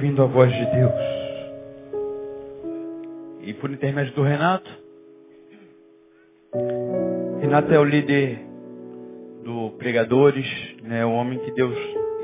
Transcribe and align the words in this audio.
ouvindo 0.00 0.22
a 0.22 0.26
voz 0.26 0.50
de 0.50 0.64
Deus. 0.64 0.92
E 3.42 3.52
por 3.52 3.70
intermédio 3.70 4.14
do 4.14 4.22
Renato. 4.22 4.70
Renato 7.42 7.70
é 7.70 7.78
o 7.78 7.84
líder 7.84 8.40
do 9.44 9.72
Pregadores, 9.72 10.46
né, 10.82 11.04
o 11.04 11.12
homem 11.12 11.38
que 11.40 11.50
Deus 11.50 11.76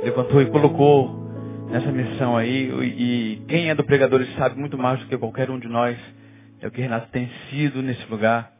levantou 0.02 0.40
e 0.40 0.46
colocou 0.46 1.22
nessa 1.70 1.92
missão 1.92 2.34
aí. 2.34 2.70
E 2.82 3.44
quem 3.46 3.68
é 3.68 3.74
do 3.74 3.84
Pregadores 3.84 4.34
sabe 4.36 4.58
muito 4.58 4.78
mais 4.78 4.98
do 5.00 5.06
que 5.06 5.18
qualquer 5.18 5.50
um 5.50 5.58
de 5.58 5.68
nós. 5.68 5.98
É 6.62 6.68
o 6.68 6.70
que 6.70 6.80
Renato 6.80 7.10
tem 7.10 7.30
sido 7.50 7.82
nesse 7.82 8.10
lugar. 8.10 8.54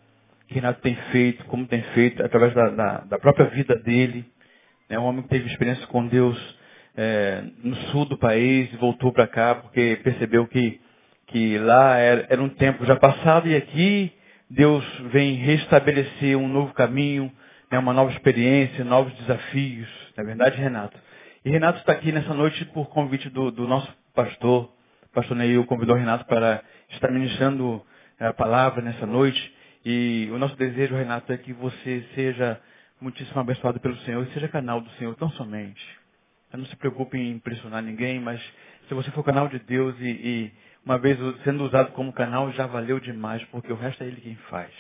O 0.45 0.49
que 0.49 0.57
Renato 0.57 0.83
tem 0.83 0.95
feito, 1.11 1.43
como 1.47 1.67
tem 1.67 1.81
feito, 1.95 2.23
através 2.23 2.53
da, 2.53 2.69
da, 2.69 2.99
da 2.99 3.19
própria 3.19 3.47
vida 3.47 3.77
dele. 3.77 4.27
É 4.91 4.99
um 4.99 5.05
homem 5.05 5.23
que 5.23 5.31
teve 5.31 5.47
experiência 5.47 5.87
com 5.87 6.07
Deus 6.07 6.37
é, 6.97 7.45
no 7.63 7.77
sul 7.91 8.07
do 8.07 8.17
país 8.17 8.73
e 8.73 8.77
voltou 8.77 9.13
para 9.13 9.27
cá 9.27 9.55
porque 9.57 10.01
percebeu 10.03 10.47
que, 10.47 10.81
que 11.27 11.59
lá 11.59 11.97
era, 11.99 12.27
era 12.31 12.43
um 12.43 12.49
tempo 12.49 12.85
já 12.87 12.97
passado 12.97 13.49
e 13.49 13.55
aqui 13.55 14.13
Deus 14.49 14.85
vem 15.13 15.35
restabelecer 15.35 16.37
um 16.39 16.49
novo 16.49 16.73
caminho, 16.73 17.33
né, 17.71 17.79
uma 17.79 17.93
nova 17.93 18.13
experiência, 18.13 18.85
novos 18.85 19.13
desafios. 19.15 19.89
Não 20.17 20.25
é 20.25 20.27
verdade, 20.27 20.57
Renato? 20.57 20.97
E 21.45 21.51
Renato 21.51 21.81
está 21.81 21.93
aqui 21.93 22.13
nessa 22.13 22.33
noite 22.33 22.65
por 22.67 22.89
convite 22.89 23.29
do, 23.29 23.51
do 23.51 23.67
nosso 23.67 23.93
pastor. 24.15 24.73
O 25.05 25.15
pastor 25.15 25.37
Neil 25.37 25.65
convidou 25.67 25.97
Renato 25.97 26.25
para 26.27 26.63
estar 26.91 27.11
ministrando 27.11 27.85
a 28.19 28.33
palavra 28.33 28.83
nessa 28.83 29.07
noite. 29.07 29.55
E 29.85 30.29
o 30.33 30.39
nosso 30.39 30.57
desejo, 30.57 30.97
Renato, 30.97 31.33
é 31.33 31.37
que 31.37 31.53
você 31.53 32.05
seja 32.15 32.61
muitíssimo 33.01 33.41
abençoado 33.41 33.79
pelo 33.79 33.97
Senhor 33.99 34.27
e 34.27 34.33
seja 34.33 34.49
canal 34.49 34.81
do 34.81 34.91
Senhor 34.93 35.15
tão 35.17 35.31
somente. 35.31 35.85
Não 36.57 36.67
se 36.67 36.77
preocupe 36.77 37.17
em 37.17 37.33
impressionar 37.33 37.83
ninguém, 37.83 38.21
mas 38.21 38.41
se 38.89 38.95
você 38.95 39.11
for 39.11 39.25
canal 39.25 39.49
de 39.49 39.59
Deus 39.59 39.95
e, 40.01 40.05
e 40.05 40.53
uma 40.85 40.99
vez 40.99 41.19
sendo 41.43 41.65
usado 41.65 41.93
como 41.93 42.13
canal, 42.13 42.51
já 42.53 42.67
valeu 42.67 43.01
demais, 43.01 43.45
porque 43.47 43.73
o 43.73 43.77
resto 43.77 44.05
é 44.05 44.07
Ele 44.07 44.21
quem 44.21 44.37
faz. 44.51 44.71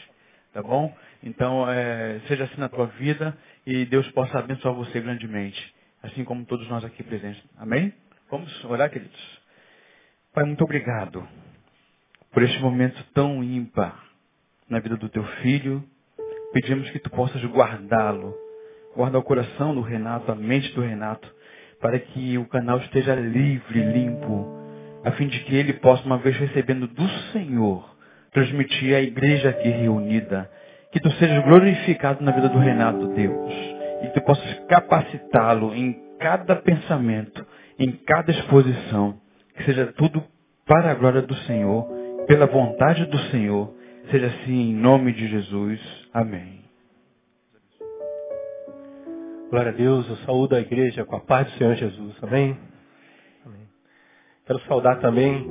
Tá 0.52 0.62
bom? 0.62 0.96
Então, 1.22 1.68
é, 1.68 2.20
seja 2.28 2.44
assim 2.44 2.58
na 2.58 2.68
tua 2.68 2.86
vida 2.86 3.36
e 3.66 3.84
Deus 3.84 4.08
possa 4.12 4.38
abençoar 4.38 4.74
você 4.74 5.00
grandemente, 5.00 5.74
assim 6.02 6.24
como 6.24 6.46
todos 6.46 6.66
nós 6.68 6.84
aqui 6.84 7.02
presentes. 7.02 7.42
Amém? 7.58 7.92
Vamos 8.30 8.64
orar, 8.64 8.90
queridos? 8.90 9.40
Pai, 10.32 10.44
muito 10.44 10.62
obrigado 10.64 11.26
por 12.32 12.42
este 12.42 12.58
momento 12.60 13.02
tão 13.12 13.42
ímpar 13.42 14.04
na 14.68 14.78
vida 14.78 14.96
do 14.96 15.08
teu 15.08 15.24
filho. 15.42 15.82
Pedimos 16.52 16.88
que 16.90 16.98
tu 16.98 17.10
possas 17.10 17.42
guardá-lo, 17.44 18.34
guardar 18.94 19.20
o 19.20 19.24
coração 19.24 19.74
do 19.74 19.80
Renato, 19.80 20.30
a 20.30 20.34
mente 20.34 20.72
do 20.72 20.80
Renato, 20.80 21.30
para 21.80 21.98
que 21.98 22.38
o 22.38 22.46
canal 22.46 22.78
esteja 22.78 23.14
livre, 23.14 23.80
limpo, 23.80 24.56
a 25.04 25.12
fim 25.12 25.28
de 25.28 25.40
que 25.40 25.54
ele 25.54 25.74
possa, 25.74 26.04
uma 26.04 26.18
vez 26.18 26.36
recebendo 26.36 26.86
do 26.86 27.08
Senhor, 27.32 27.96
transmitir 28.32 28.94
à 28.94 29.00
igreja 29.00 29.50
aqui 29.50 29.68
reunida. 29.68 30.50
Que 30.92 31.00
tu 31.00 31.10
sejas 31.12 31.44
glorificado 31.44 32.24
na 32.24 32.32
vida 32.32 32.48
do 32.48 32.58
Renato, 32.58 33.08
Deus. 33.08 33.52
E 34.02 34.08
que 34.08 34.14
tu 34.14 34.20
possas 34.22 34.58
capacitá-lo 34.66 35.74
em 35.74 35.96
cada 36.18 36.56
pensamento, 36.56 37.46
em 37.78 37.92
cada 38.06 38.30
exposição. 38.30 39.20
Que 39.56 39.64
seja 39.64 39.86
tudo 39.96 40.22
para 40.66 40.90
a 40.90 40.94
glória 40.94 41.22
do 41.22 41.34
Senhor, 41.34 41.84
pela 42.26 42.46
vontade 42.46 43.04
do 43.06 43.18
Senhor. 43.30 43.74
Seja 44.10 44.26
assim 44.26 44.70
em 44.70 44.74
nome 44.74 45.12
de 45.12 45.28
Jesus. 45.28 45.80
Amém. 46.12 46.55
Glória 49.48 49.70
a 49.70 49.74
Deus, 49.74 50.08
eu 50.08 50.16
saúdo 50.26 50.56
a 50.56 50.60
igreja 50.60 51.04
com 51.04 51.14
a 51.14 51.20
paz 51.20 51.46
do 51.46 51.56
Senhor 51.56 51.76
Jesus. 51.76 52.16
Amém? 52.20 52.58
Amém. 53.46 53.68
Quero 54.44 54.58
saudar 54.62 54.98
também 54.98 55.48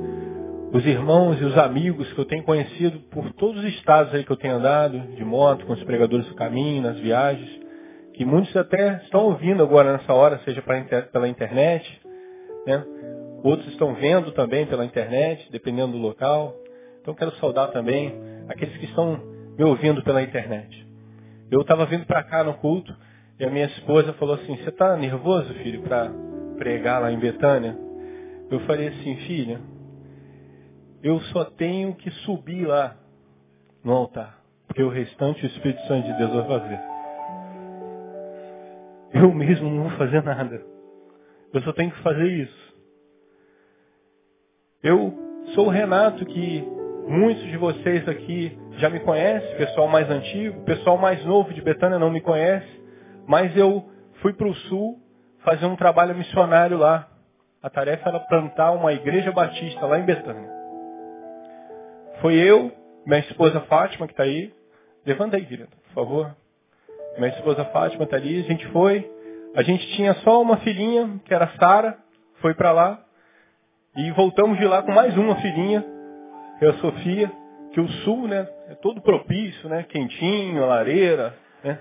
os 0.73 0.85
irmãos 0.85 1.39
e 1.39 1.45
os 1.45 1.57
amigos 1.57 2.11
que 2.11 2.19
eu 2.19 2.25
tenho 2.25 2.43
conhecido 2.43 2.99
por 3.09 3.31
todos 3.35 3.63
os 3.63 3.69
estados 3.73 4.13
aí 4.13 4.25
que 4.25 4.31
eu 4.31 4.35
tenho 4.35 4.55
andado, 4.55 4.99
de 5.15 5.23
moto, 5.23 5.65
com 5.65 5.71
os 5.71 5.83
pregadores 5.85 6.27
do 6.27 6.35
caminho, 6.35 6.81
nas 6.81 6.99
viagens, 6.99 7.49
que 8.13 8.25
muitos 8.25 8.53
até 8.57 8.97
estão 9.03 9.27
ouvindo 9.27 9.63
agora 9.63 9.93
nessa 9.93 10.13
hora, 10.13 10.41
seja 10.43 10.61
pela 11.13 11.29
internet, 11.29 12.01
né? 12.67 12.83
Outros 13.43 13.69
estão 13.69 13.95
vendo 13.95 14.33
também 14.33 14.65
pela 14.65 14.83
internet, 14.83 15.49
dependendo 15.53 15.93
do 15.93 15.99
local. 15.99 16.53
Então 16.99 17.13
quero 17.13 17.31
saudar 17.37 17.71
também 17.71 18.13
aqueles 18.49 18.75
que 18.75 18.87
estão 18.87 19.17
me 19.57 19.63
ouvindo 19.63 20.03
pela 20.03 20.21
internet. 20.21 20.85
Eu 21.49 21.61
estava 21.61 21.85
vindo 21.85 22.05
para 22.05 22.23
cá 22.23 22.43
no 22.43 22.55
culto 22.55 22.93
e 23.37 23.43
a 23.45 23.49
minha 23.49 23.65
esposa 23.65 24.13
falou 24.13 24.35
assim, 24.35 24.55
você 24.57 24.69
está 24.69 24.95
nervoso, 24.95 25.53
filho, 25.55 25.81
para 25.81 26.09
pregar 26.57 27.01
lá 27.01 27.11
em 27.11 27.19
Betânia? 27.19 27.77
Eu 28.49 28.59
falei 28.61 28.87
assim, 28.87 29.15
filha, 29.27 29.59
eu 31.03 31.19
só 31.21 31.43
tenho 31.43 31.93
que 31.95 32.09
subir 32.11 32.65
lá 32.65 32.95
no 33.83 33.91
altar, 33.91 34.41
porque 34.67 34.81
o 34.81 34.89
restante 34.89 35.43
o 35.43 35.47
Espírito 35.47 35.81
Santo 35.87 36.07
de 36.07 36.17
Deus 36.17 36.31
vai 36.31 36.47
fazer. 36.47 36.79
Eu 39.13 39.33
mesmo 39.33 39.69
não 39.69 39.83
vou 39.83 39.97
fazer 39.97 40.23
nada. 40.23 40.61
Eu 41.53 41.61
só 41.61 41.73
tenho 41.73 41.91
que 41.91 42.01
fazer 42.01 42.27
isso. 42.27 42.75
Eu 44.81 45.13
sou 45.53 45.67
o 45.67 45.69
Renato 45.69 46.25
que 46.25 46.63
muitos 47.07 47.43
de 47.43 47.57
vocês 47.57 48.07
aqui 48.07 48.57
já 48.77 48.89
me 48.89 48.99
conhecem, 48.99 49.57
pessoal 49.57 49.87
mais 49.87 50.09
antigo, 50.09 50.63
pessoal 50.63 50.97
mais 50.97 51.23
novo 51.25 51.53
de 51.53 51.61
Betânia 51.61 51.99
não 51.99 52.09
me 52.09 52.21
conhece, 52.21 52.84
mas 53.27 53.55
eu 53.55 53.89
fui 54.21 54.33
para 54.33 54.47
o 54.47 54.53
sul 54.53 54.99
fazer 55.43 55.65
um 55.65 55.75
trabalho 55.75 56.15
missionário 56.15 56.77
lá. 56.77 57.07
A 57.61 57.69
tarefa 57.69 58.09
era 58.09 58.19
plantar 58.19 58.71
uma 58.71 58.93
igreja 58.93 59.31
batista 59.31 59.85
lá 59.85 59.99
em 59.99 60.05
Betânia. 60.05 60.49
Foi 62.21 62.35
eu, 62.35 62.71
minha 63.05 63.19
esposa 63.19 63.61
Fátima, 63.61 64.07
que 64.07 64.13
está 64.13 64.23
aí. 64.23 64.53
Levanta 65.05 65.37
aí, 65.37 65.45
querida, 65.45 65.69
por 65.87 65.93
favor. 65.93 66.35
Minha 67.17 67.29
esposa 67.29 67.65
Fátima 67.65 68.03
está 68.03 68.17
ali. 68.17 68.39
A 68.39 68.43
gente 68.43 68.65
foi. 68.67 69.09
A 69.55 69.61
gente 69.61 69.85
tinha 69.95 70.13
só 70.15 70.41
uma 70.41 70.57
filhinha, 70.57 71.19
que 71.25 71.33
era 71.33 71.47
Sara. 71.59 71.97
Foi 72.41 72.53
para 72.53 72.71
lá. 72.71 72.99
E 73.95 74.11
voltamos 74.11 74.57
de 74.57 74.65
lá 74.65 74.81
com 74.81 74.91
mais 74.91 75.15
uma 75.17 75.35
filhinha, 75.37 75.85
que 76.59 76.65
é 76.65 76.69
a 76.69 76.73
Sofia. 76.75 77.31
Que 77.73 77.81
o 77.81 77.87
sul, 78.03 78.27
né, 78.27 78.47
é 78.69 78.75
todo 78.75 79.01
propício, 79.01 79.67
né? 79.67 79.83
Quentinho, 79.83 80.65
lareira, 80.65 81.35
né? 81.63 81.79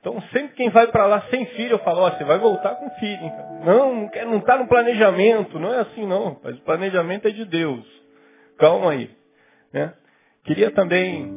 Então, 0.00 0.20
sempre 0.32 0.54
quem 0.54 0.70
vai 0.70 0.86
para 0.86 1.06
lá 1.06 1.22
sem 1.30 1.44
filho, 1.46 1.72
eu 1.72 1.78
falo, 1.80 2.02
ó, 2.02 2.10
você 2.10 2.24
vai 2.24 2.38
voltar 2.38 2.76
com 2.76 2.88
filho. 2.90 3.20
Hein? 3.20 3.32
Não, 3.64 4.10
não 4.30 4.38
está 4.38 4.56
no 4.56 4.68
planejamento. 4.68 5.58
Não 5.58 5.74
é 5.74 5.80
assim, 5.80 6.06
não. 6.06 6.32
O 6.32 6.60
planejamento 6.64 7.26
é 7.26 7.30
de 7.30 7.44
Deus. 7.44 7.84
Calma 8.58 8.92
aí. 8.92 9.10
Né? 9.72 9.92
Queria 10.44 10.70
também 10.70 11.32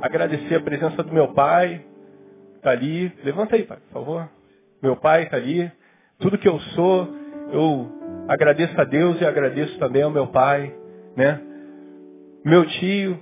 agradecer 0.00 0.56
a 0.56 0.60
presença 0.60 1.02
do 1.02 1.12
meu 1.12 1.34
pai. 1.34 1.84
Está 2.56 2.70
ali. 2.70 3.12
Levanta 3.22 3.56
aí, 3.56 3.64
pai, 3.64 3.78
por 3.88 3.92
favor. 3.92 4.28
Meu 4.82 4.96
pai 4.96 5.24
está 5.24 5.36
ali. 5.36 5.70
Tudo 6.18 6.38
que 6.38 6.48
eu 6.48 6.58
sou, 6.58 7.08
eu 7.52 8.26
agradeço 8.26 8.78
a 8.80 8.84
Deus 8.84 9.20
e 9.20 9.24
agradeço 9.24 9.78
também 9.78 10.02
ao 10.02 10.10
meu 10.10 10.28
pai. 10.28 10.74
Né? 11.14 11.40
Meu 12.44 12.64
tio, 12.66 13.20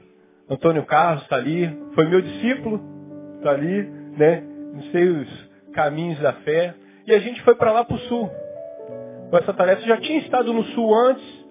Antônio 0.49 0.85
Carlos, 0.87 1.23
está 1.25 1.37
ali. 1.37 1.77
Foi 1.95 2.07
meu 2.07 2.23
discípulo. 2.23 2.81
Está 3.39 3.51
ali. 3.51 3.83
Né? 4.17 4.56
Nos 4.77 4.91
seus 4.91 5.29
caminhos 5.73 6.19
da 6.21 6.33
fé. 6.35 6.75
E 7.07 7.15
a 7.15 7.19
gente 7.19 7.43
foi 7.43 7.55
para 7.55 7.73
lá 7.73 7.85
para 7.85 7.97
o 7.97 8.01
sul. 8.01 8.31
Com 9.31 9.39
essa 9.39 9.53
tarefa. 9.53 9.83
Eu 9.83 9.89
já 9.89 9.97
tinha 9.99 10.19
estado 10.21 10.53
no 10.53 10.65
sul 10.65 10.95
antes. 10.95 11.47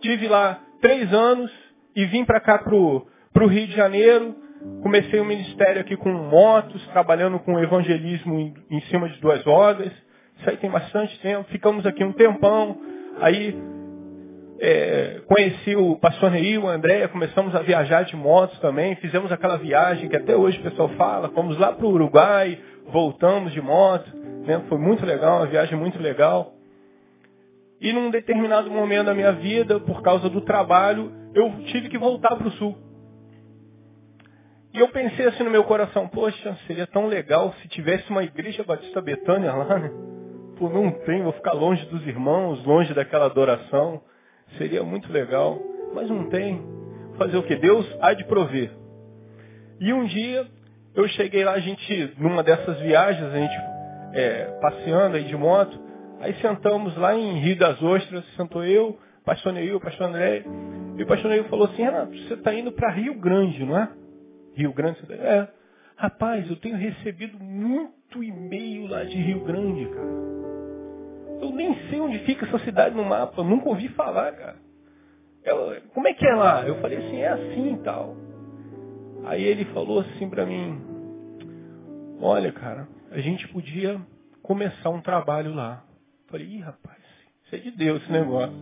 Tive 0.00 0.28
lá 0.28 0.60
três 0.80 1.12
anos 1.12 1.50
e 1.94 2.04
vim 2.06 2.24
para 2.24 2.40
cá 2.40 2.58
para 2.58 2.74
o 2.74 3.46
Rio 3.46 3.66
de 3.66 3.74
Janeiro. 3.74 4.34
Comecei 4.82 5.20
o 5.20 5.22
um 5.22 5.26
ministério 5.26 5.80
aqui 5.80 5.96
com 5.96 6.10
motos, 6.10 6.84
trabalhando 6.88 7.38
com 7.38 7.58
evangelismo 7.60 8.38
em, 8.38 8.54
em 8.70 8.80
cima 8.82 9.08
de 9.08 9.20
duas 9.20 9.42
rodas. 9.44 9.92
Isso 10.38 10.50
aí 10.50 10.56
tem 10.56 10.70
bastante 10.70 11.18
tempo. 11.20 11.48
Ficamos 11.50 11.86
aqui 11.86 12.04
um 12.04 12.12
tempão. 12.12 12.80
Aí 13.20 13.56
é, 14.60 15.20
conheci 15.26 15.76
o 15.76 15.96
pastor 15.96 16.30
Neil, 16.32 16.64
o 16.64 16.68
André, 16.68 17.06
começamos 17.08 17.54
a 17.54 17.60
viajar 17.60 18.02
de 18.02 18.16
motos 18.16 18.58
também, 18.58 18.96
fizemos 18.96 19.30
aquela 19.30 19.56
viagem 19.56 20.08
que 20.08 20.16
até 20.16 20.34
hoje 20.34 20.58
o 20.58 20.62
pessoal 20.62 20.88
fala, 20.90 21.28
fomos 21.30 21.56
lá 21.58 21.72
para 21.72 21.86
o 21.86 21.90
Uruguai, 21.90 22.58
voltamos 22.88 23.52
de 23.52 23.60
moto, 23.60 24.10
né? 24.44 24.64
foi 24.68 24.78
muito 24.78 25.06
legal, 25.06 25.38
uma 25.38 25.46
viagem 25.46 25.78
muito 25.78 26.00
legal. 26.00 26.54
E 27.80 27.92
num 27.92 28.10
determinado 28.10 28.68
momento 28.70 29.06
da 29.06 29.14
minha 29.14 29.32
vida, 29.32 29.78
por 29.78 30.02
causa 30.02 30.28
do 30.28 30.40
trabalho, 30.40 31.12
eu 31.34 31.50
tive 31.66 31.88
que 31.88 31.96
voltar 31.96 32.34
para 32.34 32.48
o 32.48 32.52
sul. 32.52 32.76
E 34.74 34.80
eu 34.80 34.88
pensei 34.88 35.26
assim 35.26 35.44
no 35.44 35.50
meu 35.50 35.64
coração, 35.64 36.08
poxa, 36.08 36.56
seria 36.66 36.86
tão 36.86 37.06
legal 37.06 37.54
se 37.62 37.68
tivesse 37.68 38.10
uma 38.10 38.24
igreja 38.24 38.64
Batista 38.64 39.00
Betânia 39.00 39.52
lá, 39.52 39.78
né? 39.78 39.90
Pô, 40.58 40.68
não 40.68 40.90
tem, 40.90 41.22
vou 41.22 41.32
ficar 41.32 41.52
longe 41.52 41.84
dos 41.86 42.04
irmãos, 42.06 42.64
longe 42.64 42.92
daquela 42.92 43.26
adoração. 43.26 44.02
Seria 44.56 44.82
muito 44.82 45.12
legal, 45.12 45.60
mas 45.94 46.08
não 46.08 46.28
tem. 46.28 46.62
Fazer 47.16 47.36
o 47.36 47.42
que? 47.42 47.56
Deus 47.56 47.86
há 48.00 48.14
de 48.14 48.24
prover. 48.24 48.70
E 49.80 49.92
um 49.92 50.04
dia 50.04 50.46
eu 50.94 51.06
cheguei 51.08 51.44
lá, 51.44 51.52
a 51.52 51.60
gente, 51.60 52.14
numa 52.18 52.42
dessas 52.42 52.80
viagens, 52.80 53.32
a 53.32 53.36
gente 53.36 53.54
é, 54.12 54.58
passeando 54.60 55.16
aí 55.16 55.24
de 55.24 55.36
moto, 55.36 55.78
aí 56.20 56.34
sentamos 56.40 56.96
lá 56.96 57.14
em 57.14 57.38
Rio 57.38 57.56
das 57.56 57.80
Ostras, 57.82 58.24
sentou 58.36 58.64
eu, 58.64 58.98
pastor 59.24 59.52
Neil, 59.52 59.80
pastor 59.80 60.08
André, 60.08 60.44
e 60.96 61.02
o 61.02 61.06
pastor 61.06 61.30
Neil 61.30 61.44
falou 61.44 61.66
assim, 61.66 61.82
Renato, 61.82 62.16
você 62.16 62.34
está 62.34 62.52
indo 62.52 62.72
para 62.72 62.90
Rio 62.90 63.14
Grande, 63.14 63.64
não 63.64 63.78
é? 63.78 63.88
Rio 64.54 64.72
Grande, 64.72 64.98
você 65.00 65.06
tá... 65.06 65.14
é. 65.14 65.48
Rapaz, 65.96 66.48
eu 66.48 66.56
tenho 66.56 66.76
recebido 66.76 67.38
muito 67.38 68.22
e-mail 68.22 68.86
lá 68.86 69.04
de 69.04 69.16
Rio 69.16 69.44
Grande, 69.44 69.86
cara. 69.86 70.47
Eu 71.40 71.50
nem 71.50 71.74
sei 71.88 72.00
onde 72.00 72.18
fica 72.20 72.46
essa 72.46 72.58
cidade 72.60 72.94
no 72.94 73.04
mapa, 73.04 73.42
nunca 73.42 73.68
ouvi 73.68 73.88
falar, 73.90 74.32
cara. 74.32 74.56
Eu, 75.44 75.80
como 75.94 76.08
é 76.08 76.14
que 76.14 76.26
é 76.26 76.34
lá? 76.34 76.66
Eu 76.66 76.80
falei 76.80 76.98
assim, 76.98 77.16
é 77.16 77.28
assim 77.28 77.74
e 77.74 77.78
tal. 77.78 78.16
Aí 79.24 79.42
ele 79.42 79.64
falou 79.66 80.00
assim 80.00 80.28
pra 80.28 80.44
mim, 80.44 80.80
olha, 82.20 82.52
cara, 82.52 82.88
a 83.10 83.18
gente 83.20 83.46
podia 83.48 84.00
começar 84.42 84.90
um 84.90 85.00
trabalho 85.00 85.54
lá. 85.54 85.84
Eu 86.24 86.30
falei, 86.30 86.46
ih, 86.46 86.60
rapaz, 86.60 86.98
isso 87.44 87.54
é 87.54 87.58
de 87.58 87.70
Deus 87.70 88.02
esse 88.02 88.12
negócio. 88.12 88.56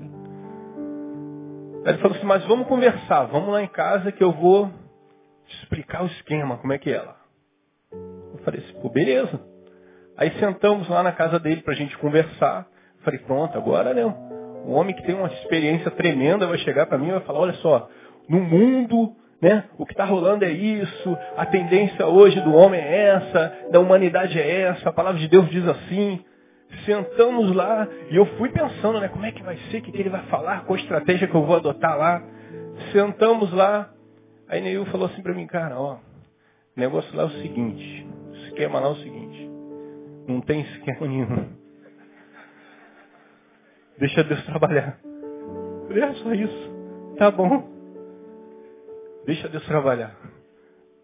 Aí 1.85 1.93
ele 1.93 1.99
falou 1.99 2.17
assim, 2.17 2.27
mas 2.27 2.45
vamos 2.47 2.67
conversar, 2.67 3.25
vamos 3.27 3.51
lá 3.51 3.63
em 3.63 3.69
casa 3.69 4.13
que 4.13 4.23
eu 4.23 4.33
vou 4.33 4.71
te 5.47 5.57
explicar 5.63 6.03
o 6.03 6.07
esquema, 6.07 6.59
como 6.59 6.73
é 6.73 6.79
que 6.79 6.91
é 6.91 7.01
lá. 7.01 7.17
Eu 7.93 8.39
falei 8.45 8.61
assim, 8.61 8.81
pô, 8.81 8.89
beleza. 8.89 9.41
Aí 10.17 10.31
sentamos 10.39 10.89
lá 10.89 11.03
na 11.03 11.13
casa 11.13 11.39
dele 11.39 11.61
para 11.63 11.75
a 11.75 11.77
gente 11.77 11.97
conversar. 11.99 12.67
Falei, 13.03 13.21
pronto, 13.21 13.57
agora 13.57 13.93
né, 13.93 14.05
um 14.05 14.73
homem 14.73 14.95
que 14.95 15.03
tem 15.03 15.15
uma 15.15 15.29
experiência 15.29 15.91
tremenda 15.91 16.47
vai 16.47 16.59
chegar 16.59 16.87
para 16.87 16.99
mim 16.99 17.09
e 17.09 17.13
vai 17.13 17.21
falar, 17.21 17.41
olha 17.41 17.53
só, 17.55 17.89
no 18.29 18.41
mundo, 18.41 19.15
né, 19.41 19.65
o 19.79 19.85
que 19.85 19.93
está 19.93 20.05
rolando 20.05 20.45
é 20.45 20.51
isso, 20.51 21.19
a 21.37 21.47
tendência 21.47 22.07
hoje 22.07 22.41
do 22.41 22.55
homem 22.55 22.81
é 22.81 23.09
essa, 23.09 23.69
da 23.71 23.79
humanidade 23.79 24.39
é 24.41 24.63
essa, 24.63 24.89
a 24.89 24.93
palavra 24.93 25.21
de 25.21 25.29
Deus 25.29 25.49
diz 25.51 25.67
assim. 25.69 26.25
Sentamos 26.85 27.55
lá 27.55 27.87
e 28.11 28.17
eu 28.17 28.27
fui 28.39 28.49
pensando, 28.49 28.99
né, 29.01 29.09
como 29.09 29.25
é 29.25 29.31
que 29.31 29.43
vai 29.43 29.57
ser, 29.71 29.79
o 29.79 29.83
que, 29.83 29.93
que 29.93 30.01
ele 30.01 30.11
vai 30.11 30.23
falar, 30.23 30.65
qual 30.65 30.77
estratégia 30.77 31.29
que 31.29 31.35
eu 31.35 31.45
vou 31.45 31.57
adotar 31.57 31.97
lá. 31.97 32.23
Sentamos 32.93 33.53
lá, 33.53 33.91
aí 34.49 34.61
Neil 34.61 34.85
falou 34.87 35.07
assim 35.07 35.23
para 35.23 35.33
mim, 35.33 35.47
cara, 35.47 35.79
ó, 35.79 35.95
o 35.95 36.01
negócio 36.81 37.15
lá 37.17 37.23
é 37.23 37.27
o 37.27 37.31
seguinte, 37.31 38.07
o 38.31 38.35
esquema 38.47 38.81
lá 38.81 38.89
é 38.89 38.91
o 38.91 38.97
seguinte, 38.97 39.26
não 40.27 40.41
tem 40.41 40.61
esquema 40.61 41.07
nenhum. 41.07 41.57
Deixa 43.99 44.23
Deus 44.25 44.45
trabalhar. 44.45 45.01
É 45.91 46.15
só 46.15 46.33
isso. 46.35 46.77
Tá 47.17 47.31
bom. 47.31 47.69
Deixa 49.25 49.49
Deus 49.49 49.65
trabalhar. 49.67 50.17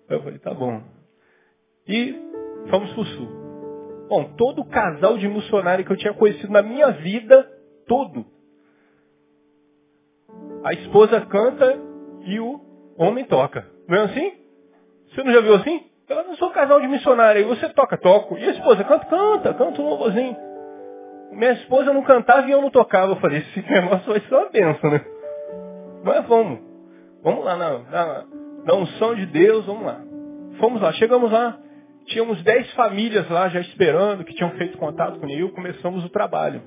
Eu 0.09 0.23
falei, 0.23 0.39
tá 0.39 0.53
bom. 0.53 0.83
E 1.87 2.15
fomos 2.71 2.93
para 2.93 3.01
o 3.01 3.07
sul. 3.07 3.29
Bom, 4.09 4.35
todo 4.37 4.65
casal 4.67 5.17
de 5.17 5.27
missionário 5.27 5.85
que 5.85 5.93
eu 5.93 5.97
tinha 5.97 6.13
conhecido 6.13 6.53
na 6.53 6.63
minha 6.63 6.91
vida, 6.91 7.51
todo. 7.87 8.27
A 10.65 10.73
esposa 10.75 11.21
canta 11.27 11.79
e 12.27 12.39
o 12.39 12.61
homem 12.99 13.25
toca. 13.25 13.67
Não 13.89 13.97
é 13.97 14.05
assim? 14.05 14.33
Você 15.09 15.23
não 15.23 15.33
já 15.33 15.41
viu 15.41 15.55
assim? 15.55 15.92
Eu 16.09 16.25
não 16.25 16.37
sou 16.37 16.51
casal 16.51 16.81
de 16.81 16.89
missionário. 16.89 17.41
E 17.41 17.45
você 17.45 17.69
toca, 17.71 17.97
toco. 17.97 18.37
E 18.37 18.45
a 18.45 18.51
esposa 18.51 18.85
canta, 18.85 19.07
canta, 19.07 19.55
canta 19.55 19.81
um 19.81 19.89
louvorzinho. 19.89 20.37
Minha 21.33 21.53
esposa 21.53 21.93
não 21.93 22.03
cantava 22.03 22.47
e 22.47 22.51
eu 22.51 22.61
não 22.61 22.71
tocava. 22.71 23.13
Eu 23.13 23.17
falei, 23.17 23.39
esse 23.39 23.61
negócio 23.71 24.07
vai 24.07 24.21
ser 24.21 24.35
uma 24.35 24.51
benção, 24.51 24.91
né? 24.91 25.05
Mas 26.05 26.27
vamos. 26.27 26.61
Vamos 27.23 27.45
lá 27.45 27.57
na, 27.57 27.79
na, 27.79 28.25
na 28.65 28.75
unção 28.75 29.15
de 29.15 29.27
Deus, 29.27 29.65
vamos 29.65 29.85
lá. 29.85 30.01
Fomos 30.59 30.83
lá, 30.83 30.93
chegamos 30.93 31.31
lá. 31.31 31.59
Tínhamos 32.07 32.43
dez 32.43 32.71
famílias 32.75 33.29
lá 33.31 33.49
já 33.49 33.61
esperando, 33.61 34.25
que 34.25 34.35
tinham 34.35 34.51
feito 34.53 34.77
contato 34.77 35.21
com 35.21 35.29
eu. 35.29 35.53
Começamos 35.53 36.05
o 36.05 36.09
trabalho. 36.09 36.63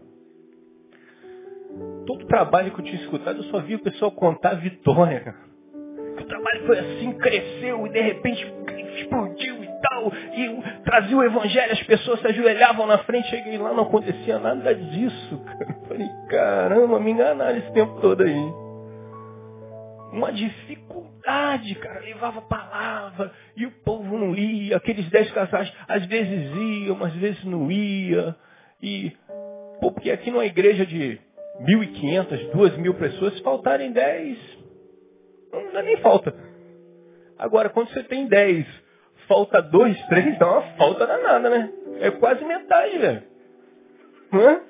Todo 2.07 2.25
trabalho 2.25 2.71
que 2.71 2.79
eu 2.79 2.85
tinha 2.85 3.01
escutado, 3.01 3.37
eu 3.37 3.43
só 3.45 3.59
vi 3.59 3.75
o 3.75 3.83
pessoal 3.83 4.11
contar 4.11 4.53
vitória, 4.55 5.19
cara. 5.19 5.55
O 6.17 6.23
trabalho 6.25 6.65
foi 6.65 6.79
assim, 6.79 7.12
cresceu 7.13 7.88
e 7.88 7.89
de 7.89 8.01
repente 8.01 8.56
explodiu 8.95 9.63
e 9.63 9.67
tal, 9.81 10.12
e 10.33 10.81
trazia 10.83 11.17
o 11.17 11.23
evangelho, 11.23 11.73
as 11.73 11.83
pessoas 11.83 12.19
se 12.21 12.27
ajoelhavam 12.27 12.88
na 12.88 13.00
frente, 13.00 13.29
cheguei 13.29 13.57
lá, 13.57 13.73
não 13.73 13.83
acontecia 13.83 14.39
nada 14.39 14.73
disso. 14.73 15.38
Cara. 15.45 15.75
Falei, 15.88 16.07
caramba, 16.29 17.00
me 17.00 17.12
enganaram 17.12 17.57
esse 17.57 17.71
tempo 17.73 18.00
todo 18.01 18.23
aí. 18.23 18.53
Uma 20.13 20.31
dificuldade, 20.31 21.75
cara, 21.75 21.99
levava 21.99 22.42
palavra, 22.42 23.31
e 23.57 23.66
o 23.66 23.71
povo 23.83 24.18
não 24.18 24.33
ia, 24.33 24.78
aqueles 24.78 25.09
dez 25.09 25.30
casais, 25.31 25.71
às 25.87 26.06
vezes 26.06 26.56
iam, 26.56 27.04
às 27.04 27.13
vezes 27.13 27.44
não 27.44 27.69
ia. 27.69 28.35
E, 28.81 29.11
pô, 29.81 29.92
porque 29.92 30.11
aqui 30.11 30.31
numa 30.31 30.45
igreja 30.45 30.85
de 30.85 31.19
1.500, 31.61 32.51
2.000 32.51 32.94
pessoas, 32.95 33.33
se 33.33 33.44
faltarem 33.44 33.92
10, 33.92 34.37
não 35.64 35.71
dá 35.74 35.81
nem 35.81 35.97
falta. 35.97 36.33
Agora, 37.38 37.69
quando 37.69 37.90
você 37.90 38.04
tem 38.04 38.28
10 38.28 38.85
falta 39.28 39.62
dois, 39.62 40.00
três, 40.07 40.38
dá 40.38 40.50
uma 40.50 40.62
falta 40.78 41.06
danada, 41.06 41.50
né? 41.50 41.71
É 42.00 42.12
quase 42.12 42.44
metade, 42.44 42.97
velho. 42.97 43.24
Hã? 44.33 44.62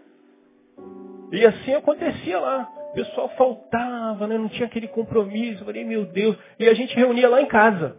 E 1.31 1.45
assim 1.45 1.73
acontecia 1.73 2.39
lá. 2.39 2.69
O 2.91 2.93
pessoal 2.93 3.29
faltava, 3.29 4.27
né? 4.27 4.37
não 4.37 4.47
tinha 4.47 4.67
aquele 4.67 4.87
compromisso. 4.87 5.61
Eu 5.61 5.65
falei, 5.65 5.83
meu 5.83 6.05
Deus. 6.05 6.37
E 6.59 6.67
a 6.67 6.73
gente 6.73 6.95
reunia 6.95 7.27
lá 7.27 7.41
em 7.41 7.47
casa. 7.47 7.97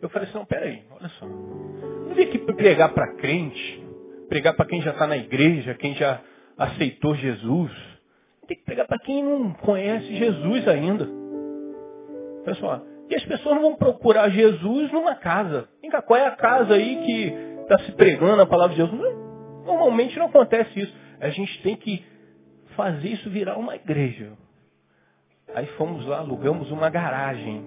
Eu 0.00 0.08
falei 0.08 0.28
assim, 0.28 0.38
não, 0.38 0.46
peraí, 0.46 0.82
olha 0.90 1.08
só. 1.10 1.26
Não 1.26 2.14
vim 2.14 2.22
aqui 2.22 2.38
pregar 2.38 2.94
para 2.94 3.14
crente, 3.16 3.86
pregar 4.28 4.54
para 4.54 4.64
quem 4.64 4.80
já 4.80 4.92
está 4.92 5.06
na 5.06 5.16
igreja, 5.16 5.74
quem 5.74 5.94
já 5.94 6.22
aceitou 6.56 7.14
Jesus. 7.14 7.70
Tem 8.46 8.56
que 8.56 8.64
pregar 8.64 8.86
para 8.86 8.98
quem 9.00 9.22
não 9.22 9.52
conhece 9.52 10.16
Jesus 10.16 10.66
ainda. 10.66 11.19
Pessoal, 12.44 12.82
e 13.08 13.14
as 13.14 13.24
pessoas 13.24 13.56
não 13.56 13.62
vão 13.62 13.76
procurar 13.76 14.28
Jesus 14.30 14.92
numa 14.92 15.16
casa. 15.16 15.68
Vem 15.82 15.90
cá, 15.90 16.00
qual 16.00 16.18
é 16.18 16.26
a 16.26 16.36
casa 16.36 16.74
aí 16.74 16.96
que 17.04 17.26
está 17.62 17.78
se 17.80 17.92
pregando 17.92 18.40
a 18.40 18.46
palavra 18.46 18.74
de 18.74 18.82
Jesus? 18.82 19.16
Normalmente 19.64 20.18
não 20.18 20.26
acontece 20.26 20.80
isso. 20.80 20.94
A 21.20 21.28
gente 21.28 21.62
tem 21.62 21.76
que 21.76 22.04
fazer 22.76 23.08
isso 23.08 23.28
virar 23.28 23.58
uma 23.58 23.74
igreja. 23.74 24.32
Aí 25.54 25.66
fomos 25.76 26.06
lá, 26.06 26.18
alugamos 26.18 26.70
uma 26.70 26.88
garagem. 26.88 27.64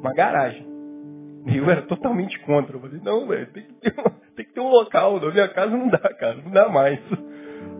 Uma 0.00 0.14
garagem. 0.14 0.66
E 1.46 1.58
eu 1.58 1.68
era 1.68 1.82
totalmente 1.82 2.38
contra. 2.40 2.76
Eu 2.76 2.80
falei, 2.80 3.00
não, 3.02 3.26
velho, 3.26 3.46
tem, 3.52 3.64
tem, 4.34 4.44
que 4.46 4.52
ter 4.52 4.60
um 4.60 4.70
local. 4.70 5.20
Na 5.20 5.30
minha 5.30 5.48
casa 5.48 5.76
não 5.76 5.88
dá, 5.88 5.98
cara, 5.98 6.36
não 6.36 6.50
dá 6.50 6.68
mais. 6.68 6.98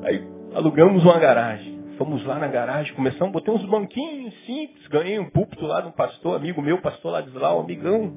Aí 0.05 0.23
alugamos 0.55 1.03
uma 1.03 1.19
garagem. 1.19 1.74
Fomos 1.97 2.25
lá 2.25 2.39
na 2.39 2.49
garagem, 2.49 2.95
começamos, 2.95 3.33
botei 3.33 3.55
uns 3.55 3.65
banquinhos 3.67 4.35
simples, 4.45 4.87
ganhei 4.89 5.19
um 5.19 5.31
púlpito 5.31 5.65
lá 5.65 5.81
de 5.81 5.89
um 5.89 5.93
pastor, 5.93 6.37
amigo 6.37 6.61
meu, 6.61 6.81
pastor 6.81 7.13
um 7.13 7.61
amigão. 7.61 8.13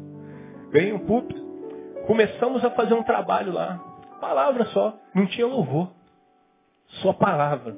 Ganhei 0.71 0.93
um 0.93 1.05
púlpito. 1.05 1.39
Começamos 2.07 2.63
a 2.65 2.71
fazer 2.71 2.93
um 2.93 3.03
trabalho 3.03 3.51
lá. 3.53 3.77
Palavra 4.19 4.65
só, 4.67 4.97
não 5.13 5.25
tinha 5.27 5.45
louvor. 5.45 5.91
Só 7.01 7.13
palavra. 7.13 7.75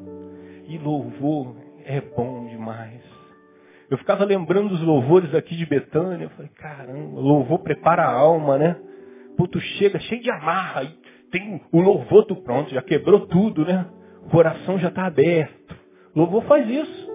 E 0.67 0.77
louvor 0.77 1.55
é 1.85 1.99
bom 1.99 2.47
demais. 2.47 3.01
Eu 3.89 3.97
ficava 3.97 4.23
lembrando 4.23 4.69
dos 4.69 4.81
louvores 4.81 5.33
aqui 5.33 5.55
de 5.55 5.65
Betânia. 5.65 6.25
Eu 6.25 6.29
falei, 6.31 6.51
caramba, 6.51 7.19
louvor 7.19 7.59
prepara 7.59 8.03
a 8.03 8.11
alma, 8.11 8.57
né? 8.57 8.75
Pô, 9.35 9.47
tu 9.47 9.59
chega 9.59 9.99
cheio 9.99 10.21
de 10.21 10.29
amarra. 10.29 10.85
Tem 11.31 11.61
o 11.71 11.81
louvor, 11.81 12.25
tu 12.25 12.35
pronto, 12.35 12.69
já 12.69 12.81
quebrou 12.81 13.25
tudo, 13.27 13.65
né? 13.65 13.85
O 14.25 14.29
coração 14.29 14.77
já 14.77 14.89
está 14.89 15.05
aberto. 15.05 15.78
Louvor 16.19 16.43
faz 16.43 16.69
isso. 16.69 17.09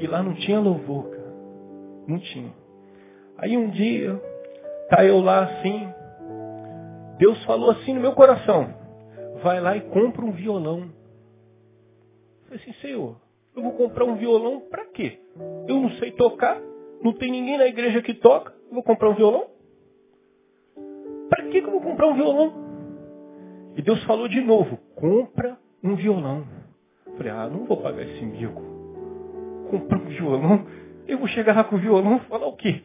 E 0.00 0.06
lá 0.08 0.20
não 0.20 0.34
tinha 0.34 0.58
louvor, 0.58 1.10
cara. 1.10 1.32
Não 2.08 2.18
tinha. 2.18 2.52
Aí 3.38 3.56
um 3.56 3.70
dia, 3.70 4.20
tá 4.90 5.04
eu 5.04 5.20
lá 5.20 5.44
assim, 5.44 5.88
Deus 7.18 7.40
falou 7.44 7.70
assim 7.70 7.94
no 7.94 8.00
meu 8.00 8.12
coração, 8.14 8.74
vai 9.44 9.60
lá 9.60 9.76
e 9.76 9.82
compra 9.82 10.24
um 10.24 10.32
violão. 10.32 10.90
Eu 12.40 12.48
falei 12.48 12.60
assim, 12.60 12.72
Senhor, 12.80 13.16
Eu 13.54 13.62
vou 13.62 13.72
comprar 13.74 14.06
um 14.06 14.16
violão 14.16 14.60
para 14.68 14.86
quê? 14.86 15.20
Eu 15.68 15.78
não 15.78 15.90
sei 15.92 16.10
tocar, 16.10 16.60
não 17.00 17.12
tem 17.12 17.30
ninguém 17.30 17.58
na 17.58 17.66
igreja 17.66 18.02
que 18.02 18.14
toca, 18.14 18.52
eu 18.66 18.74
vou 18.74 18.82
comprar 18.82 19.10
um 19.10 19.14
violão? 19.14 19.46
Para 21.28 21.44
que 21.44 21.58
eu 21.58 21.70
vou 21.70 21.80
comprar 21.80 22.08
um 22.08 22.14
violão? 22.14 22.52
E 23.76 23.82
Deus 23.82 24.02
falou 24.02 24.26
de 24.26 24.40
novo, 24.40 24.78
compra 24.96 25.56
um 25.84 25.94
violão. 25.94 26.61
Falei, 27.22 27.38
ah, 27.38 27.48
não 27.48 27.66
vou 27.66 27.76
pagar 27.76 28.02
esse 28.02 28.24
mico. 28.24 28.60
Comprar 29.70 29.98
um 29.98 30.06
violão? 30.06 30.66
Eu 31.06 31.18
vou 31.18 31.28
chegar 31.28 31.54
lá 31.54 31.62
com 31.62 31.76
o 31.76 31.78
violão 31.78 32.16
e 32.16 32.28
falar 32.28 32.46
o 32.46 32.56
quê? 32.56 32.82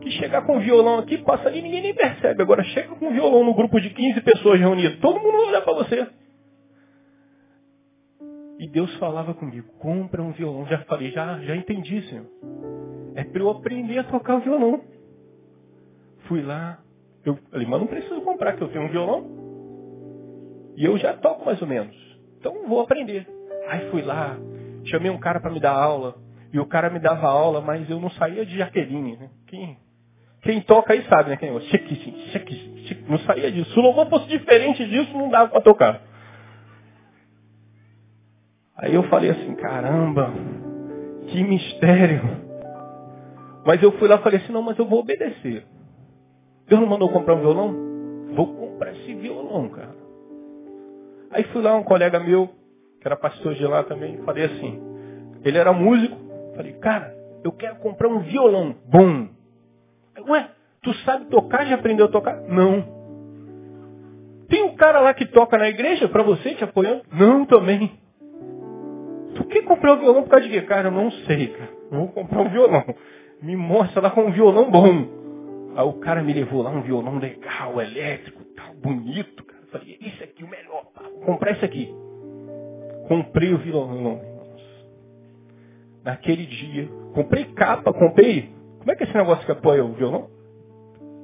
Que 0.00 0.10
chegar 0.12 0.42
com 0.46 0.56
o 0.56 0.60
violão 0.60 0.98
aqui, 1.00 1.18
passa 1.18 1.48
ali 1.48 1.60
ninguém 1.60 1.82
nem 1.82 1.94
percebe. 1.94 2.40
Agora 2.40 2.62
chega 2.62 2.94
com 2.94 3.08
o 3.08 3.12
violão 3.12 3.42
no 3.44 3.54
grupo 3.54 3.80
de 3.80 3.90
15 3.90 4.20
pessoas 4.20 4.60
reunidas. 4.60 5.00
Todo 5.00 5.18
mundo 5.18 5.32
vai 5.38 5.48
olhar 5.48 5.62
para 5.62 5.74
você. 5.74 6.06
E 8.60 8.68
Deus 8.68 8.94
falava 8.98 9.34
comigo, 9.34 9.66
compra 9.80 10.22
um 10.22 10.30
violão. 10.30 10.64
Já 10.66 10.78
falei, 10.84 11.10
já, 11.10 11.40
já 11.40 11.56
entendi, 11.56 12.02
Senhor. 12.02 12.26
É 13.16 13.24
para 13.24 13.42
eu 13.42 13.50
aprender 13.50 13.98
a 13.98 14.04
tocar 14.04 14.36
o 14.36 14.40
violão. 14.40 14.80
Fui 16.28 16.40
lá, 16.40 16.78
eu 17.24 17.36
falei, 17.50 17.66
mas 17.66 17.80
não 17.80 17.88
preciso 17.88 18.20
comprar, 18.20 18.52
que 18.52 18.62
eu 18.62 18.68
tenho 18.68 18.84
um 18.84 18.90
violão. 18.90 19.26
E 20.76 20.84
eu 20.84 20.96
já 20.98 21.14
toco 21.14 21.44
mais 21.44 21.60
ou 21.60 21.66
menos. 21.66 22.13
Então 22.44 22.68
vou 22.68 22.82
aprender. 22.82 23.26
Aí 23.70 23.88
fui 23.90 24.02
lá, 24.02 24.36
chamei 24.84 25.10
um 25.10 25.18
cara 25.18 25.40
para 25.40 25.50
me 25.50 25.58
dar 25.58 25.72
aula. 25.72 26.16
E 26.52 26.60
o 26.60 26.66
cara 26.66 26.90
me 26.90 26.98
dava 26.98 27.26
aula, 27.26 27.62
mas 27.62 27.88
eu 27.88 27.98
não 27.98 28.10
saía 28.10 28.44
de 28.44 28.58
Jaqueline. 28.58 29.16
Né? 29.16 29.30
Quem, 29.46 29.78
quem 30.42 30.60
toca 30.60 30.92
aí 30.92 31.02
sabe, 31.08 31.30
né? 31.30 31.38
Quem, 31.38 31.50
não 33.08 33.18
saía 33.20 33.50
disso. 33.50 33.72
Se 33.72 33.80
o 33.80 34.10
fosse 34.10 34.28
diferente 34.28 34.86
disso, 34.86 35.16
não 35.16 35.30
dava 35.30 35.48
para 35.48 35.62
tocar. 35.62 36.02
Aí 38.76 38.94
eu 38.94 39.04
falei 39.04 39.30
assim, 39.30 39.54
caramba, 39.54 40.30
que 41.28 41.42
mistério. 41.42 42.44
Mas 43.64 43.82
eu 43.82 43.90
fui 43.92 44.06
lá 44.06 44.16
e 44.16 44.22
falei 44.22 44.38
assim, 44.38 44.52
não, 44.52 44.60
mas 44.60 44.78
eu 44.78 44.84
vou 44.84 45.00
obedecer. 45.00 45.64
Deus 46.68 46.78
não 46.78 46.88
mandou 46.88 47.08
comprar 47.08 47.36
um 47.36 47.40
violão? 47.40 47.74
Vou 48.34 48.54
comprar 48.54 48.92
esse 48.92 49.14
violão, 49.14 49.70
cara. 49.70 50.03
Aí 51.34 51.44
fui 51.44 51.60
lá, 51.60 51.76
um 51.76 51.82
colega 51.82 52.18
meu, 52.18 52.48
que 53.00 53.06
era 53.06 53.16
pastor 53.16 53.54
de 53.54 53.66
lá 53.66 53.82
também, 53.82 54.16
falei 54.24 54.44
assim, 54.44 54.80
ele 55.44 55.58
era 55.58 55.72
músico, 55.72 56.24
Falei, 56.54 56.72
cara, 56.74 57.14
eu 57.42 57.52
quero 57.52 57.76
comprar 57.76 58.08
um 58.08 58.20
violão 58.20 58.74
bom. 58.86 59.28
Ué, 60.28 60.48
tu 60.82 60.94
sabe 61.04 61.26
tocar? 61.26 61.66
Já 61.66 61.74
aprendeu 61.74 62.06
a 62.06 62.10
tocar? 62.10 62.40
Não. 62.42 62.94
Tem 64.48 64.62
um 64.62 64.76
cara 64.76 65.00
lá 65.00 65.12
que 65.12 65.26
toca 65.26 65.58
na 65.58 65.68
igreja 65.68 66.08
para 66.08 66.22
você 66.22 66.54
te 66.54 66.62
apoiando? 66.62 67.02
Não, 67.12 67.44
também. 67.44 67.90
Tu 69.34 69.44
quer 69.46 69.62
comprar 69.64 69.94
um 69.94 69.98
violão 69.98 70.22
por 70.22 70.30
causa 70.30 70.46
de 70.46 70.52
quê? 70.52 70.62
Cara, 70.62 70.88
eu 70.88 70.92
não 70.92 71.10
sei, 71.10 71.48
cara. 71.48 71.70
Eu 71.90 71.98
vou 71.98 72.08
comprar 72.08 72.42
um 72.42 72.48
violão. 72.48 72.84
Me 73.42 73.56
mostra 73.56 74.00
lá 74.00 74.10
com 74.10 74.26
um 74.26 74.30
violão 74.30 74.70
bom. 74.70 75.72
Aí 75.76 75.84
o 75.84 75.94
cara 75.94 76.22
me 76.22 76.32
levou 76.32 76.62
lá 76.62 76.70
um 76.70 76.82
violão 76.82 77.18
legal, 77.18 77.80
elétrico, 77.80 78.44
tal, 78.54 78.74
bonito, 78.74 79.44
falei, 79.78 79.98
esse 80.00 80.22
aqui 80.22 80.44
o 80.44 80.48
melhor, 80.48 80.84
comprar 81.24 81.52
esse 81.52 81.64
aqui. 81.64 81.94
Comprei 83.08 83.52
o 83.52 83.58
violão 83.58 84.20
naquele 86.04 86.46
dia. 86.46 86.88
Comprei 87.14 87.44
capa, 87.52 87.92
comprei. 87.92 88.50
Como 88.78 88.90
é 88.90 88.94
que 88.94 89.04
é 89.04 89.06
esse 89.06 89.16
negócio 89.16 89.44
que 89.44 89.52
apoia 89.52 89.84
o 89.84 89.92
violão? 89.94 90.28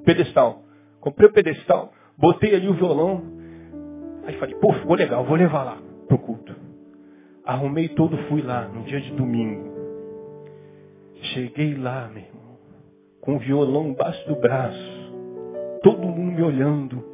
Pedestal. 0.05 0.63
Comprei 1.01 1.29
o 1.29 1.33
pedestal, 1.33 1.93
botei 2.17 2.55
ali 2.55 2.69
o 2.69 2.75
violão. 2.75 3.23
Aí 4.27 4.37
falei, 4.39 4.55
pô, 4.57 4.73
ficou 4.75 4.97
legal, 4.97 5.25
vou 5.25 5.37
levar 5.37 5.65
lá 5.65 5.79
pro 6.09 6.19
culto. 6.19 6.55
Arrumei 7.45 7.89
todo, 7.89 8.17
fui 8.29 8.43
lá 8.43 8.69
no 8.69 8.83
dia 8.85 9.01
de 9.01 9.13
domingo. 9.13 9.71
Cheguei 11.35 11.75
lá, 11.75 12.09
meu 12.09 12.23
irmão, 12.23 12.59
com 13.21 13.37
o 13.37 13.39
violão 13.39 13.89
embaixo 13.89 14.27
do 14.29 14.37
braço. 14.37 15.13
Todo 15.83 16.07
mundo 16.07 16.33
me 16.33 16.43
olhando. 16.43 17.10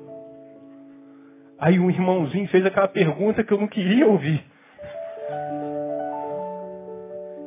Aí 1.59 1.79
um 1.79 1.91
irmãozinho 1.91 2.49
fez 2.49 2.65
aquela 2.67 2.89
pergunta 2.89 3.43
que 3.43 3.53
eu 3.53 3.59
não 3.59 3.69
queria 3.69 4.07
ouvir. 4.07 4.45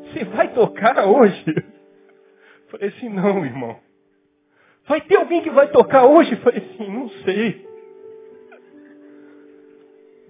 Você 0.03 0.25
vai 0.25 0.47
tocar 0.49 1.05
hoje? 1.05 1.45
Falei 2.69 2.89
assim, 2.89 3.09
não, 3.09 3.45
irmão. 3.45 3.77
Vai 4.87 5.01
ter 5.01 5.17
alguém 5.17 5.41
que 5.43 5.51
vai 5.51 5.67
tocar 5.69 6.05
hoje? 6.05 6.35
Falei 6.37 6.59
assim, 6.59 6.91
não 6.91 7.09
sei. 7.23 7.67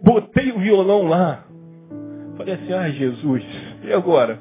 Botei 0.04 0.52
o 0.52 0.60
violão 0.60 1.08
lá. 1.08 1.46
Falei 2.38 2.56
assim, 2.56 2.74
ai 2.74 2.92
Jesus, 2.94 3.44
e 3.84 3.92
agora? 3.92 4.40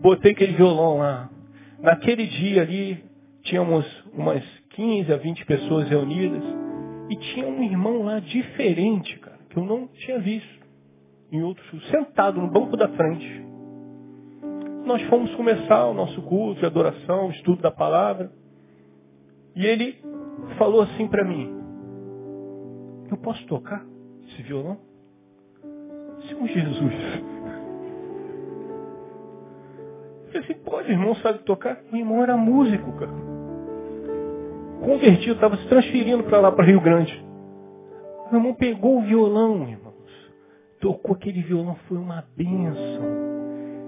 Botei 0.00 0.32
aquele 0.32 0.52
violão 0.52 0.98
lá. 0.98 1.30
Naquele 1.78 2.26
dia 2.26 2.62
ali, 2.62 3.04
tínhamos 3.42 3.86
umas 4.12 4.42
15 4.70 5.12
a 5.12 5.16
20 5.16 5.44
pessoas 5.44 5.88
reunidas. 5.88 6.42
E 7.14 7.16
tinha 7.16 7.46
um 7.46 7.62
irmão 7.62 8.02
lá 8.02 8.18
diferente, 8.18 9.16
cara, 9.20 9.38
que 9.48 9.56
eu 9.56 9.64
não 9.64 9.86
tinha 9.86 10.18
visto. 10.18 10.64
Em 11.30 11.42
outro, 11.42 11.80
sentado 11.90 12.40
no 12.40 12.50
banco 12.50 12.76
da 12.76 12.88
frente 12.88 13.44
nós 14.84 15.02
fomos 15.04 15.34
começar 15.34 15.86
o 15.86 15.94
nosso 15.94 16.20
culto 16.22 16.60
de 16.60 16.66
adoração, 16.66 17.30
estudo 17.30 17.62
da 17.62 17.70
palavra. 17.70 18.30
E 19.56 19.64
ele 19.64 19.98
falou 20.58 20.82
assim 20.82 21.08
para 21.08 21.24
mim, 21.24 21.50
eu 23.10 23.16
posso 23.16 23.44
tocar 23.46 23.84
esse 24.28 24.42
violão? 24.42 24.78
Senhor 26.28 26.46
Jesus. 26.46 26.94
Eu 30.20 30.26
falei 30.26 30.42
assim, 30.42 30.54
pode, 30.64 30.90
irmão, 30.90 31.14
sabe 31.16 31.38
tocar? 31.40 31.80
O 31.92 31.96
irmão 31.96 32.22
era 32.22 32.36
músico, 32.36 32.92
cara. 32.92 33.33
Convertido, 34.84 35.32
estava 35.32 35.56
se 35.56 35.66
transferindo 35.66 36.24
para 36.24 36.40
lá, 36.40 36.52
para 36.52 36.66
Rio 36.66 36.80
Grande. 36.80 37.24
O 38.30 38.36
irmão 38.36 38.52
pegou 38.52 38.98
o 38.98 39.02
violão, 39.02 39.66
irmãos. 39.66 39.94
Tocou 40.78 41.14
aquele 41.16 41.40
violão, 41.40 41.74
foi 41.88 41.96
uma 41.96 42.22
bênção. 42.36 43.02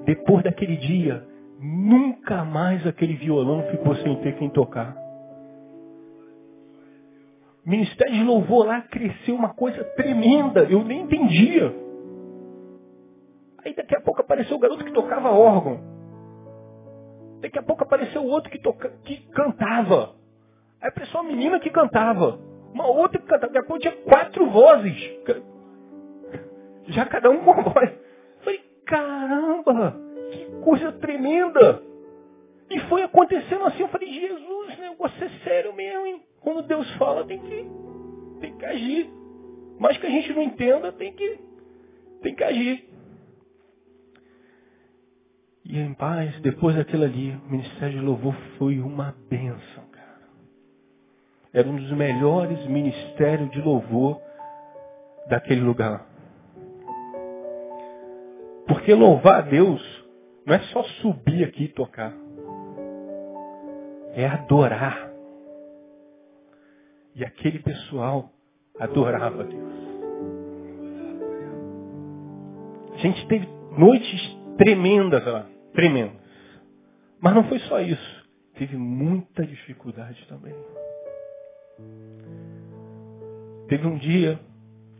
Depois 0.07 0.43
daquele 0.43 0.77
dia, 0.77 1.23
nunca 1.61 2.45
mais 2.45 2.87
aquele 2.87 3.15
violão 3.15 3.63
ficou 3.71 3.95
sem 3.97 4.17
ter 4.23 4.37
quem 4.37 4.49
tocar. 4.49 4.97
O 7.67 7.69
ministério 7.69 8.15
de 8.15 8.23
louvor 8.23 8.67
lá 8.67 8.81
cresceu 8.81 9.35
uma 9.35 9.53
coisa 9.53 9.85
tremenda, 9.97 10.65
eu 10.65 10.83
nem 10.83 11.03
entendia. 11.03 11.75
Aí 13.63 13.75
daqui 13.75 13.95
a 13.95 14.01
pouco 14.01 14.23
apareceu 14.23 14.57
o 14.57 14.61
garoto 14.61 14.85
que 14.85 14.93
tocava 14.93 15.31
órgão. 15.31 15.79
Daqui 17.43 17.59
a 17.59 17.63
pouco 17.63 17.83
apareceu 17.83 18.23
o 18.23 18.29
outro 18.29 18.51
que, 18.51 18.59
toca, 18.59 18.89
que 19.05 19.17
cantava. 19.33 20.15
Aí 20.81 20.89
apareceu 20.89 21.21
uma 21.21 21.31
menina 21.31 21.61
que 21.61 21.71
cantava. 21.71 22.39
Uma 22.73 22.87
outra 22.87 23.21
que 23.21 23.27
cantava. 23.27 23.53
Daqui 23.53 23.73
a 23.73 23.79
tinha 23.79 23.97
quatro 24.03 24.51
vozes. 24.51 24.97
Já 26.89 27.07
cada 27.07 27.31
um 27.31 27.45
com 27.45 27.63
voz 27.63 28.07
caramba, 28.87 29.95
que 30.31 30.47
coisa 30.63 30.93
tremenda. 30.93 31.83
E 32.71 32.81
foi 32.89 33.03
acontecendo 33.03 33.65
assim, 33.65 33.83
eu 33.83 33.89
falei, 33.89 34.09
Jesus, 34.09 34.79
negócio 34.79 35.25
é 35.25 35.29
sério 35.45 35.73
mesmo, 35.75 36.07
hein? 36.07 36.23
Quando 36.41 36.63
Deus 36.63 36.89
fala, 36.97 37.25
tem 37.25 37.39
que, 37.39 37.67
tem 38.41 38.57
que 38.57 38.65
agir. 38.65 39.11
Mas 39.79 39.99
que 39.99 40.07
a 40.07 40.11
gente 40.11 40.33
não 40.33 40.43
entenda, 40.43 40.91
tem 40.93 41.13
que, 41.13 41.39
tem 42.23 42.35
que 42.35 42.43
agir. 42.43 42.89
E 45.65 45.79
em 45.79 45.95
paz, 45.95 46.41
depois 46.41 46.77
daquilo 46.77 47.05
ali, 47.05 47.33
o 47.33 47.51
Ministério 47.51 47.99
de 47.99 48.05
Louvor 48.05 48.35
foi 48.57 48.81
uma 48.81 49.15
bênção. 49.29 49.85
Era 51.57 51.67
um 51.71 51.77
dos 51.77 51.91
melhores 51.93 52.67
ministérios 52.67 53.51
de 53.51 53.63
louvor 53.63 54.21
daquele 55.27 55.63
lugar. 55.63 56.07
Porque 58.69 58.93
louvar 58.93 59.39
a 59.39 59.41
Deus 59.41 59.83
não 60.45 60.55
é 60.55 60.59
só 60.65 60.83
subir 61.01 61.45
aqui 61.45 61.65
e 61.65 61.69
tocar. 61.69 62.13
É 64.13 64.27
adorar. 64.27 65.11
E 67.15 67.25
aquele 67.25 67.59
pessoal 67.61 68.31
adorava 68.79 69.41
a 69.41 69.47
Deus. 69.47 69.73
A 72.93 72.99
gente 72.99 73.27
teve 73.29 73.49
noites 73.79 74.39
tremendas 74.59 75.25
lá, 75.25 75.47
tremendas. 75.73 76.21
Mas 77.19 77.35
não 77.35 77.45
foi 77.45 77.61
só 77.61 77.81
isso. 77.81 78.27
Teve 78.59 78.77
muita 78.77 79.47
dificuldade 79.47 80.23
também. 80.29 80.55
Teve 83.69 83.87
um 83.87 83.97
dia, 83.97 84.39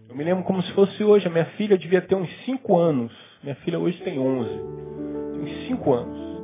eu 0.09 0.17
me 0.17 0.25
lembro 0.25 0.45
como 0.45 0.63
se 0.63 0.73
fosse 0.73 1.03
hoje, 1.05 1.27
a 1.27 1.31
minha 1.31 1.45
filha 1.57 1.79
devia 1.79 2.03
ter 2.03 2.15
uns 2.15 2.31
5 2.45 2.77
anos. 2.77 3.13
Minha 3.43 3.55
filha 3.57 3.79
hoje 3.79 4.03
tem 4.03 4.19
11. 4.19 4.51
Tem 5.35 5.69
5 5.69 5.93
anos. 5.93 6.37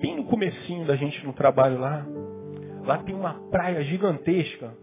Bem 0.00 0.16
no 0.16 0.24
comecinho 0.24 0.84
da 0.84 0.96
gente 0.96 1.24
no 1.24 1.32
trabalho 1.32 1.78
lá. 1.78 2.04
Lá 2.84 2.98
tem 2.98 3.14
uma 3.14 3.34
praia 3.50 3.82
gigantesca. 3.84 4.74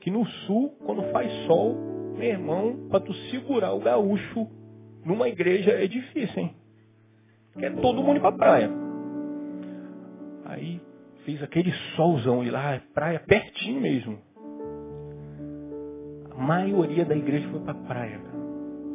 Que 0.00 0.10
no 0.10 0.24
sul, 0.26 0.76
quando 0.84 1.02
faz 1.10 1.32
sol, 1.46 1.74
meu 2.16 2.28
irmão, 2.28 2.88
para 2.88 3.00
tu 3.00 3.12
segurar 3.30 3.72
o 3.72 3.80
gaúcho, 3.80 4.46
numa 5.04 5.28
igreja 5.28 5.72
é 5.72 5.86
difícil, 5.86 6.42
hein? 6.42 6.54
Quer 7.58 7.74
todo 7.76 8.02
mundo 8.02 8.20
pra 8.20 8.32
praia. 8.32 8.70
Aí 10.44 10.80
fez 11.24 11.42
aquele 11.42 11.72
solzão 11.96 12.44
e 12.44 12.50
lá, 12.50 12.80
praia 12.92 13.20
pertinho 13.20 13.80
mesmo. 13.80 14.18
A 16.30 16.42
maioria 16.42 17.04
da 17.04 17.16
igreja 17.16 17.48
foi 17.48 17.60
pra 17.60 17.74
praia. 17.74 18.20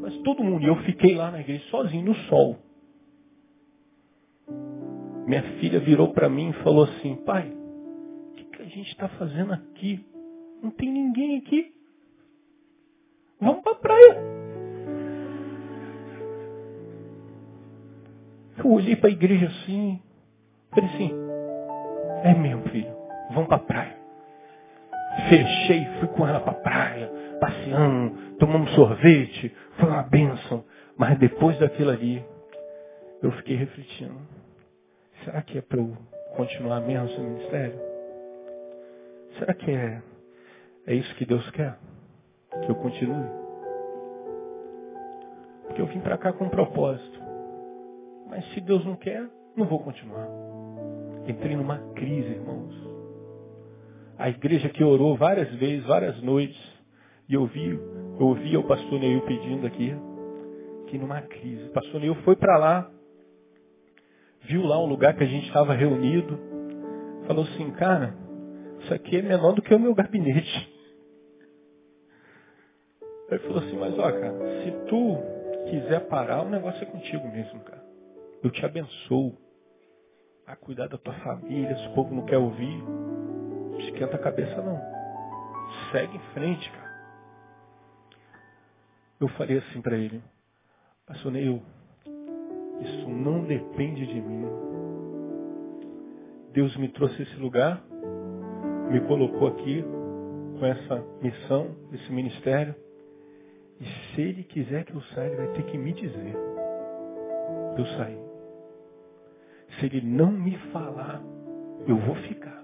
Mas 0.01 0.15
todo 0.21 0.43
mundo, 0.43 0.63
e 0.63 0.67
eu 0.67 0.75
fiquei 0.83 1.15
lá 1.15 1.31
na 1.31 1.41
igreja 1.41 1.63
sozinho, 1.69 2.05
no 2.05 2.15
sol. 2.27 2.57
Minha 5.27 5.43
filha 5.59 5.79
virou 5.79 6.11
para 6.13 6.29
mim 6.29 6.49
e 6.49 6.63
falou 6.63 6.85
assim, 6.85 7.15
pai, 7.17 7.51
o 7.51 8.35
que, 8.35 8.43
que 8.45 8.61
a 8.61 8.65
gente 8.65 8.89
está 8.89 9.07
fazendo 9.09 9.53
aqui? 9.53 10.03
Não 10.61 10.71
tem 10.71 10.91
ninguém 10.91 11.37
aqui. 11.37 11.73
Vamos 13.39 13.61
para 13.61 13.75
praia. 13.75 14.39
Eu 18.57 18.71
olhei 18.71 18.95
para 18.95 19.09
a 19.09 19.11
igreja 19.13 19.47
assim, 19.47 20.01
falei 20.71 20.89
assim, 20.89 21.28
é 22.23 22.33
mesmo, 22.33 22.63
filho, 22.69 22.93
vamos 23.31 23.47
para 23.47 23.57
a 23.57 23.59
praia. 23.59 23.97
Fechei, 25.27 25.85
fui 25.99 26.07
com 26.09 26.27
ela 26.27 26.39
para 26.39 26.51
a 26.51 26.55
praia, 26.55 27.11
passeando, 27.39 28.35
tomamos 28.37 28.71
sorvete, 28.75 29.55
foi 29.77 29.89
uma 29.89 30.03
bênção. 30.03 30.63
Mas 30.97 31.17
depois 31.17 31.57
daquilo 31.59 31.91
ali, 31.91 32.23
eu 33.21 33.31
fiquei 33.33 33.55
refletindo. 33.55 34.15
Será 35.23 35.41
que 35.41 35.57
é 35.57 35.61
para 35.61 35.79
eu 35.79 35.97
continuar 36.35 36.81
mesmo 36.81 37.05
esse 37.07 37.19
ministério? 37.19 37.79
Será 39.37 39.53
que 39.53 39.71
é, 39.71 40.01
é 40.87 40.93
isso 40.93 41.15
que 41.15 41.25
Deus 41.25 41.49
quer? 41.51 41.77
Que 42.65 42.69
eu 42.69 42.75
continue? 42.75 43.29
Porque 45.65 45.81
eu 45.81 45.85
vim 45.87 45.99
para 45.99 46.17
cá 46.17 46.33
com 46.33 46.45
um 46.45 46.49
propósito. 46.49 47.19
Mas 48.27 48.45
se 48.53 48.61
Deus 48.61 48.85
não 48.85 48.95
quer, 48.95 49.27
não 49.55 49.65
vou 49.65 49.79
continuar. 49.79 50.27
Entrei 51.27 51.55
numa 51.55 51.77
crise, 51.93 52.29
irmãos. 52.29 52.73
A 54.17 54.29
igreja 54.29 54.69
que 54.69 54.83
orou 54.83 55.15
várias 55.15 55.49
vezes, 55.55 55.85
várias 55.85 56.21
noites, 56.21 56.59
e 57.27 57.33
eu 57.33 57.45
vi, 57.45 57.69
eu 57.69 58.25
ouvi 58.27 58.57
o 58.57 58.63
pastor 58.63 58.99
Neil 58.99 59.21
pedindo 59.21 59.65
aqui, 59.65 59.95
que 60.87 60.97
numa 60.97 61.21
crise. 61.21 61.65
O 61.65 61.71
pastor 61.71 62.01
Neil 62.01 62.15
foi 62.23 62.35
para 62.35 62.57
lá, 62.57 62.91
viu 64.41 64.63
lá 64.63 64.81
um 64.81 64.87
lugar 64.87 65.15
que 65.15 65.23
a 65.23 65.27
gente 65.27 65.47
estava 65.47 65.73
reunido, 65.73 66.37
falou 67.27 67.43
assim, 67.45 67.71
cara, 67.71 68.15
isso 68.81 68.93
aqui 68.93 69.17
é 69.17 69.21
menor 69.21 69.53
do 69.53 69.61
que 69.61 69.73
o 69.73 69.79
meu 69.79 69.93
gabinete. 69.93 70.79
Ele 73.29 73.39
falou 73.39 73.59
assim, 73.59 73.77
mas 73.77 73.97
ó, 73.99 74.11
cara, 74.11 74.63
se 74.63 74.71
tu 74.87 75.17
quiser 75.69 76.07
parar, 76.07 76.41
o 76.41 76.49
negócio 76.49 76.81
é 76.81 76.85
contigo 76.85 77.27
mesmo, 77.27 77.59
cara. 77.59 77.83
Eu 78.43 78.49
te 78.49 78.65
abençoo 78.65 79.37
a 80.49 80.55
cuidar 80.55 80.87
da 80.87 80.97
tua 80.97 81.13
família, 81.13 81.77
se 81.77 81.87
o 81.89 81.93
povo 81.93 82.13
não 82.13 82.25
quer 82.25 82.39
ouvir, 82.39 82.83
esquenta 83.77 84.15
a 84.15 84.19
cabeça 84.19 84.59
não. 84.63 84.81
Segue 85.91 86.17
em 86.17 86.33
frente, 86.33 86.71
cara. 86.71 86.89
Eu 89.19 89.27
falei 89.29 89.59
assim 89.59 89.79
para 89.79 89.95
ele, 89.95 90.23
pastor 91.05 91.31
Neil, 91.31 91.61
isso 92.81 93.07
não 93.07 93.43
depende 93.43 94.07
de 94.07 94.19
mim. 94.19 94.45
Deus 96.51 96.75
me 96.77 96.89
trouxe 96.89 97.21
esse 97.21 97.35
lugar, 97.35 97.83
me 98.89 99.01
colocou 99.01 99.49
aqui 99.49 99.83
com 100.57 100.65
essa 100.65 100.95
missão, 101.21 101.75
esse 101.93 102.11
ministério. 102.11 102.73
E 103.79 103.85
se 103.85 104.21
Ele 104.21 104.43
quiser 104.43 104.83
que 104.83 104.95
eu 104.95 105.01
saia, 105.13 105.27
Ele 105.27 105.35
vai 105.35 105.47
ter 105.49 105.63
que 105.65 105.77
me 105.77 105.93
dizer. 105.93 106.35
Eu 107.77 107.85
sair. 107.97 108.28
Se 109.77 109.85
Ele 109.85 110.01
não 110.01 110.31
me 110.31 110.57
falar, 110.71 111.21
eu 111.87 111.97
vou 111.97 112.15
ficar. 112.15 112.59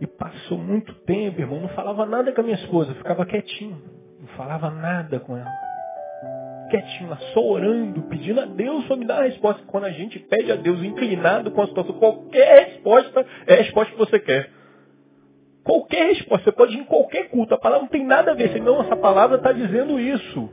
E 0.00 0.06
passou 0.06 0.58
muito 0.58 0.92
tempo, 1.06 1.40
irmão, 1.40 1.60
não 1.60 1.68
falava 1.70 2.04
nada 2.04 2.32
com 2.32 2.40
a 2.40 2.44
minha 2.44 2.56
esposa, 2.56 2.94
ficava 2.94 3.24
quietinho. 3.24 3.80
Não 4.20 4.26
falava 4.36 4.70
nada 4.70 5.20
com 5.20 5.36
ela. 5.36 5.50
Quietinho 6.70 7.10
lá, 7.10 7.16
só 7.32 7.40
orando, 7.40 8.02
pedindo 8.02 8.40
a 8.40 8.44
Deus 8.44 8.86
para 8.86 8.96
me 8.96 9.06
dar 9.06 9.20
a 9.20 9.24
resposta. 9.24 9.62
Quando 9.66 9.84
a 9.84 9.90
gente 9.90 10.18
pede 10.18 10.50
a 10.50 10.56
Deus 10.56 10.82
inclinado 10.82 11.50
com 11.50 11.62
a 11.62 11.66
situação, 11.66 11.98
qualquer 11.98 12.66
resposta 12.66 13.24
é 13.46 13.54
a 13.54 13.56
resposta 13.56 13.92
que 13.92 13.98
você 13.98 14.18
quer. 14.18 14.50
Qualquer 15.62 16.08
resposta, 16.08 16.44
você 16.44 16.52
pode 16.52 16.76
ir 16.76 16.80
em 16.80 16.84
qualquer 16.84 17.30
culto, 17.30 17.54
a 17.54 17.58
palavra 17.58 17.82
não 17.82 17.90
tem 17.90 18.04
nada 18.04 18.32
a 18.32 18.34
ver. 18.34 18.50
Senão 18.52 18.82
essa 18.82 18.96
palavra 18.96 19.36
está 19.36 19.52
dizendo 19.52 19.98
isso. 19.98 20.50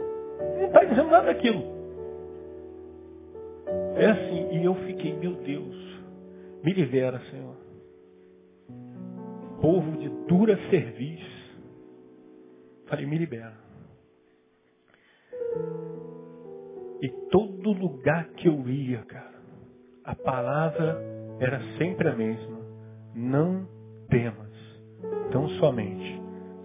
Não 0.59 0.67
está 0.67 0.83
dizendo 0.83 1.09
nada 1.09 1.25
daquilo. 1.25 1.80
É 3.95 4.05
assim, 4.05 4.57
e 4.57 4.65
eu 4.65 4.75
fiquei, 4.75 5.15
meu 5.17 5.33
Deus, 5.35 5.75
me 6.63 6.73
libera, 6.73 7.19
Senhor. 7.29 7.55
Povo 9.59 9.97
de 9.97 10.09
dura 10.27 10.57
serviço. 10.69 11.59
Falei, 12.87 13.05
me 13.05 13.17
libera. 13.17 13.57
E 17.01 17.09
todo 17.31 17.73
lugar 17.73 18.29
que 18.29 18.47
eu 18.47 18.67
ia, 18.69 18.99
cara, 18.99 19.41
a 20.03 20.15
palavra 20.15 21.01
era 21.39 21.59
sempre 21.77 22.07
a 22.09 22.15
mesma. 22.15 22.59
Não 23.15 23.67
temas, 24.09 24.51
tão 25.31 25.49
somente. 25.59 26.21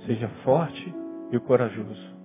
Seja 0.07 0.29
forte 0.45 0.95
e 1.33 1.41
corajoso. 1.41 2.17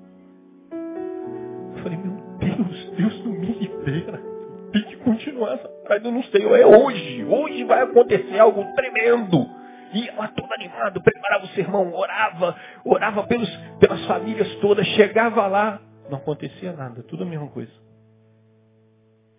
Eu 1.75 1.83
falei, 1.83 1.97
meu 1.97 2.17
Deus, 2.37 2.91
Deus 2.97 3.25
não 3.25 3.31
me 3.31 3.53
libera. 3.53 4.21
Tem 4.71 4.83
que 4.83 4.97
continuar 4.97 5.53
essa 5.53 5.67
praia. 5.67 6.01
Eu 6.03 6.11
não 6.11 6.23
sei, 6.23 6.43
é 6.43 6.65
hoje. 6.65 7.25
Hoje 7.25 7.63
vai 7.63 7.81
acontecer 7.81 8.39
algo 8.39 8.63
tremendo. 8.75 9.45
Ia 9.93 10.13
lá 10.15 10.27
todo 10.29 10.51
animado, 10.53 11.01
preparava 11.01 11.43
o 11.43 11.49
sermão, 11.49 11.93
orava, 11.93 12.55
orava 12.85 13.23
pelos, 13.27 13.49
pelas 13.77 14.05
famílias 14.05 14.55
todas, 14.55 14.87
chegava 14.87 15.45
lá, 15.47 15.81
não 16.09 16.17
acontecia 16.17 16.71
nada, 16.71 17.03
tudo 17.03 17.23
a 17.23 17.25
mesma 17.25 17.49
coisa. 17.49 17.71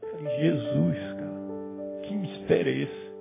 Eu 0.02 0.10
falei, 0.10 0.40
Jesus, 0.40 0.98
cara, 0.98 2.02
que 2.02 2.14
mistério 2.14 2.70
é 2.70 2.76
esse? 2.82 3.12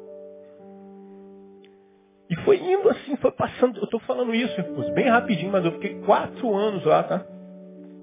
E 2.31 2.35
foi 2.43 2.57
indo 2.57 2.89
assim, 2.89 3.15
foi 3.17 3.31
passando, 3.31 3.77
eu 3.77 3.85
estou 3.85 3.99
falando 4.01 4.35
isso, 4.35 4.59
irmãos, 4.59 4.89
bem 4.89 5.07
rapidinho, 5.07 5.51
mas 5.51 5.63
eu 5.63 5.71
fiquei 5.73 6.01
quatro 6.01 6.53
anos 6.53 6.83
lá, 6.83 7.03
tá? 7.03 7.25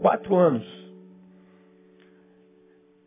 Quatro 0.00 0.36
anos. 0.36 0.66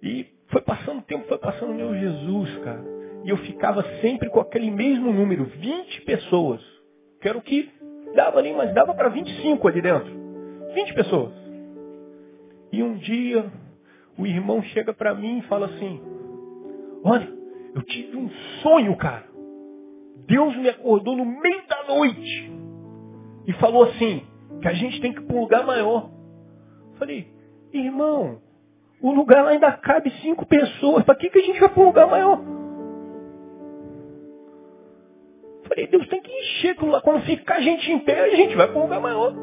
E 0.03 0.25
foi 0.51 0.61
passando 0.61 0.99
o 0.99 1.03
tempo, 1.03 1.27
foi 1.27 1.37
passando 1.37 1.73
meu 1.73 1.93
Jesus, 1.93 2.57
cara. 2.59 2.83
E 3.23 3.29
eu 3.29 3.37
ficava 3.37 3.83
sempre 4.01 4.29
com 4.29 4.39
aquele 4.39 4.69
mesmo 4.69 5.11
número, 5.13 5.45
20 5.45 6.01
pessoas. 6.01 6.61
Que 7.21 7.29
era 7.29 7.37
o 7.37 7.41
que 7.41 7.69
dava 8.15 8.39
ali, 8.39 8.53
mas 8.53 8.73
dava 8.73 8.93
para 8.93 9.09
25 9.09 9.67
ali 9.67 9.81
dentro. 9.81 10.11
20 10.73 10.93
pessoas. 10.93 11.33
E 12.71 12.81
um 12.81 12.95
dia, 12.95 13.45
o 14.17 14.25
irmão 14.25 14.61
chega 14.63 14.93
para 14.93 15.13
mim 15.13 15.39
e 15.39 15.43
fala 15.43 15.67
assim, 15.67 16.01
olha, 17.03 17.29
eu 17.75 17.81
tive 17.83 18.17
um 18.17 18.29
sonho, 18.61 18.95
cara. 18.97 19.25
Deus 20.27 20.55
me 20.57 20.69
acordou 20.69 21.15
no 21.15 21.25
meio 21.25 21.61
da 21.67 21.83
noite. 21.87 22.51
E 23.47 23.53
falou 23.53 23.83
assim, 23.83 24.23
que 24.61 24.67
a 24.67 24.73
gente 24.73 24.99
tem 25.01 25.13
que 25.13 25.19
ir 25.19 25.25
para 25.25 25.35
um 25.35 25.41
lugar 25.41 25.65
maior. 25.65 26.09
Falei, 26.97 27.27
irmão, 27.73 28.39
o 29.01 29.11
lugar 29.11 29.43
lá 29.43 29.51
ainda 29.51 29.71
cabe 29.73 30.11
cinco 30.21 30.45
pessoas. 30.45 31.03
Para 31.03 31.15
que, 31.15 31.29
que 31.29 31.39
a 31.39 31.43
gente 31.43 31.59
vai 31.59 31.69
para 31.69 31.81
um 31.81 31.85
lugar 31.87 32.07
maior? 32.07 32.39
Falei, 35.67 35.87
Deus 35.87 36.07
tem 36.07 36.21
que 36.21 36.31
encher 36.31 36.71
aquilo 36.71 36.91
lá. 36.91 37.01
Quando 37.01 37.23
ficar 37.23 37.55
a 37.55 37.61
gente 37.61 37.91
em 37.91 37.99
pé, 37.99 38.21
a 38.21 38.35
gente 38.35 38.55
vai 38.55 38.67
para 38.67 38.77
um 38.77 38.83
lugar 38.83 39.01
maior. 39.01 39.33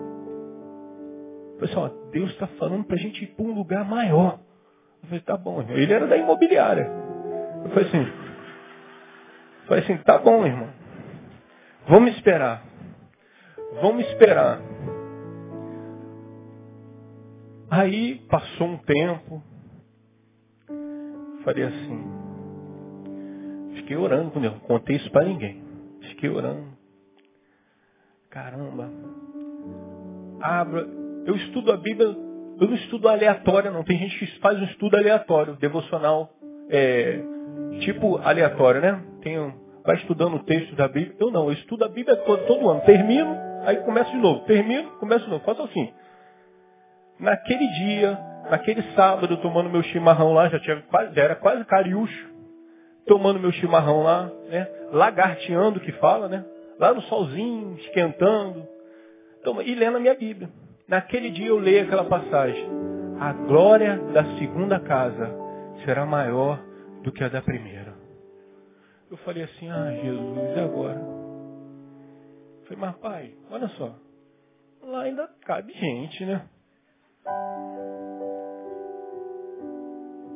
Pessoal, 1.59 1.87
assim, 1.87 2.11
Deus 2.13 2.31
está 2.31 2.47
falando 2.47 2.85
para 2.85 2.97
a 2.97 2.99
gente 2.99 3.25
ir 3.25 3.29
para 3.29 3.45
um 3.45 3.53
lugar 3.53 3.85
maior. 3.85 4.39
Eu 5.03 5.09
falei, 5.09 5.21
tá 5.21 5.37
bom, 5.37 5.61
irmão. 5.61 5.77
Ele 5.77 5.93
era 5.93 6.07
da 6.07 6.17
imobiliária. 6.17 6.89
Eu 7.65 7.71
falei 7.71 7.89
assim, 7.89 8.03
eu 8.03 9.67
falei 9.67 9.85
assim, 9.85 9.97
tá 9.99 10.19
bom, 10.19 10.47
irmão. 10.47 10.69
Vamos 11.89 12.15
esperar. 12.15 12.63
Vamos 13.81 14.07
esperar. 14.07 14.61
Aí 17.71 18.17
passou 18.29 18.67
um 18.67 18.79
tempo. 18.79 19.43
Falei 21.45 21.65
assim. 21.65 22.19
Fiquei 23.77 23.97
orando 23.97 24.31
quando 24.31 24.47
eu 24.47 24.53
contei 24.61 24.97
isso 24.97 25.11
para 25.11 25.27
ninguém. 25.27 25.63
Fiquei 26.11 26.31
orando. 26.31 26.67
Caramba. 28.31 28.91
Abra. 30.41 30.87
Eu 31.27 31.37
estudo 31.37 31.73
a 31.73 31.77
Bíblia. 31.77 32.09
Eu 32.61 32.67
não 32.67 32.75
estudo 32.75 33.09
aleatório, 33.09 33.71
não. 33.71 33.85
Tem 33.85 33.99
gente 33.99 34.19
que 34.19 34.41
faz 34.41 34.59
um 34.61 34.65
estudo 34.65 34.97
aleatório, 34.97 35.55
devocional, 35.57 36.31
é, 36.69 37.21
tipo 37.81 38.19
aleatório, 38.19 38.81
né? 38.81 39.03
Tem 39.23 39.39
um, 39.39 39.53
vai 39.85 39.97
estudando 39.97 40.35
o 40.35 40.45
texto 40.45 40.75
da 40.75 40.89
Bíblia. 40.89 41.17
Eu 41.21 41.31
não, 41.31 41.47
eu 41.47 41.53
estudo 41.53 41.85
a 41.85 41.89
Bíblia 41.89 42.17
todo, 42.17 42.47
todo 42.47 42.69
ano. 42.69 42.81
Termino, 42.81 43.37
aí 43.65 43.77
começo 43.79 44.11
de 44.11 44.19
novo. 44.19 44.45
Termino, 44.45 44.91
começo 44.99 45.25
de 45.25 45.31
novo. 45.31 45.45
Faço 45.45 45.63
assim. 45.63 45.93
Naquele 47.19 47.67
dia, 47.69 48.19
naquele 48.51 48.83
sábado, 48.95 49.37
tomando 49.39 49.71
meu 49.71 49.83
chimarrão 49.83 50.33
lá, 50.33 50.49
já, 50.49 50.59
tinha, 50.61 50.83
já 51.13 51.23
era 51.23 51.37
quase 51.37 51.65
cariúcho, 51.65 52.29
tomando 53.07 53.41
meu 53.41 53.53
chimarrão 53.53 54.03
lá, 54.03 54.31
né? 54.49 54.69
lagarteando 54.93 55.81
que 55.81 55.93
fala, 55.93 56.29
né? 56.29 56.45
Lá 56.79 56.95
no 56.95 57.03
solzinho, 57.03 57.77
esquentando, 57.79 58.67
e 59.65 59.75
lendo 59.75 59.97
a 59.97 60.01
minha 60.01 60.15
Bíblia. 60.15 60.49
Naquele 60.87 61.31
dia 61.31 61.49
eu 61.49 61.59
leio 61.59 61.85
aquela 61.85 62.05
passagem. 62.05 62.67
A 63.21 63.33
glória 63.33 63.97
da 64.13 64.25
segunda 64.39 64.79
casa 64.79 65.31
será 65.85 66.07
maior 66.07 66.61
do 67.03 67.11
que 67.11 67.25
a 67.25 67.29
da 67.29 67.43
primeira. 67.43 67.95
Eu 69.11 69.17
falei 69.19 69.43
assim, 69.45 69.69
ah 69.71 69.91
Jesus, 70.03 70.57
e 70.57 70.61
agora? 70.61 70.99
Eu 72.61 72.65
falei, 72.65 72.79
mas 72.79 72.97
pai, 72.97 73.35
olha 73.51 73.69
só, 73.69 73.95
lá 74.83 75.03
ainda 75.03 75.29
cabe 75.45 75.73
gente, 75.73 76.25
né? 76.25 76.43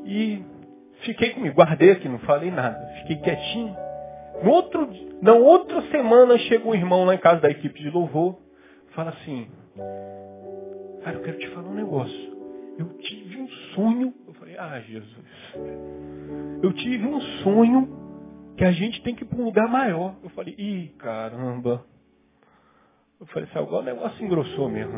E 0.05 0.45
fiquei 1.03 1.31
comigo, 1.31 1.57
guardei 1.57 1.93
aqui, 1.93 2.09
não 2.09 2.19
falei 2.21 2.51
nada, 2.51 2.87
fiquei 3.01 3.17
quietinho. 3.17 3.77
No 4.43 4.51
outro, 4.51 4.89
na 5.23 5.35
outra 5.35 5.83
semana 5.91 6.37
chega 6.39 6.69
um 6.69 6.75
irmão 6.75 7.05
lá 7.05 7.15
em 7.15 7.19
casa 7.19 7.41
da 7.41 7.51
equipe 7.51 7.81
de 7.81 7.91
louvor, 7.91 8.39
fala 8.95 9.11
assim, 9.11 9.49
cara, 11.05 11.17
eu 11.17 11.23
quero 11.23 11.39
te 11.39 11.49
falar 11.51 11.69
um 11.69 11.75
negócio. 11.75 12.33
Eu 12.79 12.87
tive 12.99 13.41
um 13.41 13.49
sonho. 13.75 14.15
Eu 14.27 14.35
falei, 14.35 14.57
ah, 14.59 14.81
Jesus. 14.81 15.25
Eu 16.63 16.73
tive 16.73 17.07
um 17.07 17.21
sonho 17.43 18.55
que 18.57 18.65
a 18.65 18.73
gente 18.73 19.03
tem 19.03 19.15
que 19.15 19.25
ir 19.25 19.27
para 19.27 19.39
um 19.39 19.45
lugar 19.45 19.69
maior. 19.69 20.15
Eu 20.23 20.31
falei, 20.31 20.55
ih, 20.59 20.89
caramba. 20.99 21.85
Eu 23.21 23.27
falei, 23.27 23.49
agora 23.55 23.83
o 23.83 23.85
negócio 23.85 24.25
engrossou 24.25 24.69
mesmo. 24.69 24.93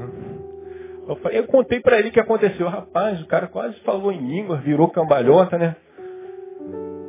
Eu, 1.06 1.16
falei, 1.16 1.38
eu 1.38 1.46
contei 1.46 1.80
para 1.80 1.98
ele 1.98 2.08
o 2.08 2.12
que 2.12 2.20
aconteceu. 2.20 2.68
Rapaz, 2.68 3.20
o 3.20 3.26
cara 3.26 3.46
quase 3.46 3.78
falou 3.80 4.10
em 4.10 4.26
língua, 4.26 4.56
virou 4.58 4.88
cambalhota, 4.88 5.58
né? 5.58 5.76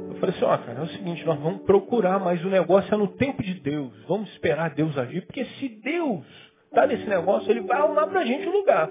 Eu 0.09 0.15
falei 0.19 0.35
assim, 0.35 0.45
ó, 0.45 0.57
cara, 0.57 0.79
é 0.79 0.83
o 0.83 0.87
seguinte, 0.87 1.25
nós 1.25 1.39
vamos 1.39 1.61
procurar, 1.63 2.19
mas 2.19 2.43
o 2.43 2.49
negócio 2.49 2.93
é 2.93 2.97
no 2.97 3.07
tempo 3.07 3.41
de 3.41 3.53
Deus. 3.55 3.93
Vamos 4.07 4.29
esperar 4.31 4.73
Deus 4.73 4.97
agir, 4.97 5.25
porque 5.25 5.45
se 5.45 5.69
Deus 5.81 6.25
está 6.65 6.85
nesse 6.85 7.07
negócio, 7.07 7.49
ele 7.49 7.61
vai 7.61 7.79
arrumar 7.79 8.07
para 8.07 8.19
a 8.21 8.25
gente 8.25 8.47
um 8.47 8.51
lugar. 8.51 8.89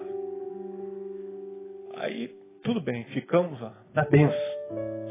Aí, 1.97 2.31
tudo 2.63 2.81
bem, 2.81 3.05
ficamos 3.05 3.61
lá, 3.61 3.75
na 3.95 4.05
benção, 4.05 4.37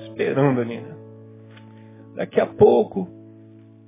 esperando 0.07 0.59
ali, 0.59 0.79
né? 0.79 0.95
Daqui 2.15 2.39
a 2.39 2.47
pouco, 2.47 3.07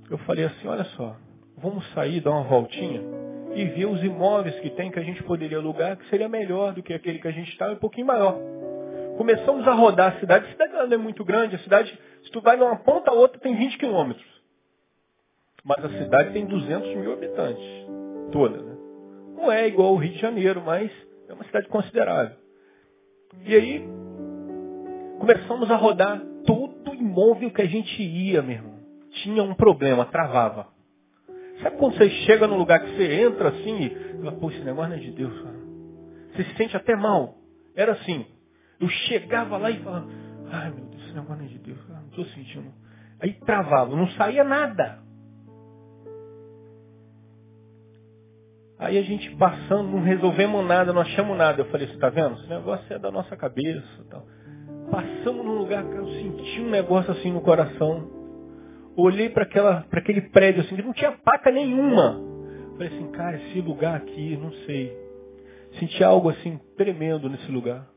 eu 0.10 0.18
falei 0.20 0.46
assim, 0.46 0.68
olha 0.68 0.84
só, 0.96 1.16
vamos 1.58 1.86
sair, 1.94 2.22
dar 2.22 2.32
uma 2.32 2.44
voltinha 2.44 3.25
e 3.56 3.66
ver 3.66 3.86
os 3.86 4.04
imóveis 4.04 4.60
que 4.60 4.70
tem 4.70 4.92
que 4.92 5.00
a 5.00 5.04
gente 5.04 5.24
poderia 5.24 5.58
alugar, 5.58 5.98
que 5.98 6.08
seria 6.10 6.28
melhor 6.28 6.74
do 6.74 6.84
que 6.84 6.94
aquele 6.94 7.20
que 7.20 7.28
a 7.28 7.32
gente 7.32 7.50
está, 7.52 7.72
um 7.72 7.78
pouquinho 7.78 8.06
maior. 8.06 8.38
Começamos 9.18 9.66
a 9.66 9.74
rodar 9.74 10.16
a 10.16 10.20
cidade. 10.20 10.46
A 10.46 10.52
cidade 10.52 10.74
não 10.74 10.94
é 10.94 10.98
muito 10.98 11.24
grande. 11.24 11.56
A 11.56 11.60
cidade, 11.60 11.98
se 12.24 12.32
tu 12.32 12.42
vai 12.42 12.58
de 12.58 12.64
uma 12.64 12.76
ponta 12.76 13.12
a 13.12 13.14
outra, 13.14 13.40
tem 13.40 13.56
20 13.56 13.78
quilômetros. 13.78 14.26
Mas 15.64 15.84
a 15.84 15.90
cidade 15.90 16.34
tem 16.34 16.46
200 16.46 16.96
mil 16.98 17.14
habitantes. 17.14 17.64
Toda, 18.32 18.58
né? 18.58 18.76
Não 19.36 19.52
é 19.52 19.68
igual 19.68 19.90
ao 19.90 19.96
Rio 19.96 20.12
de 20.12 20.20
Janeiro, 20.20 20.62
mas 20.64 20.92
é 21.30 21.34
uma 21.34 21.46
cidade 21.46 21.68
considerável. 21.70 22.36
E 23.46 23.56
aí, 23.56 23.86
começamos 25.20 25.72
a 25.72 25.76
rodar 25.78 26.22
todo 26.46 26.94
imóvel 26.94 27.50
que 27.52 27.62
a 27.62 27.66
gente 27.66 28.04
ia, 28.04 28.42
meu 28.42 28.56
irmão. 28.56 28.76
Tinha 29.24 29.44
um 29.44 29.56
problema, 29.56 30.06
travava. 30.06 30.75
Sabe 31.62 31.78
quando 31.78 31.98
você 31.98 32.10
chega 32.26 32.48
num 32.48 32.58
lugar 32.58 32.80
que 32.80 32.96
você 32.96 33.22
entra 33.22 33.50
assim 33.50 33.84
e 33.84 34.18
fala, 34.18 34.32
pô, 34.34 34.50
esse 34.50 34.62
negócio 34.62 34.90
não 34.90 34.98
é 34.98 35.00
de 35.00 35.12
Deus, 35.12 35.42
cara. 35.42 35.56
Você 36.34 36.44
se 36.44 36.56
sente 36.56 36.76
até 36.76 36.96
mal. 36.96 37.36
Era 37.76 37.94
assim. 37.94 38.26
Eu 38.80 38.90
chegava 38.90 39.58
lá 39.58 39.72
e 39.72 39.80
falava, 39.80 40.08
ai 40.52 40.72
meu 40.72 40.86
Deus, 40.86 41.04
esse 41.04 41.14
negócio 41.14 41.38
não 41.38 41.46
é 41.46 41.48
de 41.48 41.60
Deus, 41.60 41.82
cara. 41.86 42.00
Não 42.02 42.10
estou 42.10 42.26
sentindo. 42.26 42.74
Aí 43.22 43.34
travava, 43.34 43.96
não 43.96 44.08
saía 44.12 44.44
nada. 44.44 45.00
Aí 48.78 48.98
a 48.98 49.02
gente 49.02 49.34
passando, 49.38 49.90
não 49.90 50.02
resolvemos 50.02 50.66
nada, 50.66 50.92
não 50.92 51.02
achamos 51.02 51.38
nada. 51.38 51.62
Eu 51.62 51.66
falei, 51.66 51.88
você 51.88 51.94
está 51.94 52.10
vendo? 52.10 52.36
Esse 52.36 52.50
negócio 52.50 52.94
é 52.94 53.00
da 53.00 53.10
nossa 53.10 53.36
cabeça. 53.38 53.88
Tal. 54.10 54.26
Passamos 54.92 55.46
num 55.46 55.56
lugar 55.58 55.84
que 55.84 55.96
eu 55.96 56.06
senti 56.08 56.60
um 56.60 56.70
negócio 56.70 57.12
assim 57.14 57.32
no 57.32 57.42
coração. 57.42 58.25
Olhei 58.98 59.30
para 59.30 59.44
aquele 59.92 60.22
prédio 60.22 60.62
assim, 60.62 60.78
não 60.82 60.94
tinha 60.94 61.12
placa 61.12 61.52
nenhuma. 61.52 62.22
Falei 62.74 62.88
assim, 62.88 63.12
cara, 63.12 63.38
esse 63.38 63.60
lugar 63.62 63.96
aqui, 63.96 64.38
não 64.38 64.52
sei. 64.66 64.96
Senti 65.80 66.04
algo 66.04 66.30
assim 66.30 66.60
tremendo 66.78 67.30
nesse 67.30 67.52
lugar. 67.52 67.88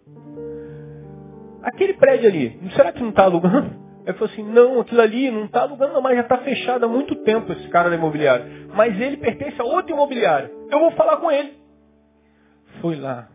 Aquele 1.63 1.95
prédio 1.95 2.29
ali, 2.29 2.59
será 2.75 2.93
que 2.93 3.01
não 3.01 3.11
está 3.11 3.25
alugando? 3.25 3.89
Ele 4.05 4.17
falou 4.17 4.33
assim, 4.33 4.43
não, 4.43 4.81
aquilo 4.81 5.01
ali 5.03 5.31
não 5.31 5.45
está 5.45 5.63
alugando, 5.63 6.01
mas 6.01 6.17
já 6.17 6.23
está 6.23 6.39
fechado 6.39 6.85
há 6.85 6.89
muito 6.89 7.15
tempo 7.25 7.53
esse 7.53 7.69
cara 7.69 7.91
da 7.91 7.97
imobiliária. 7.97 8.47
Mas 8.75 8.99
ele 8.99 9.19
pertence 9.19 9.61
a 9.61 9.65
outro 9.65 9.93
imobiliário. 9.93 10.51
Eu 10.71 10.81
vou 10.81 10.93
falar 10.93 11.19
com 11.19 11.31
ele. 11.31 11.53
Foi 12.81 12.97
lá, 12.97 13.29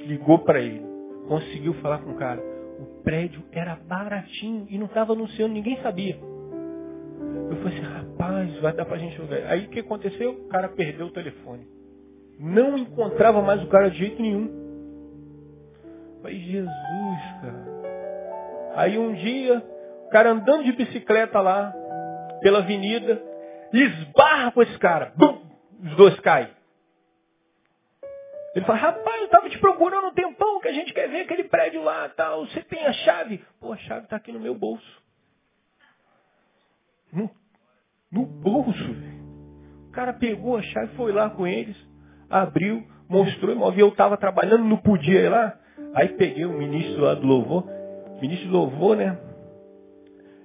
ligou 0.00 0.40
para 0.40 0.60
ele, 0.60 0.82
conseguiu 1.28 1.74
falar 1.74 1.98
com 1.98 2.10
o 2.10 2.16
cara. 2.16 2.40
O 2.80 3.02
prédio 3.02 3.42
era 3.52 3.76
baratinho 3.76 4.66
e 4.68 4.76
não 4.78 4.86
estava 4.86 5.12
anunciando, 5.12 5.54
ninguém 5.54 5.80
sabia. 5.82 6.18
Eu 7.50 7.56
falei 7.56 7.78
assim, 7.78 7.86
rapaz, 7.86 8.60
vai 8.60 8.72
dar 8.72 8.84
para 8.84 8.96
a 8.96 8.98
gente 8.98 9.16
jogar. 9.16 9.36
Aí 9.48 9.66
o 9.66 9.68
que 9.68 9.80
aconteceu? 9.80 10.32
O 10.32 10.48
cara 10.48 10.68
perdeu 10.68 11.06
o 11.06 11.12
telefone. 11.12 11.66
Não 12.38 12.76
encontrava 12.76 13.40
mais 13.40 13.62
o 13.62 13.68
cara 13.68 13.90
de 13.90 13.98
jeito 13.98 14.20
nenhum. 14.20 14.48
Falei, 16.22 16.38
Jesus, 16.40 17.20
cara. 17.40 17.76
Aí 18.74 18.98
um 18.98 19.14
dia, 19.14 19.62
o 20.06 20.10
cara 20.10 20.30
andando 20.30 20.64
de 20.64 20.72
bicicleta 20.72 21.40
lá, 21.40 21.72
pela 22.40 22.58
avenida, 22.58 23.22
esbarra 23.72 24.52
com 24.52 24.62
esse 24.62 24.78
cara. 24.78 25.12
Bum! 25.16 25.40
Os 25.82 25.96
dois 25.96 26.18
caem. 26.20 26.48
Ele 28.54 28.64
fala, 28.64 28.78
rapaz, 28.78 29.18
eu 29.18 29.26
estava 29.26 29.50
te 29.50 29.58
procurando 29.58 30.08
um 30.08 30.14
tempão 30.14 30.60
que 30.60 30.68
a 30.68 30.72
gente 30.72 30.92
quer 30.94 31.08
ver 31.08 31.20
aquele 31.20 31.44
prédio 31.44 31.82
lá, 31.82 32.08
tal. 32.08 32.46
Você 32.46 32.62
tem 32.62 32.86
a 32.86 32.92
chave? 32.92 33.44
Pô, 33.60 33.72
a 33.72 33.76
chave 33.76 34.04
está 34.04 34.16
aqui 34.16 34.32
no 34.32 34.40
meu 34.40 34.54
bolso. 34.54 35.05
No, 37.16 37.30
no 38.12 38.26
bolso, 38.26 38.94
O 39.88 39.90
cara 39.90 40.12
pegou 40.12 40.58
a 40.58 40.62
chave, 40.62 40.94
foi 40.94 41.10
lá 41.12 41.30
com 41.30 41.46
eles, 41.46 41.74
abriu, 42.28 42.84
mostrou 43.08 43.50
o 43.50 43.54
imóvel. 43.54 43.86
Eu 43.86 43.88
estava 43.88 44.18
trabalhando, 44.18 44.64
não 44.64 44.76
podia 44.76 45.22
ir 45.22 45.28
lá. 45.30 45.58
Aí 45.94 46.08
peguei 46.10 46.44
o 46.44 46.52
ministro 46.52 47.00
lá 47.00 47.14
do 47.14 47.26
louvor. 47.26 47.64
Ministro 48.20 48.48
do 48.48 48.52
louvor, 48.52 48.96
né? 48.98 49.18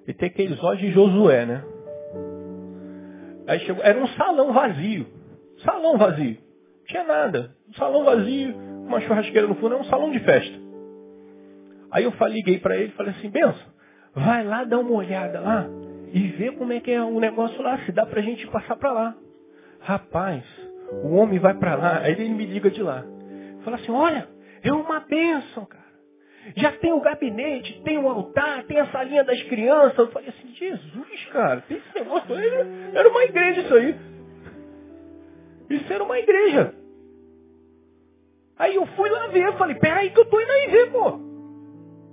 Ele 0.07 0.17
tem 0.17 0.29
aqueles 0.29 0.63
olhos 0.63 0.79
de 0.79 0.91
Josué, 0.91 1.45
né? 1.45 1.63
Aí 3.47 3.59
chegou, 3.59 3.83
era 3.83 4.01
um 4.01 4.07
salão 4.07 4.53
vazio. 4.53 5.05
Salão 5.65 5.97
vazio. 5.97 6.37
Não 6.37 6.85
tinha 6.85 7.03
nada. 7.03 7.55
Um 7.69 7.73
salão 7.73 8.05
vazio, 8.05 8.55
uma 8.55 9.01
churrasqueira 9.01 9.47
no 9.47 9.55
fundo, 9.55 9.75
é 9.75 9.77
um 9.77 9.83
salão 9.85 10.09
de 10.11 10.19
festa. 10.19 10.57
Aí 11.91 12.05
eu 12.05 12.11
falei, 12.13 12.35
liguei 12.35 12.59
para 12.59 12.77
ele 12.77 12.87
e 12.87 12.95
falei 12.95 13.11
assim, 13.11 13.29
benção, 13.29 13.67
vai 14.15 14.45
lá 14.45 14.63
dar 14.63 14.79
uma 14.79 14.91
olhada 14.91 15.41
lá 15.41 15.67
e 16.11 16.27
vê 16.27 16.51
como 16.51 16.73
é 16.73 16.79
que 16.79 16.91
é 16.91 17.01
o 17.01 17.19
negócio 17.19 17.61
lá, 17.61 17.77
se 17.85 17.91
dá 17.91 18.05
pra 18.05 18.21
gente 18.21 18.45
passar 18.47 18.75
para 18.75 18.91
lá. 18.91 19.15
Rapaz, 19.79 20.43
o 21.03 21.15
homem 21.15 21.39
vai 21.39 21.53
para 21.53 21.75
lá, 21.75 21.99
aí 21.99 22.11
ele 22.11 22.29
me 22.29 22.45
liga 22.45 22.69
de 22.69 22.83
lá. 22.83 23.03
Fala 23.63 23.77
assim, 23.77 23.91
olha, 23.91 24.27
é 24.61 24.73
uma 24.73 24.99
bênção, 24.99 25.65
cara. 25.65 25.81
Já 26.55 26.71
tem 26.73 26.91
o 26.91 26.99
gabinete, 26.99 27.81
tem 27.83 27.97
o 27.97 28.09
altar, 28.09 28.63
tem 28.63 28.79
a 28.79 28.87
salinha 28.87 29.23
das 29.23 29.41
crianças. 29.43 29.97
Eu 29.97 30.11
falei 30.11 30.29
assim, 30.29 30.53
Jesus, 30.55 31.25
cara, 31.31 31.61
tem 31.61 31.77
esse 31.77 31.99
negócio 31.99 32.33
aí. 32.33 32.47
Era 32.93 33.09
uma 33.09 33.23
igreja 33.23 33.61
isso 33.61 33.73
aí. 33.75 33.95
Isso 35.69 35.93
era 35.93 36.03
uma 36.03 36.17
igreja. 36.17 36.73
Aí 38.57 38.75
eu 38.75 38.85
fui 38.87 39.09
lá 39.09 39.27
ver, 39.27 39.53
falei, 39.57 39.75
peraí 39.75 40.09
que 40.09 40.19
eu 40.19 40.25
tô 40.25 40.39
indo 40.39 40.51
aí 40.51 40.67
ver, 40.71 40.91
pô. 40.91 41.19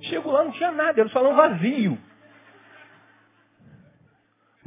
Chego 0.03 0.31
lá, 0.31 0.45
não 0.45 0.53
tinha 0.53 0.73
nada, 0.73 1.01
era 1.01 1.09
um 1.09 1.13
salão 1.13 1.35
vazio. 1.35 1.99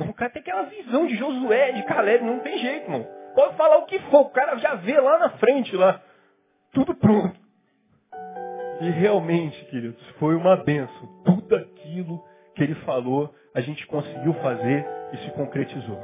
Mas 0.01 0.09
o 0.09 0.13
cara 0.13 0.31
tem 0.31 0.41
aquela 0.41 0.63
visão 0.63 1.05
de 1.05 1.15
Josué, 1.15 1.73
de 1.73 1.83
Caleb, 1.83 2.23
não 2.23 2.39
tem 2.39 2.57
jeito, 2.57 2.89
mano. 2.89 3.05
Pode 3.35 3.55
falar 3.55 3.77
o 3.77 3.85
que 3.85 3.99
for, 4.09 4.21
o 4.21 4.29
cara 4.31 4.57
já 4.57 4.73
vê 4.75 4.99
lá 4.99 5.19
na 5.19 5.29
frente, 5.31 5.75
lá. 5.75 6.01
Tudo 6.73 6.95
pronto. 6.95 7.39
E 8.81 8.89
realmente, 8.89 9.63
queridos, 9.65 10.03
foi 10.17 10.35
uma 10.35 10.55
benção. 10.55 11.07
Tudo 11.23 11.55
aquilo 11.55 12.23
que 12.55 12.63
ele 12.63 12.73
falou, 12.83 13.31
a 13.53 13.61
gente 13.61 13.85
conseguiu 13.85 14.33
fazer 14.35 14.85
e 15.13 15.17
se 15.17 15.31
concretizou. 15.31 15.99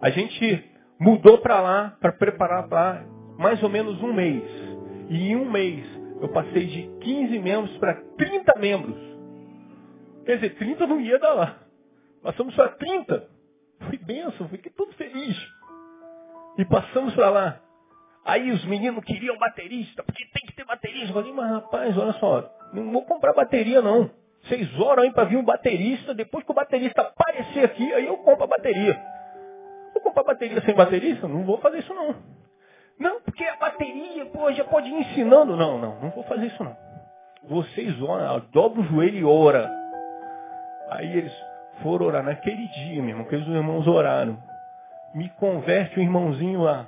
A 0.00 0.10
gente 0.10 0.68
mudou 0.98 1.38
para 1.38 1.60
lá, 1.60 1.96
para 2.00 2.10
preparar 2.10 2.66
para 2.66 3.04
mais 3.38 3.62
ou 3.62 3.68
menos 3.68 4.02
um 4.02 4.12
mês. 4.12 4.42
E 5.08 5.28
em 5.28 5.36
um 5.36 5.48
mês 5.48 5.86
eu 6.20 6.28
passei 6.30 6.66
de 6.66 6.90
15 7.02 7.38
membros 7.38 7.78
para 7.78 7.94
30 8.18 8.58
membros. 8.58 8.96
Quer 10.24 10.36
dizer, 10.36 10.56
30 10.56 10.86
não 10.88 11.00
ia 11.00 11.20
dar 11.20 11.34
lá. 11.34 11.65
Passamos 12.22 12.54
para 12.54 12.68
30. 12.70 13.28
Foi 13.80 13.98
benção, 13.98 14.48
fiquei 14.48 14.72
todo 14.72 14.92
feliz. 14.94 15.36
E 16.58 16.64
passamos 16.64 17.14
para 17.14 17.30
lá. 17.30 17.60
Aí 18.24 18.50
os 18.50 18.64
meninos 18.64 19.04
queriam 19.04 19.38
baterista, 19.38 20.02
porque 20.02 20.24
tem 20.32 20.46
que 20.46 20.56
ter 20.56 20.64
baterista. 20.64 21.10
Eu 21.10 21.14
falei, 21.14 21.32
mas 21.32 21.50
rapaz, 21.50 21.96
olha 21.96 22.12
só, 22.14 22.50
não 22.72 22.90
vou 22.90 23.04
comprar 23.04 23.32
bateria 23.34 23.80
não. 23.80 24.10
Vocês 24.42 24.68
oram 24.80 25.02
aí 25.02 25.12
para 25.12 25.24
vir 25.24 25.36
um 25.36 25.44
baterista, 25.44 26.14
depois 26.14 26.44
que 26.44 26.50
o 26.50 26.54
baterista 26.54 27.02
aparecer 27.02 27.64
aqui, 27.64 27.92
aí 27.94 28.06
eu 28.06 28.16
compro 28.18 28.44
a 28.44 28.48
bateria. 28.48 29.00
Vou 29.92 30.02
comprar 30.02 30.24
bateria 30.24 30.60
sem 30.62 30.74
baterista? 30.74 31.28
Não 31.28 31.44
vou 31.44 31.58
fazer 31.58 31.78
isso 31.78 31.94
não. 31.94 32.16
Não, 32.98 33.20
porque 33.20 33.44
a 33.44 33.56
bateria, 33.56 34.26
pô, 34.26 34.50
já 34.52 34.64
pode 34.64 34.88
ir 34.88 34.94
ensinando. 34.94 35.56
Não, 35.56 35.78
não, 35.78 36.00
não 36.00 36.10
vou 36.10 36.24
fazer 36.24 36.46
isso 36.46 36.64
não. 36.64 36.76
Vocês 37.44 38.00
oram, 38.02 38.40
dobra 38.52 38.80
o 38.80 38.84
joelho 38.84 39.18
e 39.18 39.24
ora. 39.24 39.70
Aí 40.90 41.18
eles 41.18 41.32
foram 41.82 42.06
orar 42.06 42.22
naquele 42.22 42.66
dia, 42.68 43.02
meu 43.02 43.10
irmão, 43.10 43.24
que 43.24 43.36
os 43.36 43.46
irmãos 43.46 43.86
oraram. 43.86 44.38
Me 45.14 45.28
converte 45.38 45.98
o 45.98 46.02
irmãozinho 46.02 46.62
lá. 46.62 46.86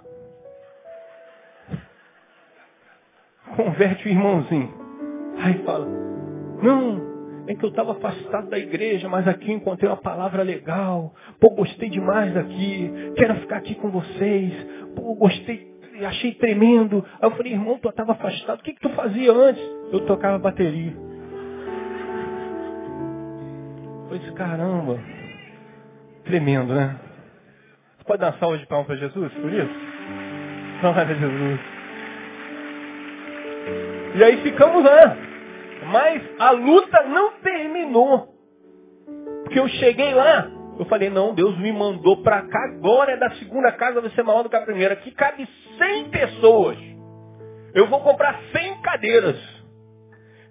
Converte 3.57 4.07
o 4.07 4.11
irmãozinho. 4.11 4.73
Aí 5.39 5.55
fala, 5.65 5.87
não, 6.63 7.09
é 7.47 7.55
que 7.55 7.65
eu 7.65 7.71
estava 7.71 7.93
afastado 7.93 8.51
da 8.51 8.59
igreja, 8.59 9.09
mas 9.09 9.27
aqui 9.27 9.51
encontrei 9.51 9.89
uma 9.89 9.97
palavra 9.97 10.43
legal. 10.43 11.15
Pô, 11.41 11.51
gostei 11.51 11.89
demais 11.89 12.35
daqui. 12.35 12.91
Quero 13.17 13.37
ficar 13.37 13.57
aqui 13.57 13.75
com 13.77 13.91
vocês. 13.91 14.53
Pô, 14.95 15.15
gostei, 15.15 15.67
achei 16.07 16.35
tremendo. 16.35 17.05
Aí 17.21 17.27
eu 17.27 17.31
falei, 17.31 17.53
irmão, 17.53 17.79
tu 17.79 17.89
estava 17.89 18.13
afastado. 18.13 18.61
O 18.61 18.63
que, 18.63 18.75
que 18.75 18.81
tu 18.81 18.91
fazia 18.91 19.33
antes? 19.33 19.63
Eu 19.93 20.01
tocava 20.05 20.39
bateria. 20.39 21.08
Pois 24.09 24.31
caramba. 24.31 24.99
Tremendo, 26.25 26.75
né? 26.75 26.97
Você 27.99 28.05
pode 28.05 28.21
dar 28.21 28.33
uma 28.33 28.39
salva 28.39 28.59
de 28.59 28.67
palmas 28.67 28.87
para 28.87 28.97
Jesus 28.97 29.33
por 29.35 29.53
isso? 29.53 29.75
Glória 30.81 31.03
a 31.03 31.15
Jesus. 31.15 31.61
E 34.17 34.25
aí 34.25 34.43
ficamos 34.43 34.83
lá. 34.83 35.17
Mas 35.93 36.23
a 36.39 36.51
luta 36.53 37.03
não 37.05 37.33
terminou. 37.41 38.35
Porque 39.45 39.59
eu 39.59 39.69
cheguei 39.69 40.13
lá, 40.15 40.51
eu 40.79 40.85
falei, 40.87 41.11
não, 41.11 41.35
Deus 41.35 41.59
me 41.59 41.73
mandou 41.73 42.23
para 42.23 42.43
cá, 42.43 42.65
agora 42.65 43.13
é 43.13 43.17
da 43.17 43.31
segunda 43.33 43.73
casa, 43.73 44.01
vai 44.01 44.11
ser 44.11 44.23
maior 44.23 44.43
do 44.43 44.51
que 44.51 44.57
a 44.57 44.63
primeira. 44.63 44.95
Aqui 44.95 45.11
cabe 45.11 45.49
100 45.79 46.11
pessoas. 46.11 46.79
Eu 47.75 47.87
vou 47.89 48.01
comprar 48.01 48.41
100 48.53 48.83
cadeiras. 48.83 49.58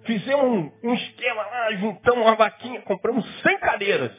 Fizemos 0.08 0.42
um, 0.42 0.88
um 0.88 0.94
esquema 0.94 1.42
lá, 1.42 1.70
juntamos 1.72 2.24
uma 2.24 2.34
vaquinha, 2.34 2.80
compramos 2.80 3.26
100 3.42 3.58
cadeiras. 3.58 4.12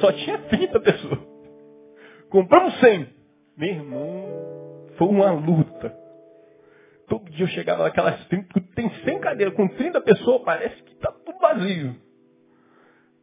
Só 0.00 0.10
tinha 0.10 0.38
30 0.38 0.80
pessoas. 0.80 1.20
Compramos 2.28 2.80
100. 2.80 3.06
Meu 3.56 3.68
irmão, 3.68 4.88
foi 4.98 5.06
uma 5.06 5.30
luta. 5.30 5.96
Todo 7.06 7.30
dia 7.30 7.44
eu 7.44 7.48
chegava 7.48 7.84
naquelas 7.84 8.26
30, 8.26 8.60
tem 8.74 8.90
100 9.04 9.20
cadeiras, 9.20 9.54
com 9.54 9.68
30 9.68 10.00
pessoas, 10.00 10.42
parece 10.42 10.82
que 10.82 10.94
está 10.94 11.12
tudo 11.12 11.38
vazio. 11.38 11.94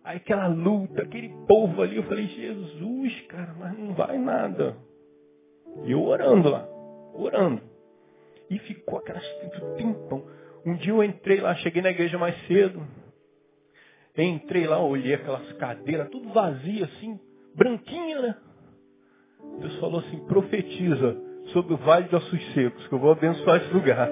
Aí 0.05 0.15
aquela 0.15 0.47
luta, 0.47 1.01
aquele 1.01 1.27
povo 1.45 1.81
ali, 1.81 1.97
eu 1.97 2.03
falei, 2.03 2.27
Jesus, 2.27 3.21
cara, 3.27 3.53
mas 3.59 3.77
não 3.77 3.93
vai 3.93 4.17
nada. 4.17 4.77
E 5.83 5.91
eu 5.91 6.01
orando 6.01 6.49
lá, 6.49 6.65
orando. 7.13 7.61
E 8.49 8.57
ficou 8.59 8.99
aquelas 8.99 9.27
30 9.39 9.59
tempão. 9.75 10.25
Um 10.67 10.75
dia 10.75 10.91
eu 10.91 11.01
entrei 11.01 11.39
lá, 11.39 11.55
cheguei 11.55 11.81
na 11.81 11.91
igreja 11.91 12.17
mais 12.17 12.35
cedo. 12.45 12.85
Entrei 14.17 14.67
lá, 14.67 14.83
olhei 14.83 15.13
aquelas 15.13 15.49
cadeiras, 15.53 16.09
tudo 16.09 16.27
vazio 16.33 16.83
assim, 16.83 17.17
branquinha, 17.55 18.21
né? 18.21 18.35
Deus 19.61 19.79
falou 19.79 20.01
assim, 20.01 20.19
profetiza 20.25 21.15
sobre 21.53 21.73
o 21.73 21.77
vale 21.77 22.09
de 22.09 22.15
ossos 22.17 22.53
secos, 22.53 22.85
que 22.85 22.93
eu 22.93 22.99
vou 22.99 23.13
abençoar 23.13 23.61
esse 23.63 23.73
lugar. 23.73 24.09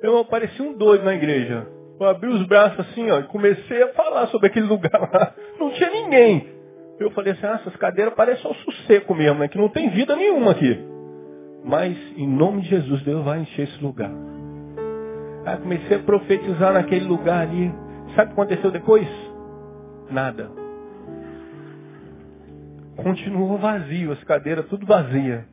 Eu 0.00 0.16
apareci 0.16 0.62
um 0.62 0.72
doido 0.72 1.04
na 1.04 1.14
igreja. 1.14 1.66
Eu 2.00 2.06
abri 2.06 2.30
os 2.30 2.46
braços 2.46 2.80
assim, 2.88 3.10
ó, 3.10 3.20
e 3.20 3.24
comecei 3.24 3.82
a 3.82 3.92
falar 3.92 4.28
sobre 4.28 4.46
aquele 4.46 4.64
lugar 4.66 4.98
lá. 4.98 5.34
Não 5.60 5.72
tinha 5.72 5.90
ninguém. 5.90 6.56
Eu 6.98 7.10
falei 7.10 7.34
assim, 7.34 7.44
ah, 7.44 7.58
essas 7.60 7.76
cadeiras 7.76 8.14
parecem 8.14 8.50
osso 8.50 8.72
seco 8.86 9.14
mesmo, 9.14 9.40
né? 9.40 9.48
Que 9.48 9.58
não 9.58 9.68
tem 9.68 9.90
vida 9.90 10.16
nenhuma 10.16 10.52
aqui. 10.52 10.95
Mas, 11.66 11.96
em 12.16 12.26
nome 12.26 12.62
de 12.62 12.68
Jesus, 12.70 13.02
Deus 13.02 13.24
vai 13.24 13.40
encher 13.40 13.68
esse 13.68 13.82
lugar. 13.82 14.12
Aí 15.44 15.56
comecei 15.58 15.96
a 15.96 16.00
profetizar 16.00 16.72
naquele 16.72 17.04
lugar 17.04 17.42
ali. 17.42 17.70
Sabe 18.14 18.32
o 18.32 18.34
que 18.34 18.40
aconteceu 18.40 18.70
depois? 18.70 19.08
Nada 20.10 20.66
continuou 22.96 23.58
vazio, 23.58 24.12
as 24.12 24.24
cadeiras 24.24 24.66
tudo 24.66 24.86
vazia. 24.86 25.46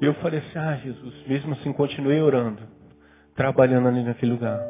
E 0.00 0.06
eu 0.06 0.14
falei 0.14 0.38
assim, 0.40 0.58
ah 0.58 0.76
Jesus, 0.76 1.14
mesmo 1.26 1.52
assim 1.54 1.72
continuei 1.72 2.20
orando, 2.20 2.62
trabalhando 3.34 3.88
ali 3.88 4.02
naquele 4.02 4.32
lugar. 4.32 4.60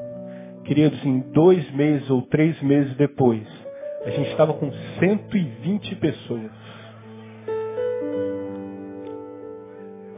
Queridos, 0.65 1.05
em 1.05 1.21
dois 1.33 1.71
meses 1.73 2.09
ou 2.09 2.23
três 2.23 2.61
meses 2.63 2.95
depois, 2.97 3.47
a 4.05 4.11
gente 4.11 4.31
estava 4.31 4.55
com 4.55 4.71
120 4.99 5.97
pessoas. 5.97 6.51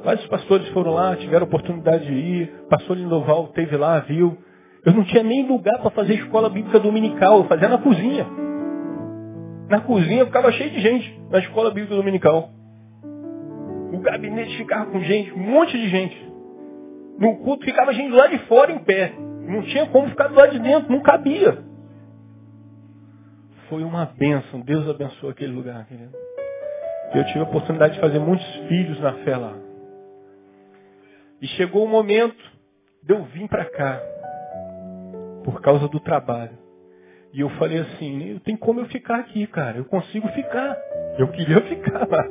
Vários 0.07 0.25
pastores 0.29 0.69
foram 0.69 0.93
lá, 0.93 1.17
tiveram 1.17 1.47
oportunidade 1.47 2.07
de 2.07 2.13
ir. 2.13 2.47
Pastor 2.71 2.97
Lindoval 2.97 3.49
teve 3.49 3.77
lá, 3.77 3.99
viu. 3.99 4.39
Eu 4.85 4.93
não 4.93 5.03
tinha 5.03 5.25
nem 5.25 5.49
lugar 5.49 5.81
para 5.81 5.91
fazer 5.91 6.15
escola 6.15 6.49
bíblica 6.49 6.79
dominical, 6.79 7.39
eu 7.39 7.45
fazia 7.47 7.69
na 7.69 7.79
cozinha. 7.79 8.25
Na 9.69 9.81
cozinha 9.81 10.25
ficava 10.25 10.53
cheio 10.53 10.71
de 10.71 10.81
gente, 10.81 11.21
na 11.29 11.41
escola 11.41 11.73
bíblica 11.73 11.97
dominical. 11.97 12.51
O 13.93 13.99
gabinete 13.99 14.57
ficava 14.57 14.87
com 14.93 15.01
gente, 15.01 15.33
um 15.33 15.41
monte 15.41 15.77
de 15.77 15.89
gente. 15.89 16.33
No 17.19 17.39
culto 17.39 17.65
ficava 17.65 17.93
gente 17.93 18.15
lá 18.15 18.29
de 18.29 18.39
fora 18.47 18.71
em 18.71 18.79
pé. 18.79 19.13
Não 19.19 19.63
tinha 19.63 19.87
como 19.87 20.09
ficar 20.09 20.29
do 20.29 20.37
lado 20.37 20.53
de 20.53 20.61
dentro, 20.61 20.89
não 20.89 21.03
cabia. 21.03 21.65
Foi 23.69 23.83
uma 23.83 24.05
bênção, 24.17 24.61
Deus 24.61 24.89
abençoou 24.89 25.33
aquele 25.33 25.53
lugar, 25.53 25.85
querido. 25.87 26.13
Eu 27.13 27.25
tive 27.25 27.41
a 27.41 27.43
oportunidade 27.43 27.95
de 27.95 28.01
fazer 28.01 28.21
muitos 28.21 28.47
filhos 28.69 29.01
na 29.01 29.13
fé 29.25 29.37
lá. 29.37 29.66
E 31.41 31.47
chegou 31.49 31.85
o 31.85 31.89
momento 31.89 32.43
de 33.03 33.13
eu 33.13 33.25
vir 33.25 33.49
para 33.49 33.65
cá, 33.65 34.01
por 35.45 35.61
causa 35.61 35.87
do 35.89 36.01
trabalho. 36.01 36.59
E 37.33 37.41
eu 37.41 37.51
falei 37.51 37.79
assim, 37.79 38.41
tem 38.45 38.57
como 38.57 38.81
eu 38.81 38.87
ficar 38.87 39.19
aqui, 39.19 39.47
cara. 39.47 39.77
Eu 39.77 39.85
consigo 39.85 40.27
ficar. 40.29 40.77
Eu 41.19 41.29
queria 41.29 41.61
ficar 41.69 42.09
lá. 42.09 42.25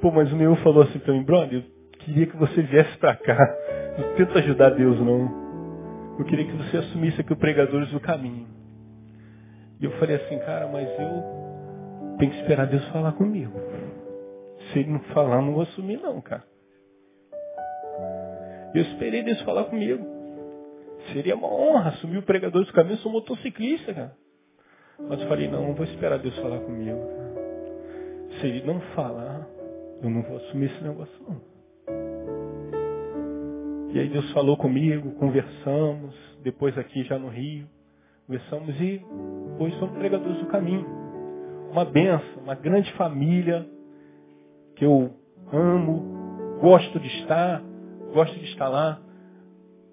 Pô, 0.00 0.10
mas 0.10 0.32
o 0.32 0.36
meu 0.36 0.56
falou 0.56 0.82
assim 0.82 0.98
para 0.98 1.12
mim, 1.12 1.22
brother, 1.22 1.58
eu 1.62 1.98
queria 1.98 2.26
que 2.26 2.36
você 2.36 2.62
viesse 2.62 2.96
para 2.98 3.14
cá. 3.14 3.56
Não 3.98 4.14
tenta 4.16 4.38
ajudar 4.38 4.70
Deus, 4.70 4.98
não. 4.98 6.16
Eu 6.18 6.24
queria 6.24 6.46
que 6.46 6.56
você 6.56 6.78
assumisse 6.78 7.20
aqui 7.20 7.32
o 7.32 7.36
pregadores 7.36 7.90
do 7.90 8.00
caminho. 8.00 8.46
E 9.78 9.84
eu 9.84 9.92
falei 9.98 10.16
assim, 10.16 10.38
cara, 10.38 10.66
mas 10.68 10.88
eu 10.88 12.16
tenho 12.18 12.32
que 12.32 12.38
esperar 12.40 12.66
Deus 12.66 12.86
falar 12.88 13.12
comigo. 13.12 13.52
Se 14.72 14.78
ele 14.78 14.92
não 14.92 15.00
falar, 15.12 15.42
não 15.42 15.52
vou 15.52 15.62
assumir 15.62 15.98
não, 15.98 16.20
cara. 16.20 16.44
Eu 18.74 18.82
esperei 18.82 19.22
Deus 19.22 19.40
falar 19.42 19.64
comigo. 19.64 20.04
Seria 21.12 21.34
uma 21.34 21.48
honra 21.48 21.90
assumir 21.90 22.18
o 22.18 22.22
pregador 22.22 22.62
dos 22.62 22.70
caminhos, 22.70 23.00
sou 23.00 23.12
motociclista, 23.12 23.92
cara. 23.92 24.16
Mas 24.98 25.20
eu 25.20 25.28
falei, 25.28 25.48
não, 25.48 25.68
não 25.68 25.74
vou 25.74 25.84
esperar 25.84 26.18
Deus 26.18 26.36
falar 26.38 26.60
comigo. 26.60 26.98
Cara. 26.98 27.32
Se 28.40 28.46
ele 28.46 28.62
não 28.64 28.80
falar, 28.94 29.46
eu 30.02 30.08
não 30.08 30.22
vou 30.22 30.36
assumir 30.36 30.66
esse 30.66 30.82
negócio 30.82 31.14
não. 31.28 31.52
E 33.92 33.98
aí 33.98 34.08
Deus 34.08 34.30
falou 34.32 34.56
comigo, 34.56 35.12
conversamos, 35.12 36.14
depois 36.42 36.78
aqui 36.78 37.02
já 37.04 37.18
no 37.18 37.28
Rio, 37.28 37.66
conversamos 38.26 38.80
e 38.80 39.04
hoje 39.58 39.78
somos 39.78 39.98
pregadores 39.98 40.38
do 40.38 40.46
caminho. 40.46 40.86
Uma 41.70 41.84
benção, 41.84 42.42
uma 42.42 42.54
grande 42.54 42.90
família 42.94 43.66
que 44.76 44.84
eu 44.84 45.10
amo, 45.52 46.58
gosto 46.60 46.98
de 46.98 47.06
estar, 47.20 47.62
gosto 48.12 48.38
de 48.38 48.44
estar 48.46 48.68
lá. 48.68 49.00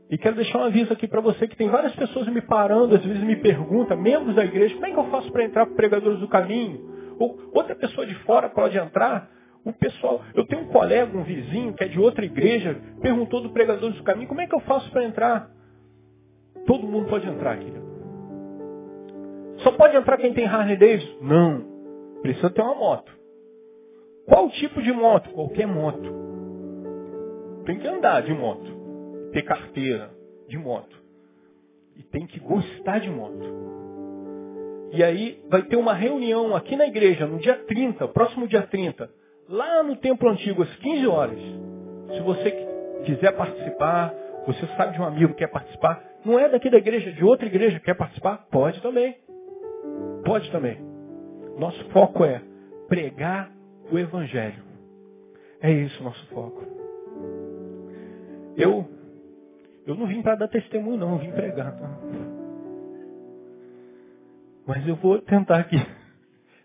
E 0.10 0.18
quero 0.18 0.36
deixar 0.36 0.60
um 0.60 0.64
aviso 0.64 0.92
aqui 0.92 1.08
para 1.08 1.22
você 1.22 1.48
que 1.48 1.56
tem 1.56 1.70
várias 1.70 1.96
pessoas 1.96 2.28
me 2.28 2.42
parando, 2.42 2.96
às 2.96 3.06
vezes 3.06 3.24
me 3.24 3.36
perguntam, 3.36 3.96
membros 3.96 4.36
da 4.36 4.44
igreja, 4.44 4.74
como 4.74 4.86
é 4.88 4.92
que 4.92 4.98
eu 4.98 5.06
faço 5.06 5.32
para 5.32 5.44
entrar 5.44 5.66
para 5.68 5.76
pregadores 5.76 6.20
do 6.20 6.28
caminho? 6.28 7.16
Ou 7.20 7.38
outra 7.54 7.76
pessoa 7.76 8.08
de 8.08 8.16
fora 8.24 8.50
pode 8.50 8.78
entrar? 8.78 9.30
O 9.64 9.74
pessoal, 9.74 10.24
eu 10.34 10.46
tenho 10.48 10.64
um 10.64 10.68
colega, 10.70 11.16
um 11.16 11.24
vizinho 11.24 11.74
que 11.74 11.84
é 11.84 11.88
de 11.88 12.00
outra 12.00 12.26
igreja, 12.26 12.76
perguntou 13.02 13.42
do 13.42 13.52
pregadores 13.52 13.98
do 13.98 14.04
caminho, 14.04 14.28
como 14.28 14.42
é 14.42 14.48
que 14.48 14.56
eu 14.56 14.62
faço 14.62 14.90
para 14.90 15.04
entrar? 15.04 15.52
Todo 16.66 16.88
mundo 16.88 17.08
pode 17.08 17.28
entrar, 17.28 17.58
querido. 17.58 17.88
Só 19.58 19.72
pode 19.74 19.96
entrar 19.96 20.18
quem 20.18 20.34
tem 20.34 20.48
Harley 20.48 20.78
Davidson? 20.78 21.18
Não. 21.22 21.66
Precisa 22.22 22.50
ter 22.50 22.62
uma 22.62 22.76
moto. 22.76 23.12
Qual 24.26 24.50
tipo 24.52 24.82
de 24.82 24.92
moto? 24.92 25.30
Qualquer 25.32 25.68
moto. 25.68 26.29
Tem 27.65 27.80
que 27.80 27.88
andar 27.88 28.22
de 28.22 28.34
moto 28.34 28.80
ter 29.32 29.43
carteira 29.43 30.12
de 30.48 30.58
moto. 30.58 30.98
E 31.95 32.04
tem 32.04 32.26
que 32.26 32.39
gostar 32.39 33.00
de 33.00 33.10
moto. 33.10 34.89
E 34.91 35.04
aí 35.04 35.43
vai 35.50 35.62
ter 35.63 35.76
uma 35.76 35.93
reunião 35.93 36.56
aqui 36.56 36.76
na 36.76 36.88
igreja, 36.88 37.28
no 37.28 37.38
dia 37.38 37.56
30, 37.65 38.08
próximo 38.08 38.48
dia 38.48 38.63
30, 38.63 39.10
lá 39.48 39.84
no 39.84 39.95
templo 39.98 40.30
antigo, 40.30 40.63
às 40.63 40.76
15 40.78 41.08
horas. 41.08 41.39
Se 42.13 42.22
você 42.22 42.52
quiser 43.06 43.34
participar, 43.34 44.13
você 44.48 44.65
sabe 44.78 44.93
de 44.93 45.02
um 45.02 45.06
amigo 45.06 45.34
que 45.34 45.39
quer 45.39 45.52
participar, 45.52 46.04
não 46.26 46.39
é 46.39 46.50
daqui 46.50 46.69
da 46.69 46.78
igreja, 46.78 47.12
de 47.12 47.24
outra 47.24 47.45
igreja 47.45 47.80
quer 47.80 47.93
participar, 47.93 48.48
pode 48.50 48.82
também. 48.82 49.15
Pode 50.26 50.50
também. 50.52 50.80
Nosso 51.58 51.84
foco 51.89 52.26
é 52.26 52.41
pregar 52.88 53.52
o 53.91 54.00
evangelho. 54.00 54.63
É 55.62 55.72
isso 55.72 56.00
o 56.02 56.04
nosso 56.06 56.26
foco. 56.28 56.88
Eu 58.60 59.00
eu 59.88 59.95
não 59.95 60.06
vim 60.06 60.22
para 60.22 60.36
dar 60.36 60.48
testemunho, 60.48 60.98
não, 60.98 61.13
eu 61.13 61.17
vim 61.17 61.32
pregar. 61.32 61.76
Tá? 61.76 61.89
Mas 64.67 64.88
eu 64.88 64.95
vou 64.98 65.19
tentar 65.19 65.58
aqui. 65.58 65.78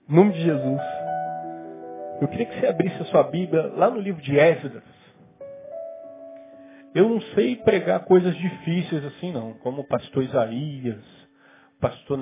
Em 0.06 0.14
nome 0.14 0.34
de 0.34 0.42
Jesus. 0.42 0.80
Eu 2.20 2.28
queria 2.28 2.44
que 2.44 2.60
você 2.60 2.66
abrisse 2.66 3.00
a 3.00 3.06
sua 3.06 3.22
Bíblia 3.22 3.72
lá 3.74 3.88
no 3.88 3.98
livro 3.98 4.20
de 4.20 4.38
Esdras. 4.38 4.82
Eu 6.94 7.08
não 7.08 7.20
sei 7.34 7.56
pregar 7.56 8.04
coisas 8.04 8.36
difíceis 8.36 9.04
assim, 9.06 9.32
não. 9.32 9.54
Como 9.54 9.80
o 9.80 9.88
pastor 9.88 10.22
Isaías, 10.22 11.02
o 11.78 11.80
pastor 11.80 12.18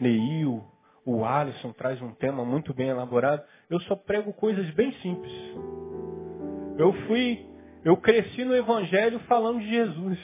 Neil, 0.00 0.64
o 1.06 1.24
Alisson 1.24 1.72
traz 1.72 2.02
um 2.02 2.12
tema 2.14 2.44
muito 2.44 2.74
bem 2.74 2.88
elaborado. 2.88 3.44
Eu 3.70 3.78
só 3.82 3.94
prego 3.94 4.32
coisas 4.32 4.68
bem 4.74 4.92
simples. 4.94 5.32
Eu 6.76 6.92
fui, 7.06 7.46
eu 7.84 7.96
cresci 7.96 8.44
no 8.44 8.54
Evangelho 8.54 9.18
falando 9.20 9.60
de 9.60 9.68
Jesus. 9.68 10.18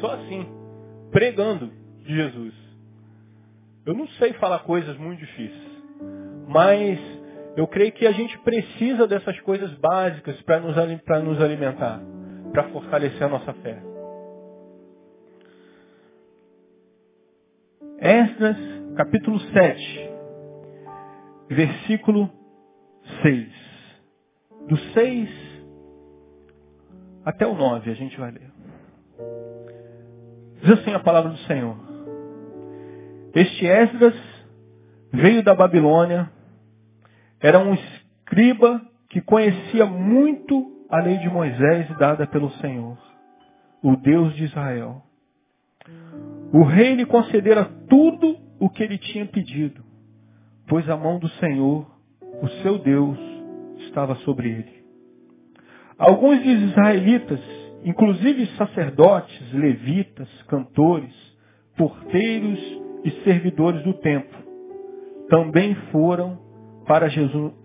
Só 0.00 0.14
assim, 0.14 0.46
pregando 1.10 1.70
de 2.02 2.14
Jesus. 2.14 2.54
Eu 3.84 3.94
não 3.94 4.08
sei 4.08 4.32
falar 4.34 4.60
coisas 4.60 4.96
muito 4.96 5.20
difíceis. 5.20 5.76
Mas 6.48 6.98
eu 7.56 7.66
creio 7.66 7.92
que 7.92 8.06
a 8.06 8.12
gente 8.12 8.36
precisa 8.38 9.06
dessas 9.06 9.38
coisas 9.40 9.72
básicas 9.74 10.40
para 10.42 10.60
nos, 10.60 10.76
nos 11.24 11.40
alimentar, 11.40 12.00
para 12.52 12.64
fortalecer 12.70 13.22
a 13.22 13.28
nossa 13.28 13.52
fé. 13.54 13.82
Esdras, 17.98 18.56
capítulo 18.96 19.40
7, 19.40 20.10
versículo 21.48 22.30
6. 23.22 23.48
Do 24.68 24.76
6 24.76 25.45
até 27.26 27.44
o 27.44 27.54
9 27.54 27.90
a 27.90 27.94
gente 27.94 28.16
vai 28.16 28.30
ler. 28.30 28.52
Diz 30.62 30.70
assim 30.78 30.94
a 30.94 31.00
palavra 31.00 31.30
do 31.30 31.38
Senhor. 31.38 31.76
Este 33.34 33.66
Esdras 33.66 34.14
veio 35.12 35.42
da 35.42 35.52
Babilônia, 35.52 36.30
era 37.40 37.58
um 37.58 37.74
escriba 37.74 38.80
que 39.08 39.20
conhecia 39.20 39.84
muito 39.84 40.86
a 40.88 41.00
lei 41.00 41.18
de 41.18 41.28
Moisés 41.28 41.88
dada 41.98 42.28
pelo 42.28 42.50
Senhor, 42.52 42.96
o 43.82 43.96
Deus 43.96 44.32
de 44.36 44.44
Israel. 44.44 45.02
O 46.52 46.62
rei 46.62 46.94
lhe 46.94 47.06
concedera 47.06 47.64
tudo 47.88 48.38
o 48.60 48.70
que 48.70 48.84
ele 48.84 48.98
tinha 48.98 49.26
pedido, 49.26 49.82
pois 50.68 50.88
a 50.88 50.96
mão 50.96 51.18
do 51.18 51.28
Senhor, 51.30 51.90
o 52.40 52.48
seu 52.62 52.78
Deus, 52.78 53.18
estava 53.78 54.14
sobre 54.16 54.48
ele. 54.48 54.85
Alguns 55.98 56.42
dos 56.42 56.62
israelitas, 56.70 57.40
inclusive 57.84 58.46
sacerdotes, 58.58 59.52
levitas, 59.52 60.28
cantores, 60.42 61.14
porteiros 61.76 62.58
e 63.04 63.10
servidores 63.24 63.82
do 63.82 63.94
templo, 63.94 64.38
também 65.28 65.74
foram 65.90 66.38
para 66.86 67.08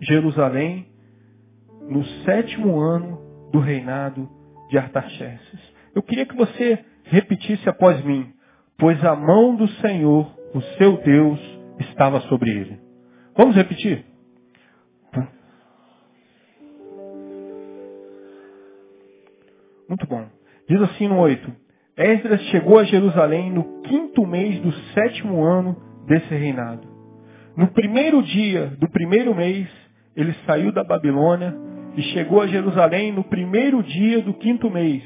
Jerusalém 0.00 0.86
no 1.88 2.04
sétimo 2.24 2.80
ano 2.80 3.20
do 3.52 3.58
reinado 3.58 4.28
de 4.70 4.78
Artaxerxes. 4.78 5.60
Eu 5.94 6.02
queria 6.02 6.24
que 6.24 6.34
você 6.34 6.78
repetisse 7.04 7.68
após 7.68 8.02
mim, 8.02 8.32
pois 8.78 9.02
a 9.04 9.14
mão 9.14 9.54
do 9.54 9.68
Senhor, 9.68 10.34
o 10.54 10.60
seu 10.78 10.96
Deus, 11.02 11.38
estava 11.80 12.20
sobre 12.22 12.50
ele. 12.50 12.80
Vamos 13.36 13.54
repetir? 13.54 14.04
Muito 19.92 20.06
bom. 20.06 20.24
Diz 20.66 20.80
assim 20.80 21.06
no 21.06 21.18
8. 21.18 21.54
Esdras 21.98 22.40
chegou 22.44 22.78
a 22.78 22.84
Jerusalém 22.84 23.52
no 23.52 23.82
quinto 23.82 24.26
mês 24.26 24.58
do 24.60 24.72
sétimo 24.94 25.44
ano 25.44 25.76
desse 26.06 26.34
reinado. 26.34 26.88
No 27.54 27.66
primeiro 27.68 28.22
dia 28.22 28.68
do 28.78 28.88
primeiro 28.88 29.34
mês, 29.34 29.68
ele 30.16 30.32
saiu 30.46 30.72
da 30.72 30.82
Babilônia 30.82 31.54
e 31.94 32.00
chegou 32.04 32.40
a 32.40 32.46
Jerusalém 32.46 33.12
no 33.12 33.22
primeiro 33.22 33.82
dia 33.82 34.22
do 34.22 34.32
quinto 34.32 34.70
mês, 34.70 35.02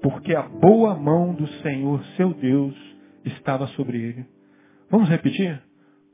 porque 0.00 0.36
a 0.36 0.42
boa 0.42 0.94
mão 0.94 1.34
do 1.34 1.48
Senhor, 1.60 2.00
seu 2.16 2.32
Deus, 2.32 2.76
estava 3.24 3.66
sobre 3.68 4.00
ele. 4.00 4.24
Vamos 4.88 5.08
repetir? 5.08 5.60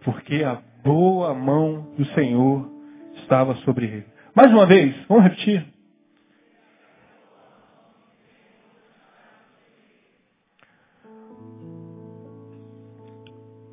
Porque 0.03 0.43
a 0.43 0.63
boa 0.83 1.35
mão 1.35 1.93
do 1.99 2.07
Senhor 2.15 2.71
estava 3.17 3.55
sobre 3.57 3.85
ele. 3.85 4.07
Mais 4.35 4.51
uma 4.51 4.65
vez, 4.65 4.97
vamos 5.07 5.25
repetir? 5.25 5.72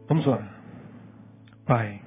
Vamos 0.09 0.25
orar. 0.25 0.59
Pai, 1.67 2.01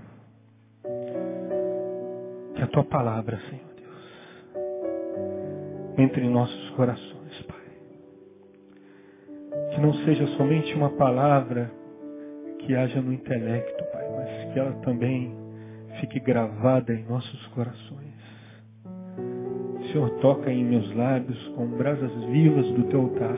que 2.57 2.63
a 2.63 2.67
tua 2.67 2.83
palavra, 2.83 3.39
Senhor 3.49 3.75
Deus, 3.77 4.19
entre 5.99 6.25
em 6.27 6.29
nossos 6.29 6.71
corações, 6.71 7.43
Pai. 7.43 7.57
Que 9.71 9.81
não 9.81 9.95
seja 10.05 10.27
somente 10.37 10.75
uma 10.75 10.91
palavra 10.91 11.71
que 12.59 12.75
haja 12.75 13.01
no 13.01 13.13
intelecto, 13.13 13.85
Pai, 13.93 14.05
mas 14.17 14.53
que 14.53 14.59
ela 14.59 14.73
também 14.81 15.33
fique 16.01 16.19
gravada 16.19 16.93
em 16.93 17.05
nossos 17.05 17.47
corações. 17.49 18.03
Senhor, 19.93 20.11
toca 20.19 20.51
em 20.51 20.65
meus 20.65 20.93
lábios 20.97 21.39
com 21.51 21.69
brasas 21.69 22.13
vivas 22.25 22.67
do 22.73 22.83
teu 22.89 23.03
altar, 23.03 23.37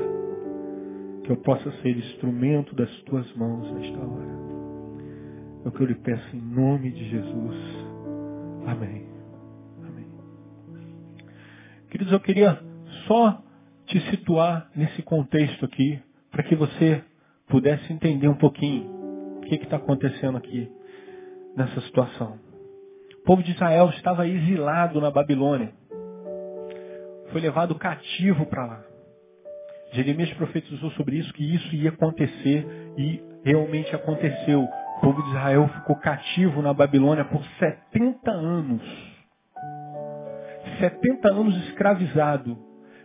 que 1.22 1.32
eu 1.32 1.36
possa 1.36 1.70
ser 1.82 1.98
instrumento 1.98 2.74
das 2.74 2.90
tuas 3.02 3.30
mãos 3.34 3.70
nesta 3.74 3.98
hora. 3.98 4.33
É 5.64 5.68
o 5.68 5.72
que 5.72 5.80
eu 5.80 5.86
lhe 5.86 5.94
peço 5.94 6.36
em 6.36 6.40
nome 6.40 6.90
de 6.90 7.08
Jesus. 7.08 7.56
Amém. 8.66 9.08
Amém. 9.82 10.06
Queridos, 11.90 12.12
eu 12.12 12.20
queria 12.20 12.60
só 13.06 13.42
te 13.86 13.98
situar 14.10 14.70
nesse 14.76 15.02
contexto 15.02 15.64
aqui, 15.64 16.00
para 16.30 16.42
que 16.42 16.54
você 16.54 17.02
pudesse 17.48 17.92
entender 17.92 18.28
um 18.28 18.36
pouquinho 18.36 19.38
o 19.38 19.40
que 19.40 19.54
está 19.54 19.76
acontecendo 19.76 20.36
aqui 20.36 20.70
nessa 21.56 21.80
situação. 21.82 22.38
O 23.20 23.24
povo 23.24 23.42
de 23.42 23.52
Israel 23.52 23.88
estava 23.90 24.28
exilado 24.28 25.00
na 25.00 25.10
Babilônia. 25.10 25.72
Foi 27.30 27.40
levado 27.40 27.74
cativo 27.74 28.44
para 28.46 28.66
lá. 28.66 28.84
Jeremias 29.92 30.32
profetizou 30.34 30.90
sobre 30.90 31.16
isso, 31.16 31.32
que 31.32 31.54
isso 31.54 31.74
ia 31.74 31.90
acontecer 31.90 32.66
e 32.98 33.22
realmente 33.44 33.94
aconteceu. 33.94 34.68
O 34.96 35.00
povo 35.00 35.22
de 35.22 35.28
Israel 35.30 35.68
ficou 35.68 35.96
cativo 35.96 36.62
na 36.62 36.72
Babilônia 36.72 37.24
por 37.24 37.42
70 37.58 38.30
anos. 38.30 38.82
70 40.78 41.28
anos 41.28 41.56
escravizado. 41.68 42.56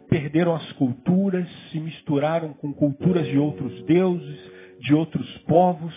Perderam 0.07 0.55
as 0.55 0.71
culturas, 0.73 1.47
se 1.71 1.79
misturaram 1.79 2.53
com 2.53 2.73
culturas 2.73 3.27
de 3.27 3.37
outros 3.37 3.83
deuses, 3.83 4.51
de 4.79 4.93
outros 4.93 5.37
povos. 5.39 5.93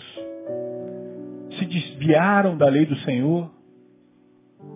Se 1.57 1.65
desviaram 1.65 2.57
da 2.57 2.67
lei 2.67 2.85
do 2.85 2.95
Senhor. 2.97 3.51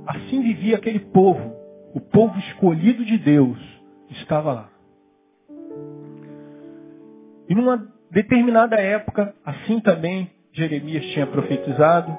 Assim 0.07 0.41
vivia 0.41 0.77
aquele 0.77 0.99
povo. 0.99 1.55
O 1.93 1.99
povo 1.99 2.37
escolhido 2.39 3.03
de 3.03 3.17
Deus 3.17 3.57
estava 4.09 4.53
lá. 4.53 4.69
E 7.49 7.55
numa 7.55 7.87
determinada 8.11 8.75
época, 8.75 9.33
assim 9.45 9.79
também 9.79 10.29
Jeremias 10.57 11.05
tinha 11.13 11.27
profetizado, 11.27 12.17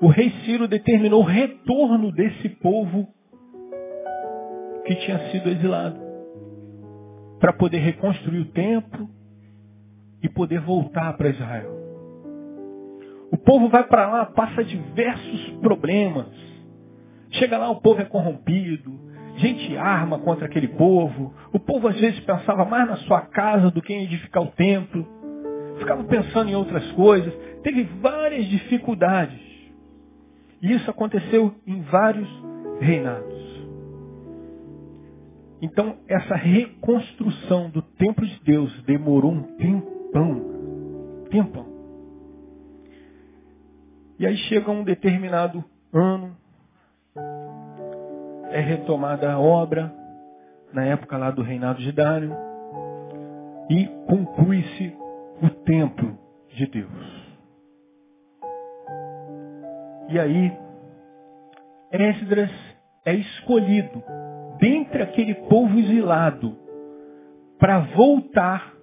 o 0.00 0.06
rei 0.06 0.30
Ciro 0.44 0.68
determinou 0.68 1.20
o 1.20 1.26
retorno 1.26 2.12
desse 2.12 2.48
povo 2.48 3.08
que 4.86 4.94
tinha 4.94 5.18
sido 5.30 5.50
exilado, 5.50 6.00
para 7.40 7.52
poder 7.52 7.78
reconstruir 7.78 8.38
o 8.38 8.52
templo 8.52 9.10
e 10.22 10.28
poder 10.28 10.60
voltar 10.60 11.16
para 11.16 11.30
Israel. 11.30 11.76
O 13.32 13.36
povo 13.36 13.68
vai 13.68 13.82
para 13.82 14.08
lá, 14.08 14.26
passa 14.26 14.62
diversos 14.62 15.50
problemas. 15.60 16.28
Chega 17.32 17.58
lá, 17.58 17.68
o 17.68 17.80
povo 17.80 18.00
é 18.00 18.04
corrompido, 18.04 18.96
gente 19.36 19.76
arma 19.76 20.20
contra 20.20 20.46
aquele 20.46 20.68
povo. 20.68 21.34
O 21.52 21.58
povo 21.58 21.88
às 21.88 21.98
vezes 21.98 22.20
pensava 22.20 22.64
mais 22.64 22.88
na 22.88 22.96
sua 22.98 23.22
casa 23.22 23.72
do 23.72 23.82
que 23.82 23.92
em 23.92 24.04
edificar 24.04 24.44
o 24.44 24.52
templo 24.52 25.17
ficava 25.78 26.04
pensando 26.04 26.50
em 26.50 26.54
outras 26.54 26.90
coisas, 26.92 27.32
teve 27.62 27.84
várias 28.00 28.46
dificuldades. 28.46 29.40
E 30.60 30.72
isso 30.72 30.90
aconteceu 30.90 31.54
em 31.66 31.80
vários 31.82 32.28
reinados. 32.80 33.48
Então, 35.60 35.96
essa 36.06 36.34
reconstrução 36.34 37.70
do 37.70 37.82
templo 37.82 38.24
de 38.24 38.40
Deus 38.44 38.82
demorou 38.82 39.32
um 39.32 39.42
tempão. 39.56 40.42
Tempão. 41.30 41.66
E 44.18 44.26
aí 44.26 44.36
chega 44.36 44.70
um 44.70 44.84
determinado 44.84 45.64
ano, 45.92 46.36
é 48.50 48.60
retomada 48.60 49.32
a 49.32 49.38
obra, 49.38 49.92
na 50.72 50.84
época 50.84 51.16
lá 51.16 51.30
do 51.30 51.42
reinado 51.42 51.80
de 51.80 51.92
Dário, 51.92 52.34
e 53.70 53.86
conclui-se 54.06 54.96
o 55.42 55.50
templo 55.64 56.18
de 56.54 56.66
Deus. 56.66 57.28
E 60.08 60.18
aí, 60.18 60.52
Esdras 61.92 62.50
é 63.04 63.14
escolhido 63.14 64.02
dentre 64.58 65.02
aquele 65.02 65.34
povo 65.34 65.78
exilado 65.78 66.56
para 67.58 67.80
voltar 67.80 68.74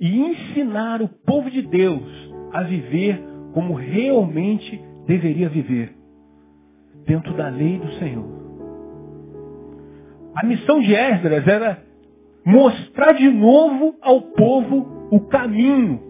e 0.00 0.18
ensinar 0.20 1.00
o 1.02 1.08
povo 1.08 1.50
de 1.50 1.62
Deus 1.62 2.32
a 2.52 2.62
viver 2.62 3.22
como 3.52 3.74
realmente 3.74 4.82
deveria 5.06 5.48
viver, 5.48 5.94
dentro 7.06 7.34
da 7.34 7.48
lei 7.48 7.78
do 7.78 7.92
Senhor. 7.94 8.42
A 10.34 10.46
missão 10.46 10.80
de 10.80 10.94
Esdras 10.94 11.46
era 11.46 11.82
mostrar 12.44 13.12
de 13.12 13.28
novo 13.28 13.96
ao 14.00 14.22
povo 14.22 14.91
o 15.12 15.20
caminho 15.20 16.00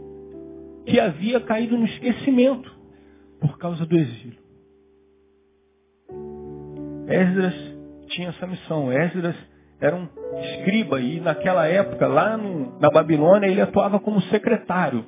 que 0.87 1.01
havia 1.01 1.41
caído 1.41 1.77
no 1.77 1.85
esquecimento 1.87 2.73
por 3.41 3.59
causa 3.59 3.85
do 3.85 3.97
exílio. 3.97 4.39
Esdras 7.09 7.55
tinha 8.11 8.29
essa 8.29 8.47
missão. 8.47 8.93
Esdras 8.93 9.35
era 9.81 9.97
um 9.97 10.07
escriba 10.39 11.01
e 11.01 11.21
naquela 11.21 11.67
época, 11.67 12.07
lá 12.07 12.37
no, 12.37 12.79
na 12.79 12.89
Babilônia, 12.91 13.49
ele 13.49 13.61
atuava 13.61 13.99
como 13.99 14.23
secretário. 14.23 15.05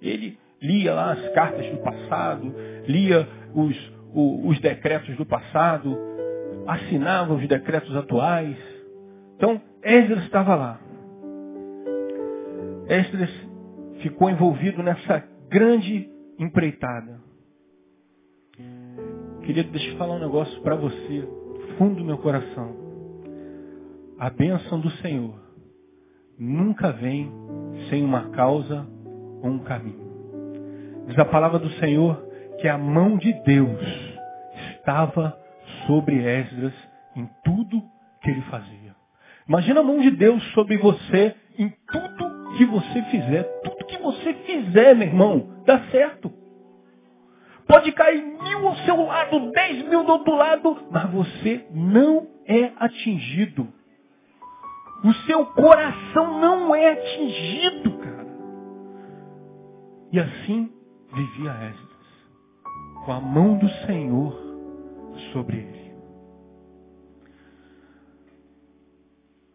Ele 0.00 0.38
lia 0.62 0.94
lá 0.94 1.14
as 1.14 1.28
cartas 1.32 1.68
do 1.72 1.78
passado, 1.78 2.54
lia 2.86 3.28
os, 3.52 3.76
os, 4.14 4.44
os 4.48 4.60
decretos 4.60 5.16
do 5.16 5.26
passado, 5.26 5.98
assinava 6.68 7.34
os 7.34 7.48
decretos 7.48 7.96
atuais. 7.96 8.56
Então, 9.34 9.60
Esdras 9.82 10.22
estava 10.22 10.54
lá. 10.54 10.89
Esdras 12.90 13.30
ficou 14.02 14.28
envolvido 14.28 14.82
nessa 14.82 15.24
grande 15.48 16.10
empreitada. 16.36 17.20
Querido, 19.44 19.70
deixa 19.70 19.90
eu 19.90 19.96
falar 19.96 20.16
um 20.16 20.18
negócio 20.18 20.60
para 20.62 20.74
você, 20.74 21.28
fundo 21.78 21.96
do 21.96 22.04
meu 22.04 22.18
coração. 22.18 22.74
A 24.18 24.28
bênção 24.28 24.80
do 24.80 24.90
Senhor 25.02 25.40
nunca 26.36 26.90
vem 26.90 27.30
sem 27.88 28.04
uma 28.04 28.30
causa 28.30 28.84
ou 29.40 29.50
um 29.50 29.60
caminho. 29.60 30.10
Diz 31.06 31.16
a 31.16 31.24
palavra 31.24 31.60
do 31.60 31.70
Senhor 31.74 32.20
que 32.60 32.66
a 32.66 32.76
mão 32.76 33.16
de 33.16 33.32
Deus 33.44 33.80
estava 34.74 35.38
sobre 35.86 36.24
Esdras 36.24 36.74
em 37.14 37.28
tudo 37.44 37.82
que 38.20 38.30
ele 38.30 38.42
fazia. 38.42 38.96
Imagina 39.48 39.78
a 39.78 39.84
mão 39.84 40.00
de 40.00 40.10
Deus 40.10 40.42
sobre 40.54 40.76
você 40.76 41.36
em 41.56 41.72
tudo 41.90 42.39
que 42.56 42.64
você 42.64 43.02
fizer. 43.04 43.42
Tudo 43.62 43.86
que 43.86 43.98
você 43.98 44.34
fizer, 44.34 44.94
meu 44.94 45.08
irmão, 45.08 45.62
dá 45.64 45.80
certo. 45.90 46.32
Pode 47.66 47.92
cair 47.92 48.22
mil 48.42 48.66
ao 48.66 48.76
seu 48.78 48.96
lado, 49.04 49.52
dez 49.52 49.86
mil 49.86 50.04
do 50.04 50.12
outro 50.12 50.34
lado, 50.34 50.76
mas 50.90 51.10
você 51.10 51.66
não 51.72 52.26
é 52.46 52.72
atingido. 52.76 53.68
O 55.04 55.12
seu 55.26 55.46
coração 55.46 56.40
não 56.40 56.74
é 56.74 56.92
atingido, 56.92 57.98
cara. 57.98 58.26
E 60.12 60.18
assim 60.18 60.72
vivia 61.14 61.50
Esdras, 61.50 63.04
com 63.04 63.12
a 63.12 63.20
mão 63.20 63.56
do 63.56 63.68
Senhor 63.86 64.36
sobre 65.32 65.58
ele. 65.58 65.90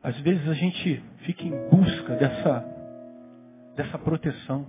Às 0.02 0.20
vezes 0.20 0.48
a 0.48 0.54
gente 0.54 1.04
fica 1.20 1.44
em 1.44 1.70
busca 1.70 2.16
dessa, 2.16 2.64
dessa 3.76 3.98
proteção. 3.98 4.66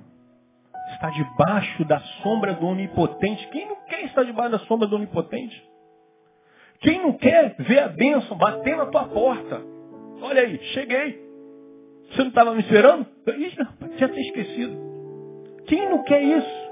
Está 0.92 1.10
debaixo 1.10 1.84
da 1.84 2.00
sombra 2.22 2.54
do 2.54 2.66
onipotente. 2.66 3.46
Quem 3.48 3.66
não 3.66 3.76
quer 3.86 4.04
estar 4.04 4.24
debaixo 4.24 4.52
da 4.52 4.58
sombra 4.60 4.86
do 4.86 4.96
onipotente? 4.96 5.62
Quem 6.80 7.00
não 7.02 7.12
quer 7.14 7.56
ver 7.58 7.78
a 7.80 7.88
bênção 7.88 8.36
bater 8.36 8.76
na 8.76 8.86
tua 8.86 9.04
porta? 9.08 9.60
Olha 10.20 10.42
aí, 10.42 10.58
cheguei. 10.72 11.24
Você 12.10 12.20
não 12.20 12.28
estava 12.28 12.54
me 12.54 12.60
esperando? 12.60 13.06
Ih, 13.26 13.50
tinha 13.96 14.06
até 14.06 14.20
esquecido. 14.20 14.76
Quem 15.66 15.88
não 15.88 16.04
quer 16.04 16.22
isso? 16.22 16.66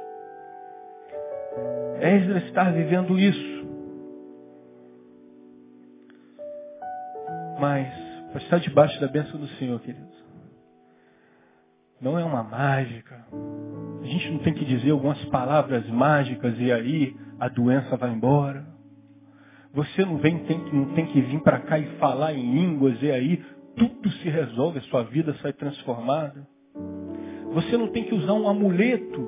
Esdras 2.01 2.45
está 2.45 2.71
vivendo 2.71 3.19
isso. 3.19 3.65
Mas 7.59 7.89
para 8.31 8.43
estar 8.43 8.59
debaixo 8.59 9.01
da 9.01 9.09
bênção 9.09 9.39
do 9.39 9.49
Senhor, 9.49 9.81
queridos. 9.81 10.24
Não 12.05 12.19
é 12.19 12.25
uma 12.25 12.43
mágica. 12.43 13.25
A 14.03 14.07
gente 14.07 14.31
não 14.31 14.39
tem 14.41 14.53
que 14.53 14.65
dizer 14.67 14.91
algumas 14.91 15.25
palavras 15.27 15.89
mágicas 15.89 16.55
e 16.59 16.71
aí 16.71 17.17
a 17.41 17.49
doença 17.49 17.97
vai 17.97 18.13
embora. 18.13 18.67
Você 19.73 20.05
não, 20.05 20.19
vem, 20.19 20.41
tem, 20.45 20.59
não 20.71 20.95
tem 20.95 21.07
que 21.07 21.21
vir 21.23 21.41
para 21.41 21.61
cá 21.61 21.79
e 21.79 21.87
falar 21.99 22.35
em 22.35 22.55
línguas 22.55 23.03
e 23.03 23.11
aí 23.11 23.43
tudo 23.75 24.11
se 24.11 24.29
resolve, 24.29 24.81
a 24.81 24.83
sua 24.83 25.03
vida 25.05 25.35
sai 25.41 25.55
transformada. 25.55 26.47
Você 27.55 27.77
não 27.77 27.89
tem 27.89 28.05
que 28.05 28.15
usar 28.15 28.35
um 28.35 28.49
amuleto, 28.49 29.27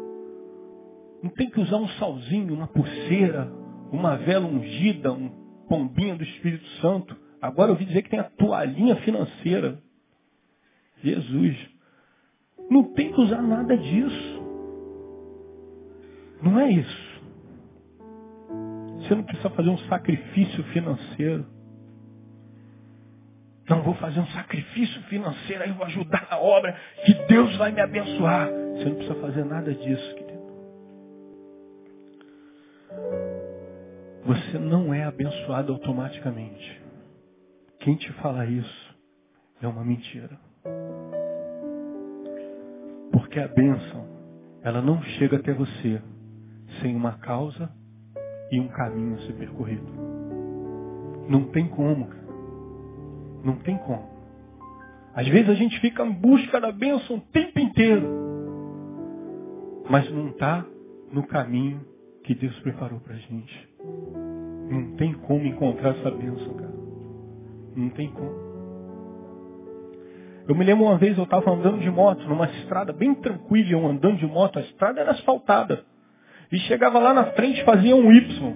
não 1.23 1.31
tem 1.31 1.49
que 1.49 1.59
usar 1.59 1.79
um 1.79 1.89
salzinho, 1.89 2.53
uma 2.53 2.69
pulseira, 2.69 3.51
uma 3.91 4.17
vela 4.17 4.47
ungida, 4.47 5.13
um 5.13 5.31
pombinho 5.67 6.19
do 6.19 6.25
Espírito 6.25 6.67
Santo 6.83 7.17
Agora 7.41 7.69
eu 7.69 7.75
ouvi 7.75 7.85
dizer 7.85 8.03
que 8.03 8.11
tem 8.11 8.19
a 8.19 8.25
toalhinha 8.25 8.97
financeira. 8.97 9.79
Jesus. 11.03 11.76
Não 12.71 12.85
tem 12.95 13.13
que 13.13 13.21
usar 13.21 13.43
nada 13.43 13.77
disso. 13.77 14.43
Não 16.43 16.59
é 16.59 16.71
isso. 16.71 17.07
Você 18.99 19.15
não 19.15 19.23
precisa 19.23 19.51
fazer 19.51 19.69
um 19.69 19.79
sacrifício 19.79 20.65
financeiro. 20.65 21.47
Não 23.69 23.83
vou 23.83 23.95
fazer 23.95 24.21
um 24.21 24.27
sacrifício 24.29 25.03
financeiro, 25.05 25.63
aí 25.65 25.73
vou 25.73 25.87
ajudar 25.87 26.29
na 26.31 26.39
obra, 26.39 26.79
que 27.05 27.15
Deus 27.27 27.57
vai 27.57 27.73
me 27.73 27.81
abençoar. 27.81 28.49
Você 28.49 28.85
não 28.85 28.95
precisa 28.95 29.21
fazer 29.21 29.45
nada 29.45 29.75
disso, 29.75 30.15
querido. 30.15 30.37
Você 34.25 34.59
não 34.59 34.93
é 34.93 35.05
abençoado 35.05 35.73
automaticamente. 35.73 36.83
Quem 37.81 37.97
te 37.97 38.13
fala 38.15 38.45
isso 38.47 38.97
é 39.63 39.67
uma 39.67 39.85
mentira. 39.85 40.46
Porque 43.17 43.41
a 43.41 43.49
bênção, 43.49 44.05
ela 44.63 44.83
não 44.83 45.01
chega 45.03 45.39
até 45.39 45.51
você 45.55 46.03
sem 46.83 46.95
uma 46.95 47.13
causa 47.13 47.71
e 48.53 48.61
um 48.61 48.69
caminho 48.69 49.15
a 49.15 49.21
ser 49.21 49.33
percorrido. 49.33 49.87
Não 51.27 51.45
tem 51.45 51.67
como, 51.67 52.09
cara. 52.09 52.27
Não 53.43 53.57
tem 53.57 53.79
como. 53.79 54.07
Às 55.15 55.27
vezes 55.29 55.49
a 55.49 55.55
gente 55.55 55.81
fica 55.81 56.05
em 56.05 56.13
busca 56.13 56.61
da 56.61 56.71
bênção 56.71 57.17
o 57.17 57.21
tempo 57.33 57.59
inteiro. 57.59 58.07
Mas 59.89 60.13
não 60.13 60.29
está 60.29 60.67
no 61.11 61.27
caminho 61.27 61.81
que 62.23 62.35
Deus 62.35 62.59
preparou 62.61 63.01
para 63.01 63.15
a 63.15 63.19
gente. 63.19 63.69
Não 64.69 64.95
tem 64.97 65.15
como 65.15 65.47
encontrar 65.47 65.97
essa 65.97 66.11
bênção, 66.11 66.53
cara. 66.53 66.75
Não 67.75 67.89
tem 67.89 68.11
como. 68.11 68.46
Eu 70.49 70.55
me 70.55 70.65
lembro 70.65 70.85
uma 70.85 70.97
vez 70.97 71.19
eu 71.19 71.25
estava 71.25 71.51
andando 71.51 71.81
de 71.81 71.91
moto 71.91 72.23
numa 72.29 72.47
estrada 72.47 72.93
bem 72.93 73.15
tranquila, 73.15 73.71
eu 73.71 73.87
andando 73.87 74.19
de 74.19 74.27
moto, 74.27 74.59
a 74.59 74.63
estrada 74.63 75.01
era 75.01 75.11
asfaltada. 75.11 75.85
E 76.53 76.59
chegava 76.61 76.99
lá 76.99 77.13
na 77.13 77.25
frente 77.33 77.65
fazia 77.65 77.97
um 77.97 78.13
Y. 78.13 78.55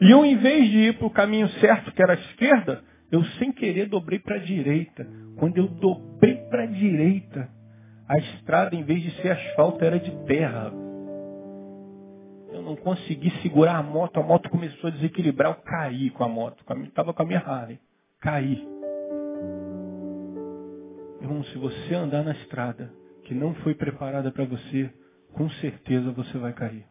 E 0.00 0.10
eu, 0.10 0.24
em 0.24 0.36
vez 0.36 0.70
de 0.70 0.78
ir 0.78 0.98
para 0.98 1.06
o 1.06 1.10
caminho 1.10 1.48
certo, 1.60 1.92
que 1.92 2.02
era 2.02 2.12
a 2.12 2.16
esquerda, 2.16 2.82
eu 3.10 3.24
sem 3.38 3.52
querer 3.52 3.88
dobrei 3.88 4.18
para 4.18 4.36
a 4.36 4.40
direita. 4.40 5.06
Quando 5.36 5.58
eu 5.58 5.68
dobrei 5.68 6.36
para 6.50 6.64
a 6.64 6.66
direita, 6.66 7.48
a 8.08 8.18
estrada, 8.18 8.74
em 8.74 8.82
vez 8.82 9.02
de 9.02 9.10
ser 9.22 9.32
asfalto, 9.32 9.84
era 9.84 9.98
de 9.98 10.10
terra. 10.24 10.72
Eu 12.52 12.62
não 12.62 12.76
consegui 12.76 13.30
segurar 13.42 13.76
a 13.76 13.82
moto, 13.82 14.18
a 14.18 14.22
moto 14.22 14.48
começou 14.50 14.88
a 14.88 14.92
desequilibrar, 14.92 15.50
eu 15.50 15.62
caí 15.62 16.10
com 16.10 16.24
a 16.24 16.28
moto. 16.28 16.64
Estava 16.84 17.12
com 17.12 17.22
a 17.22 17.26
minha 17.26 17.40
Harley. 17.40 17.78
Caí. 18.20 18.77
Irmão, 21.28 21.44
se 21.44 21.58
você 21.58 21.94
andar 21.94 22.24
na 22.24 22.30
estrada 22.30 22.90
que 23.24 23.34
não 23.34 23.52
foi 23.56 23.74
preparada 23.74 24.32
para 24.32 24.46
você, 24.46 24.90
com 25.34 25.50
certeza 25.50 26.10
você 26.10 26.38
vai 26.38 26.54
cair. 26.54 26.86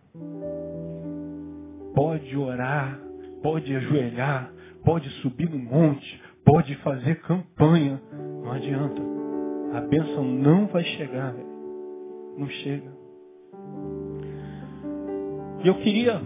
pode 1.95 2.38
orar, 2.38 2.99
pode 3.41 3.75
ajoelhar, 3.75 4.53
pode 4.85 5.09
subir 5.21 5.49
no 5.49 5.57
monte, 5.57 6.21
pode 6.45 6.75
fazer 6.83 7.19
campanha. 7.21 7.99
Não 8.43 8.51
adianta. 8.51 9.01
A 9.73 9.81
bênção 9.81 10.23
não 10.23 10.67
vai 10.67 10.83
chegar, 10.83 11.33
Não 12.38 12.47
chega. 12.47 12.95
E 15.63 15.67
eu 15.67 15.79
queria 15.79 16.21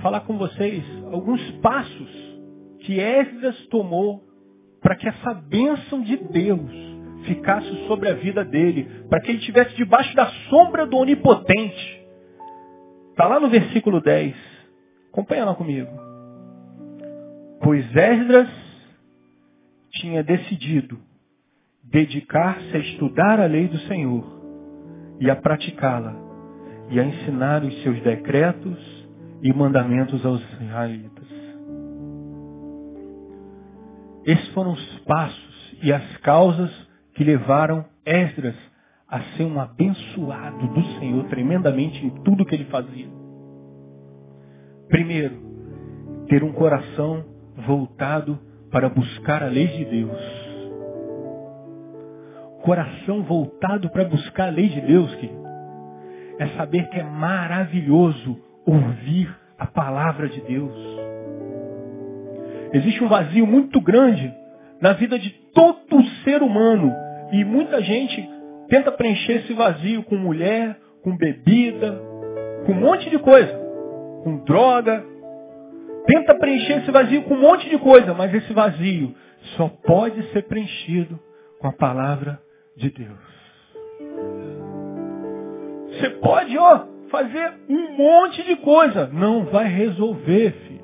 falar 0.00 0.20
com 0.20 0.38
vocês 0.38 0.82
alguns 1.12 1.50
passos 1.60 2.10
que 2.78 2.98
Esdras 2.98 3.66
tomou 3.66 4.31
para 4.82 4.96
que 4.96 5.08
essa 5.08 5.32
bênção 5.32 6.02
de 6.02 6.16
Deus 6.16 6.70
ficasse 7.24 7.86
sobre 7.86 8.10
a 8.10 8.14
vida 8.14 8.44
dele, 8.44 9.04
para 9.08 9.20
que 9.20 9.30
ele 9.30 9.38
estivesse 9.38 9.74
debaixo 9.76 10.14
da 10.14 10.26
sombra 10.50 10.86
do 10.86 10.96
Onipotente. 10.96 12.02
Está 13.10 13.26
lá 13.26 13.38
no 13.38 13.48
versículo 13.48 14.00
10. 14.00 14.34
Acompanha 15.10 15.44
lá 15.44 15.54
comigo. 15.54 15.90
Pois 17.62 17.84
Esdras 17.94 18.48
tinha 19.92 20.22
decidido 20.24 20.98
dedicar-se 21.84 22.76
a 22.76 22.80
estudar 22.80 23.38
a 23.38 23.46
lei 23.46 23.68
do 23.68 23.78
Senhor 23.80 24.24
e 25.20 25.30
a 25.30 25.36
praticá-la 25.36 26.14
e 26.90 26.98
a 26.98 27.04
ensinar 27.04 27.62
os 27.62 27.82
seus 27.82 28.00
decretos 28.02 28.78
e 29.42 29.52
mandamentos 29.52 30.24
aos 30.24 30.42
israelitas. 30.60 31.11
Esses 34.24 34.48
foram 34.48 34.72
os 34.72 34.98
passos 35.00 35.76
e 35.82 35.92
as 35.92 36.16
causas 36.18 36.70
que 37.14 37.24
levaram 37.24 37.84
Esdras 38.04 38.56
a 39.08 39.20
ser 39.36 39.44
um 39.44 39.60
abençoado 39.60 40.68
do 40.68 40.82
Senhor 40.98 41.24
tremendamente 41.24 42.04
em 42.04 42.10
tudo 42.22 42.46
que 42.46 42.54
ele 42.54 42.64
fazia. 42.66 43.06
Primeiro, 44.88 45.36
ter 46.28 46.42
um 46.42 46.52
coração 46.52 47.24
voltado 47.66 48.38
para 48.70 48.88
buscar 48.88 49.42
a 49.42 49.48
lei 49.48 49.66
de 49.66 49.84
Deus. 49.84 50.42
Coração 52.62 53.22
voltado 53.22 53.90
para 53.90 54.04
buscar 54.04 54.48
a 54.48 54.50
lei 54.50 54.68
de 54.68 54.80
Deus, 54.80 55.14
querido. 55.16 55.42
É 56.38 56.48
saber 56.56 56.88
que 56.88 56.98
é 56.98 57.02
maravilhoso 57.02 58.38
ouvir 58.64 59.34
a 59.58 59.66
palavra 59.66 60.28
de 60.28 60.40
Deus. 60.40 61.01
Existe 62.72 63.04
um 63.04 63.08
vazio 63.08 63.46
muito 63.46 63.80
grande 63.80 64.32
na 64.80 64.92
vida 64.94 65.18
de 65.18 65.30
todo 65.54 66.04
ser 66.24 66.42
humano. 66.42 66.92
E 67.32 67.44
muita 67.44 67.82
gente 67.82 68.28
tenta 68.68 68.90
preencher 68.90 69.44
esse 69.44 69.52
vazio 69.52 70.02
com 70.04 70.16
mulher, 70.16 70.76
com 71.02 71.16
bebida, 71.16 72.00
com 72.64 72.72
um 72.72 72.80
monte 72.80 73.10
de 73.10 73.18
coisa. 73.18 73.52
Com 74.24 74.38
droga. 74.44 75.04
Tenta 76.06 76.34
preencher 76.34 76.78
esse 76.78 76.90
vazio 76.90 77.22
com 77.22 77.34
um 77.34 77.40
monte 77.40 77.68
de 77.68 77.78
coisa, 77.78 78.12
mas 78.14 78.32
esse 78.34 78.52
vazio 78.52 79.14
só 79.56 79.68
pode 79.68 80.22
ser 80.32 80.42
preenchido 80.44 81.18
com 81.60 81.68
a 81.68 81.72
palavra 81.72 82.40
de 82.76 82.90
Deus. 82.90 83.32
Você 85.88 86.10
pode, 86.10 86.56
ó, 86.58 86.86
fazer 87.08 87.52
um 87.68 87.96
monte 87.96 88.42
de 88.42 88.56
coisa. 88.56 89.06
Não 89.12 89.44
vai 89.44 89.68
resolver, 89.68 90.50
filho. 90.50 90.82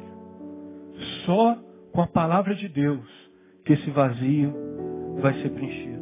Só 1.24 1.56
com 1.92 2.02
a 2.02 2.06
palavra 2.06 2.54
de 2.54 2.68
Deus 2.68 3.04
que 3.64 3.72
esse 3.74 3.90
vazio 3.90 4.54
vai 5.20 5.34
ser 5.34 5.50
preenchido. 5.50 5.98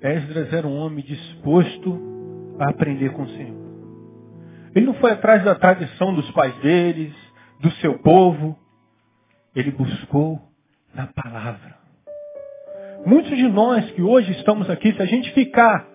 Esdras 0.00 0.52
era 0.52 0.66
um 0.66 0.76
homem 0.76 1.04
disposto 1.04 2.00
a 2.58 2.70
aprender 2.70 3.10
com 3.12 3.22
o 3.22 3.28
Senhor. 3.28 3.60
Ele 4.74 4.86
não 4.86 4.94
foi 4.94 5.12
atrás 5.12 5.44
da 5.44 5.54
tradição 5.54 6.14
dos 6.14 6.30
pais 6.30 6.54
deles, 6.60 7.14
do 7.60 7.70
seu 7.72 7.98
povo. 7.98 8.58
Ele 9.54 9.70
buscou 9.72 10.40
na 10.94 11.06
palavra. 11.08 11.78
Muitos 13.04 13.36
de 13.36 13.48
nós 13.48 13.90
que 13.92 14.02
hoje 14.02 14.32
estamos 14.32 14.70
aqui, 14.70 14.92
se 14.92 15.02
a 15.02 15.06
gente 15.06 15.32
ficar 15.32 15.86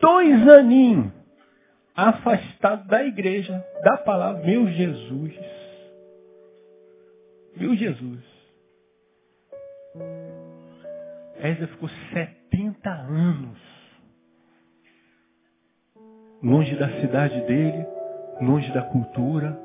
dois 0.00 0.48
aninhos 0.48 1.12
afastado 1.96 2.86
da 2.88 3.04
igreja, 3.04 3.64
da 3.84 3.96
palavra, 3.98 4.44
meu 4.44 4.66
Jesus, 4.68 5.32
Viu 7.56 7.74
Jesus? 7.76 8.22
Ezra 11.40 11.66
ficou 11.68 11.88
70 12.12 12.90
anos 12.90 13.74
longe 16.42 16.76
da 16.76 16.88
cidade 17.00 17.40
dele, 17.42 17.86
longe 18.40 18.70
da 18.72 18.82
cultura, 18.82 19.58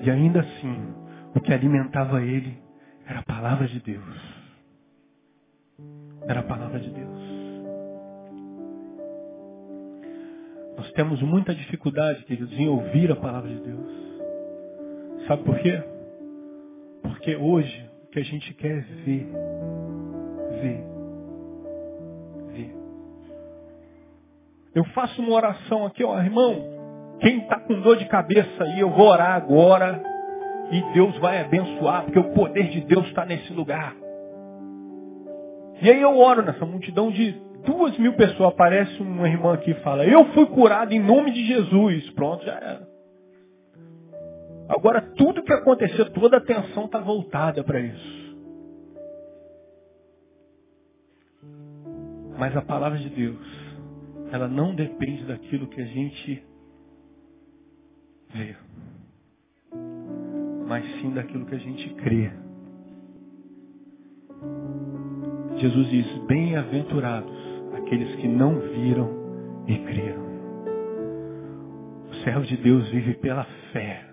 e 0.00 0.10
ainda 0.10 0.40
assim, 0.40 0.94
o 1.34 1.40
que 1.40 1.52
alimentava 1.52 2.22
ele 2.22 2.58
era 3.06 3.20
a 3.20 3.22
palavra 3.22 3.66
de 3.66 3.80
Deus. 3.80 4.38
Era 6.28 6.40
a 6.40 6.42
palavra 6.42 6.78
de 6.78 6.90
Deus. 6.90 7.18
Nós 10.76 10.92
temos 10.92 11.22
muita 11.22 11.54
dificuldade, 11.54 12.24
queridos, 12.24 12.52
em 12.52 12.68
ouvir 12.68 13.10
a 13.10 13.16
palavra 13.16 13.48
de 13.48 13.60
Deus. 13.60 15.26
Sabe 15.26 15.42
por 15.44 15.58
quê? 15.58 15.82
Porque 17.28 17.36
hoje 17.36 17.90
o 18.04 18.10
que 18.10 18.20
a 18.20 18.24
gente 18.24 18.54
quer 18.54 18.78
é 18.78 18.80
ver. 19.04 19.28
Ver. 20.62 20.84
Ver. 22.54 22.74
Eu 24.74 24.82
faço 24.94 25.20
uma 25.20 25.34
oração 25.34 25.84
aqui, 25.84 26.02
ó, 26.02 26.18
irmão. 26.18 26.56
Quem 27.20 27.40
está 27.40 27.60
com 27.60 27.82
dor 27.82 27.98
de 27.98 28.06
cabeça 28.06 28.64
aí, 28.64 28.80
eu 28.80 28.88
vou 28.88 29.08
orar 29.08 29.32
agora. 29.32 30.02
E 30.70 30.80
Deus 30.94 31.18
vai 31.18 31.42
abençoar, 31.42 32.04
porque 32.04 32.18
o 32.18 32.32
poder 32.32 32.70
de 32.70 32.80
Deus 32.80 33.06
está 33.08 33.26
nesse 33.26 33.52
lugar. 33.52 33.94
E 35.82 35.90
aí 35.90 36.00
eu 36.00 36.16
oro 36.16 36.42
nessa 36.42 36.64
multidão 36.64 37.10
de 37.10 37.32
duas 37.66 37.98
mil 37.98 38.14
pessoas. 38.14 38.54
Aparece 38.54 39.02
uma 39.02 39.28
irmã 39.28 39.52
aqui 39.52 39.72
e 39.72 39.82
fala, 39.82 40.06
eu 40.06 40.24
fui 40.32 40.46
curado 40.46 40.94
em 40.94 41.00
nome 41.00 41.30
de 41.32 41.44
Jesus. 41.44 42.08
Pronto, 42.12 42.42
já 42.46 42.54
era. 42.54 42.87
Agora, 44.68 45.00
tudo 45.16 45.42
que 45.42 45.52
aconteceu, 45.52 46.12
toda 46.12 46.36
a 46.36 46.40
atenção 46.40 46.84
está 46.84 47.00
voltada 47.00 47.64
para 47.64 47.80
isso. 47.80 48.18
Mas 52.38 52.56
a 52.56 52.62
palavra 52.62 52.98
de 52.98 53.08
Deus, 53.08 53.46
ela 54.30 54.46
não 54.46 54.74
depende 54.74 55.24
daquilo 55.24 55.66
que 55.68 55.80
a 55.80 55.86
gente 55.86 56.42
vê, 58.32 58.54
mas 60.68 60.84
sim 61.00 61.12
daquilo 61.14 61.46
que 61.46 61.54
a 61.54 61.58
gente 61.58 61.94
crê. 61.94 62.30
Jesus 65.56 65.90
diz: 65.90 66.06
Bem-aventurados 66.26 67.32
aqueles 67.74 68.14
que 68.16 68.28
não 68.28 68.60
viram 68.60 69.10
e 69.66 69.78
creram. 69.78 70.28
O 72.10 72.14
servo 72.22 72.44
de 72.44 72.56
Deus 72.58 72.88
vive 72.90 73.14
pela 73.14 73.44
fé. 73.72 74.07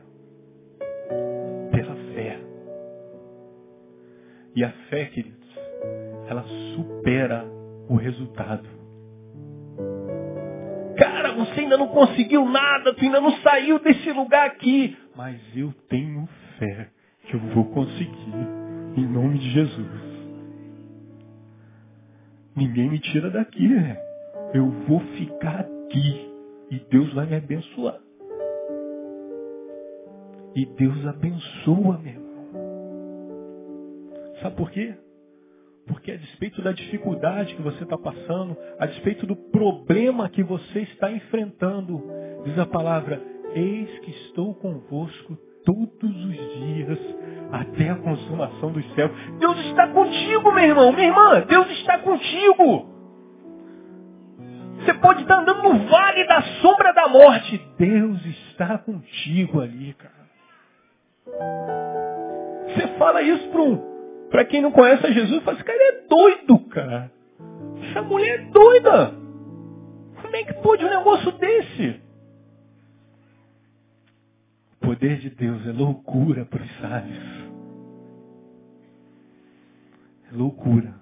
E 4.55 4.63
a 4.63 4.71
fé, 4.89 5.05
queridos, 5.05 5.49
ela 6.29 6.43
supera 6.75 7.45
o 7.89 7.95
resultado. 7.95 8.67
Cara, 10.97 11.33
você 11.33 11.59
ainda 11.59 11.77
não 11.77 11.89
conseguiu 11.89 12.45
nada, 12.45 12.93
tu 12.93 13.03
ainda 13.03 13.19
não 13.19 13.31
saiu 13.39 13.79
desse 13.79 14.11
lugar 14.13 14.47
aqui. 14.47 14.97
Mas 15.15 15.37
eu 15.55 15.73
tenho 15.89 16.25
fé 16.57 16.89
que 17.27 17.35
eu 17.35 17.39
vou 17.39 17.65
conseguir, 17.65 18.47
em 18.95 19.05
nome 19.05 19.39
de 19.39 19.49
Jesus. 19.51 20.05
Ninguém 22.55 22.89
me 22.89 22.99
tira 22.99 23.29
daqui, 23.29 23.67
né? 23.67 23.97
Eu 24.53 24.69
vou 24.87 25.01
ficar 25.17 25.61
aqui 25.61 26.31
e 26.71 26.79
Deus 26.89 27.13
vai 27.13 27.25
me 27.25 27.35
abençoar. 27.35 27.99
E 30.55 30.65
Deus 30.65 31.05
abençoa, 31.05 31.97
meu. 31.97 32.24
Sabe 34.45 34.57
por 34.57 34.69
quê? 34.69 34.93
Porque 35.87 36.11
a 36.11 36.17
despeito 36.17 36.61
da 36.61 36.71
dificuldade 36.71 37.55
que 37.55 37.63
você 37.63 37.83
está 37.83 37.97
passando, 37.97 38.55
a 38.77 38.85
despeito 38.85 39.25
do 39.25 39.35
problema 39.35 40.29
que 40.29 40.43
você 40.43 40.81
está 40.81 41.11
enfrentando, 41.11 42.03
diz 42.43 42.59
a 42.59 42.65
palavra, 42.67 43.19
eis 43.55 43.89
que 44.01 44.11
estou 44.11 44.53
convosco 44.53 45.35
todos 45.65 46.25
os 46.25 46.35
dias, 46.59 46.99
até 47.51 47.89
a 47.89 47.95
consumação 47.95 48.71
dos 48.71 48.85
céus. 48.93 49.11
Deus 49.39 49.57
está 49.65 49.87
contigo, 49.87 50.51
meu 50.51 50.63
irmão, 50.63 50.91
minha 50.91 51.07
irmã, 51.07 51.43
Deus 51.47 51.67
está 51.79 51.97
contigo. 51.97 52.93
Você 54.77 54.93
pode 54.93 55.23
estar 55.23 55.39
andando 55.39 55.63
no 55.63 55.87
vale 55.89 56.23
da 56.27 56.43
sombra 56.61 56.93
da 56.93 57.07
morte. 57.07 57.59
Deus 57.79 58.23
está 58.27 58.77
contigo 58.77 59.59
ali, 59.59 59.95
cara. 59.95 60.13
Você 62.67 62.87
fala 62.99 63.23
isso 63.23 63.49
para 63.49 63.61
um 63.63 63.94
para 64.30 64.45
quem 64.45 64.61
não 64.61 64.71
conhece 64.71 65.05
a 65.05 65.11
Jesus, 65.11 65.43
fala, 65.43 65.57
esse 65.57 65.65
cara 65.65 65.80
é 65.80 66.07
doido, 66.07 66.59
cara. 66.69 67.11
Essa 67.89 68.01
mulher 68.01 68.39
é 68.39 68.45
doida. 68.51 69.13
Como 70.21 70.36
é 70.36 70.43
que 70.43 70.53
pode 70.55 70.84
um 70.84 70.89
negócio 70.89 71.32
desse? 71.34 72.05
poder 74.86 75.17
de 75.17 75.32
Deus 75.32 75.65
é 75.65 75.71
loucura 75.71 76.45
para 76.45 76.63
os 76.63 76.78
sábios. 76.78 77.23
É 80.32 80.36
loucura. 80.36 80.93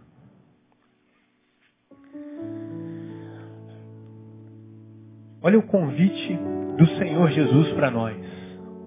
Olha 5.41 5.59
o 5.59 5.63
convite 5.63 6.39
do 6.77 6.87
Senhor 6.97 7.29
Jesus 7.31 7.73
para 7.73 7.91
nós. 7.91 8.15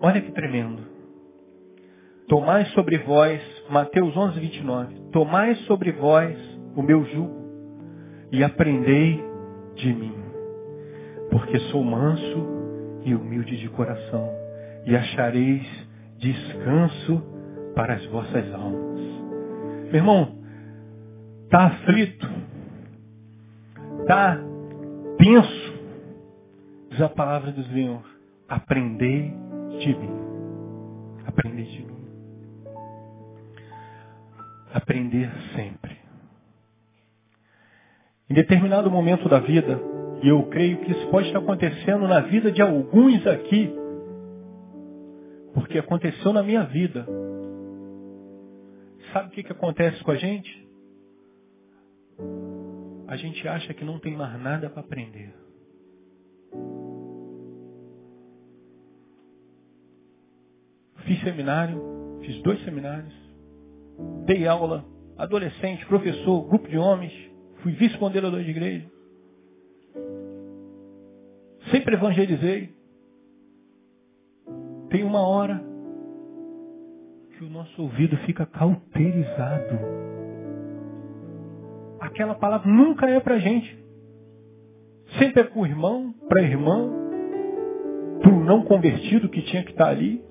Olha 0.00 0.22
que 0.22 0.32
tremendo. 0.32 0.85
Tomai 2.28 2.66
sobre 2.66 2.98
vós, 2.98 3.40
Mateus 3.70 4.16
11, 4.16 4.40
29. 4.40 4.94
Tomai 5.12 5.54
sobre 5.66 5.92
vós 5.92 6.36
o 6.74 6.82
meu 6.82 7.04
jugo 7.04 7.46
e 8.32 8.42
aprendei 8.42 9.22
de 9.76 9.92
mim, 9.92 10.14
porque 11.30 11.58
sou 11.70 11.84
manso 11.84 12.46
e 13.04 13.14
humilde 13.14 13.56
de 13.56 13.68
coração, 13.68 14.28
e 14.84 14.96
achareis 14.96 15.64
descanso 16.18 17.22
para 17.76 17.94
as 17.94 18.04
vossas 18.06 18.52
almas. 18.52 19.00
Meu 19.84 19.94
irmão, 19.94 20.36
está 21.44 21.66
aflito, 21.66 22.28
está 24.00 24.36
tenso, 25.16 25.74
diz 26.90 27.00
a 27.00 27.08
palavra 27.08 27.52
do 27.52 27.62
Senhor, 27.66 28.02
aprendei 28.48 29.32
de 29.78 29.94
mim. 29.94 30.10
Aprendei 31.24 31.64
de 31.64 31.84
mim. 31.84 31.95
Aprender 34.76 35.30
sempre. 35.54 35.96
Em 38.28 38.34
determinado 38.34 38.90
momento 38.90 39.26
da 39.26 39.38
vida, 39.38 39.80
e 40.22 40.28
eu 40.28 40.42
creio 40.50 40.76
que 40.84 40.92
isso 40.92 41.06
pode 41.08 41.28
estar 41.28 41.38
acontecendo 41.38 42.06
na 42.06 42.20
vida 42.20 42.52
de 42.52 42.60
alguns 42.60 43.26
aqui, 43.26 43.74
porque 45.54 45.78
aconteceu 45.78 46.30
na 46.30 46.42
minha 46.42 46.64
vida. 46.64 47.06
Sabe 49.14 49.28
o 49.28 49.30
que, 49.30 49.44
que 49.44 49.52
acontece 49.52 50.04
com 50.04 50.10
a 50.10 50.16
gente? 50.16 50.68
A 53.08 53.16
gente 53.16 53.48
acha 53.48 53.72
que 53.72 53.82
não 53.82 53.98
tem 53.98 54.14
mais 54.14 54.38
nada 54.42 54.68
para 54.68 54.80
aprender. 54.80 55.34
Fiz 61.06 61.18
seminário, 61.22 62.20
fiz 62.20 62.42
dois 62.42 62.62
seminários, 62.62 63.25
dei 64.24 64.46
aula, 64.46 64.84
adolescente, 65.16 65.86
professor, 65.86 66.46
grupo 66.48 66.68
de 66.68 66.78
homens, 66.78 67.12
fui 67.62 67.72
vice-ponderador 67.72 68.42
de 68.42 68.50
igreja. 68.50 68.86
Sempre 71.70 71.94
evangelizei. 71.94 72.74
Tem 74.90 75.02
uma 75.02 75.20
hora 75.20 75.62
que 77.36 77.44
o 77.44 77.50
nosso 77.50 77.82
ouvido 77.82 78.16
fica 78.18 78.46
cauterizado. 78.46 79.78
Aquela 82.00 82.34
palavra 82.34 82.70
nunca 82.70 83.06
é 83.08 83.20
para 83.20 83.38
gente. 83.38 83.84
Sempre 85.18 85.42
é 85.42 85.44
para 85.44 85.58
o 85.58 85.66
irmão, 85.66 86.14
para 86.28 86.40
a 86.40 86.44
irmã, 86.44 86.90
para 88.20 88.32
o 88.32 88.44
não 88.44 88.62
convertido 88.62 89.28
que 89.28 89.42
tinha 89.42 89.64
que 89.64 89.72
estar 89.72 89.88
ali. 89.88 90.24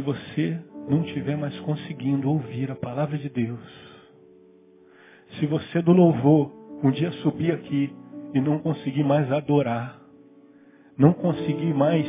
Se 0.00 0.04
você 0.04 0.58
não 0.88 1.02
estiver 1.02 1.36
mais 1.36 1.58
conseguindo 1.60 2.30
ouvir 2.30 2.70
a 2.70 2.74
palavra 2.74 3.18
de 3.18 3.28
Deus, 3.28 3.60
se 5.38 5.46
você 5.46 5.82
do 5.82 5.92
louvor 5.92 6.50
um 6.82 6.90
dia 6.90 7.12
subir 7.22 7.52
aqui 7.52 7.94
e 8.32 8.40
não 8.40 8.58
conseguir 8.60 9.04
mais 9.04 9.30
adorar, 9.30 10.00
não 10.96 11.12
conseguir 11.12 11.74
mais 11.74 12.06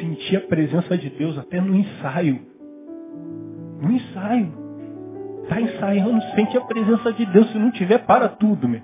sentir 0.00 0.36
a 0.36 0.40
presença 0.40 0.96
de 0.96 1.10
Deus 1.10 1.36
até 1.36 1.60
no 1.60 1.74
ensaio, 1.74 2.40
no 3.82 3.92
ensaio, 3.92 4.52
está 5.42 5.60
ensaiando, 5.60 6.22
sente 6.34 6.56
a 6.56 6.62
presença 6.62 7.12
de 7.12 7.26
Deus, 7.26 7.52
se 7.52 7.58
não 7.58 7.70
tiver, 7.70 7.98
para 7.98 8.30
tudo, 8.30 8.66
meu. 8.66 8.82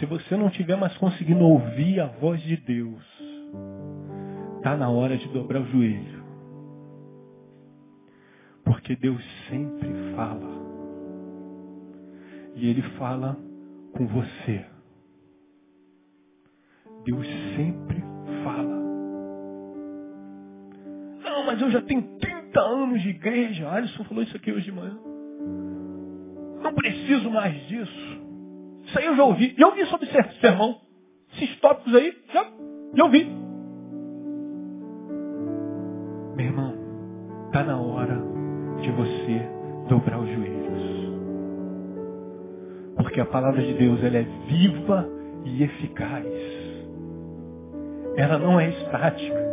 Se 0.00 0.06
você 0.06 0.36
não 0.36 0.48
estiver 0.48 0.76
mais 0.76 0.96
conseguindo 0.98 1.44
ouvir 1.44 2.00
a 2.00 2.06
voz 2.06 2.42
de 2.42 2.56
Deus, 2.56 3.02
está 4.56 4.76
na 4.76 4.90
hora 4.90 5.16
de 5.16 5.28
dobrar 5.28 5.60
o 5.60 5.66
joelho. 5.66 6.15
Porque 8.66 8.96
Deus 8.96 9.22
sempre 9.48 9.88
fala. 10.16 10.56
E 12.56 12.68
Ele 12.68 12.82
fala 12.98 13.38
com 13.92 14.06
você. 14.08 14.66
Deus 17.04 17.26
sempre 17.54 18.02
fala. 18.42 18.76
Não, 21.22 21.46
mas 21.46 21.62
eu 21.62 21.70
já 21.70 21.80
tenho 21.82 22.02
30 22.18 22.60
anos 22.60 23.00
de 23.02 23.10
igreja. 23.10 23.70
Alisson 23.70 24.02
falou 24.02 24.24
isso 24.24 24.36
aqui 24.36 24.50
hoje 24.50 24.64
de 24.64 24.72
manhã. 24.72 24.98
Não 26.60 26.74
preciso 26.74 27.30
mais 27.30 27.54
disso. 27.68 28.20
Isso 28.84 28.98
aí 28.98 29.06
eu 29.06 29.16
já 29.16 29.22
ouvi. 29.22 29.54
Já 29.56 29.68
ouvi 29.68 29.86
sobre 29.86 30.08
sermão. 30.40 30.80
Esses 31.34 31.60
tópicos 31.60 31.94
aí, 31.94 32.16
já, 32.32 32.50
já 32.94 33.04
ouvi. 33.04 33.24
Meu 36.34 36.46
irmão, 36.46 36.74
está 37.48 37.62
na 37.62 37.80
hora 37.80 38.35
de 38.86 38.92
você 38.92 39.48
dobrar 39.88 40.18
os 40.20 40.28
joelhos. 40.28 40.56
Porque 42.96 43.20
a 43.20 43.26
palavra 43.26 43.60
de 43.60 43.74
Deus 43.74 44.02
ela 44.02 44.18
é 44.18 44.26
viva 44.46 45.08
e 45.44 45.62
eficaz. 45.62 46.26
Ela 48.16 48.38
não 48.38 48.60
é 48.60 48.68
estática. 48.70 49.46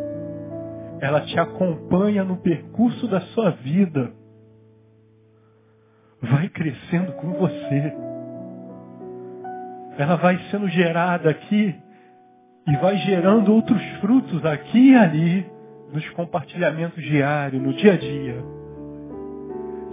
Ela 1.02 1.22
te 1.22 1.38
acompanha 1.38 2.24
no 2.24 2.38
percurso 2.38 3.08
da 3.08 3.22
sua 3.22 3.50
vida. 3.52 4.12
Vai 6.22 6.48
crescendo 6.50 7.12
com 7.14 7.34
você. 7.34 7.94
Ela 9.98 10.16
vai 10.16 10.38
sendo 10.50 10.68
gerada 10.70 11.30
aqui 11.30 11.76
e 12.68 12.78
vai 12.78 12.98
gerando 12.98 13.54
outros 13.54 13.84
frutos 14.00 14.46
aqui 14.46 14.92
e 14.92 14.96
ali 14.96 15.46
nos 15.92 16.08
compartilhamentos 16.12 17.04
diários, 17.04 17.62
no 17.62 17.74
dia 17.74 17.94
a 17.94 17.98
dia. 17.98 18.63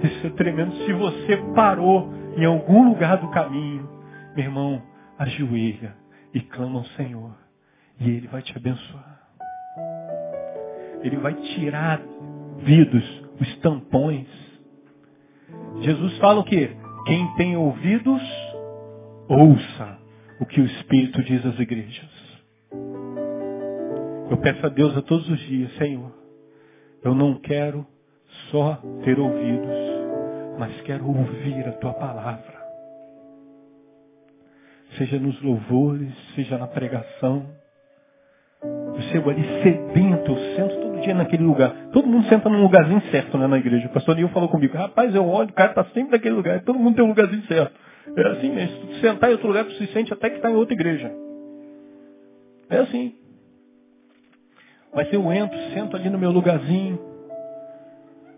Isso 0.02 0.26
é 0.26 0.30
tremendo. 0.30 0.74
Se 0.84 0.92
você 0.92 1.36
parou 1.54 2.10
em 2.36 2.44
algum 2.44 2.88
lugar 2.88 3.18
do 3.18 3.28
caminho, 3.30 3.88
meu 4.34 4.44
irmão, 4.44 4.82
ajoelha 5.18 5.96
e 6.32 6.40
clama 6.40 6.78
ao 6.78 6.84
Senhor. 6.96 7.36
E 7.98 8.08
Ele 8.08 8.28
vai 8.28 8.42
te 8.42 8.56
abençoar. 8.56 9.20
Ele 11.02 11.16
vai 11.16 11.34
tirar 11.34 12.00
vidos, 12.58 13.04
os 13.40 13.56
tampões. 13.58 14.28
Jesus 15.80 16.16
fala 16.18 16.40
o 16.40 16.44
quê? 16.44 16.70
Quem 17.06 17.34
tem 17.36 17.56
ouvidos, 17.56 18.22
ouça 19.28 19.98
o 20.38 20.46
que 20.46 20.60
o 20.60 20.64
Espírito 20.64 21.22
diz 21.22 21.44
às 21.44 21.58
igrejas. 21.58 22.10
Eu 24.30 24.36
peço 24.38 24.64
a 24.64 24.68
Deus 24.68 24.96
a 24.96 25.02
todos 25.02 25.28
os 25.28 25.38
dias, 25.40 25.74
Senhor, 25.76 26.12
eu 27.02 27.14
não 27.14 27.34
quero 27.34 27.84
só 28.50 28.80
ter 29.04 29.18
ouvidos, 29.18 29.89
mas 30.60 30.78
quero 30.82 31.08
ouvir 31.08 31.66
a 31.66 31.72
tua 31.72 31.94
palavra. 31.94 32.60
Seja 34.98 35.18
nos 35.18 35.40
louvores, 35.40 36.12
seja 36.34 36.58
na 36.58 36.66
pregação. 36.66 37.46
Eu 38.62 39.00
chego 39.10 39.30
ali 39.30 39.42
sedento, 39.62 40.30
eu 40.30 40.56
sento 40.56 40.76
todo 40.82 41.00
dia 41.00 41.14
naquele 41.14 41.44
lugar. 41.44 41.74
Todo 41.92 42.06
mundo 42.06 42.28
senta 42.28 42.50
num 42.50 42.60
lugarzinho 42.60 43.00
certo 43.10 43.38
né, 43.38 43.46
na 43.46 43.56
igreja. 43.56 43.86
O 43.86 43.90
pastor 43.90 44.16
Nil 44.16 44.28
falou 44.28 44.50
comigo, 44.50 44.76
rapaz, 44.76 45.14
eu 45.14 45.26
olho, 45.26 45.48
o 45.48 45.54
cara 45.54 45.70
está 45.70 45.84
sempre 45.94 46.12
naquele 46.12 46.34
lugar. 46.34 46.60
Todo 46.60 46.78
mundo 46.78 46.94
tem 46.94 47.04
um 47.06 47.08
lugarzinho 47.08 47.42
certo. 47.46 47.72
É 48.14 48.28
assim 48.28 48.54
mesmo. 48.54 48.80
Se 48.80 48.86
tu 48.86 48.94
sentar 49.00 49.30
em 49.30 49.32
outro 49.32 49.48
lugar, 49.48 49.64
tu 49.64 49.72
se 49.72 49.86
sente 49.94 50.12
até 50.12 50.28
que 50.28 50.36
está 50.36 50.50
em 50.50 50.56
outra 50.56 50.74
igreja. 50.74 51.10
É 52.68 52.80
assim. 52.80 53.14
Mas 54.94 55.10
eu 55.10 55.32
entro, 55.32 55.58
sento 55.72 55.96
ali 55.96 56.10
no 56.10 56.18
meu 56.18 56.30
lugarzinho, 56.30 57.09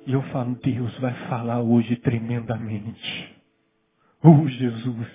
e 0.07 0.13
eu 0.13 0.23
falo, 0.23 0.57
Deus 0.63 0.99
vai 0.99 1.15
falar 1.29 1.61
hoje 1.61 1.97
tremendamente. 1.97 3.37
Oh, 4.23 4.47
Jesus. 4.49 5.09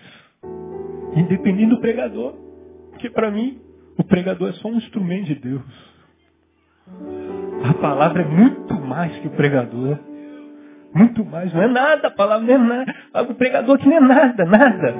Independente 1.16 1.70
do 1.70 1.80
pregador. 1.80 2.36
Porque 2.92 3.10
para 3.10 3.30
mim, 3.30 3.60
o 3.98 4.04
pregador 4.04 4.50
é 4.50 4.54
só 4.54 4.70
um 4.70 4.78
instrumento 4.78 5.26
de 5.26 5.36
Deus. 5.36 5.98
A 7.70 7.74
palavra 7.76 8.22
é 8.22 8.26
muito 8.26 8.74
mais 8.76 9.18
que 9.20 9.28
o 9.28 9.32
pregador. 9.32 10.00
Muito 10.94 11.24
mais. 11.26 11.54
Não 11.54 11.62
é 11.62 11.68
nada, 11.68 12.08
a 12.08 12.12
palavra 12.12 12.46
não 12.46 12.54
é 12.54 12.58
nada. 12.58 13.32
O 13.32 13.36
pregador 13.36 13.76
aqui 13.76 13.88
não 13.88 13.98
é 13.98 14.00
nada, 14.00 14.46
nada. 14.46 14.96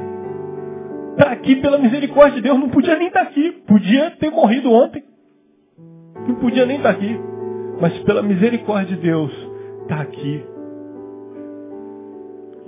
Está 1.12 1.32
aqui 1.32 1.56
pela 1.56 1.78
misericórdia 1.78 2.36
de 2.36 2.42
Deus. 2.42 2.60
Não 2.60 2.70
podia 2.70 2.98
nem 2.98 3.08
estar 3.08 3.24
tá 3.24 3.30
aqui. 3.30 3.52
Podia 3.66 4.12
ter 4.12 4.30
morrido 4.30 4.72
ontem. 4.72 5.04
Não 6.28 6.36
podia 6.36 6.66
nem 6.66 6.78
estar 6.78 6.94
tá 6.94 6.98
aqui. 7.00 7.20
Mas 7.80 7.98
pela 8.00 8.22
misericórdia 8.22 8.96
de 8.96 9.02
Deus, 9.02 9.32
está 9.88 10.02
aqui. 10.02 10.46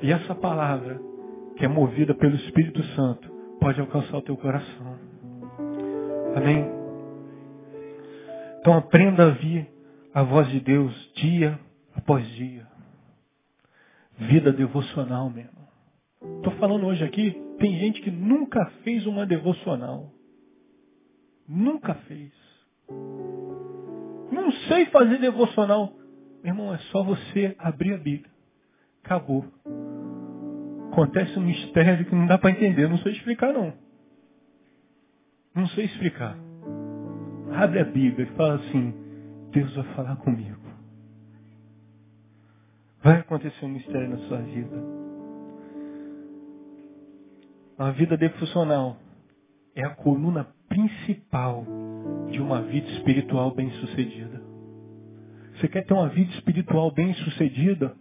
E 0.01 0.11
essa 0.11 0.33
palavra, 0.33 0.99
que 1.57 1.65
é 1.65 1.67
movida 1.67 2.13
pelo 2.15 2.35
Espírito 2.35 2.81
Santo, 2.95 3.29
pode 3.59 3.79
alcançar 3.81 4.17
o 4.17 4.21
teu 4.21 4.37
coração. 4.37 4.97
Amém? 6.33 6.65
Então 8.61 8.73
aprenda 8.77 9.23
a 9.23 9.27
ouvir 9.27 9.67
a 10.13 10.23
voz 10.23 10.47
de 10.47 10.61
Deus 10.61 10.93
dia 11.15 11.59
após 11.93 12.25
dia. 12.35 12.65
Vida 14.17 14.53
devocional 14.53 15.29
mesmo. 15.29 15.59
Estou 16.37 16.53
falando 16.53 16.85
hoje 16.85 17.03
aqui, 17.03 17.31
tem 17.59 17.77
gente 17.79 18.01
que 18.01 18.11
nunca 18.11 18.65
fez 18.83 19.05
uma 19.05 19.25
devocional. 19.25 20.09
Nunca 21.47 21.95
fez. 21.95 22.31
Não 24.31 24.51
sei 24.69 24.85
fazer 24.85 25.17
devocional. 25.17 25.98
Meu 26.43 26.53
irmão, 26.53 26.73
é 26.73 26.77
só 26.91 27.03
você 27.03 27.55
abrir 27.59 27.93
a 27.93 27.97
Bíblia. 27.97 28.31
Acabou. 29.03 29.45
Acontece 30.91 31.37
um 31.37 31.43
mistério 31.43 32.05
que 32.05 32.15
não 32.15 32.25
dá 32.25 32.37
para 32.37 32.51
entender. 32.51 32.87
Não 32.87 32.97
sei 32.99 33.13
explicar, 33.13 33.53
não. 33.53 33.73
Não 35.53 35.67
sei 35.69 35.85
explicar. 35.85 36.37
Abre 37.53 37.79
a 37.79 37.85
Bíblia 37.85 38.27
e 38.27 38.35
fala 38.35 38.55
assim, 38.55 38.93
Deus 39.51 39.75
vai 39.75 39.85
falar 39.95 40.15
comigo. 40.17 40.59
Vai 43.01 43.19
acontecer 43.19 43.65
um 43.65 43.69
mistério 43.69 44.09
na 44.09 44.17
sua 44.27 44.37
vida. 44.37 44.77
A 47.77 47.91
vida 47.91 48.17
defuncional 48.17 48.97
é 49.73 49.83
a 49.83 49.95
coluna 49.95 50.47
principal 50.67 51.65
de 52.29 52.41
uma 52.41 52.61
vida 52.61 52.87
espiritual 52.91 53.51
bem-sucedida. 53.51 54.38
Você 55.59 55.67
quer 55.67 55.85
ter 55.85 55.93
uma 55.93 56.07
vida 56.07 56.31
espiritual 56.31 56.89
bem-sucedida? 56.89 57.93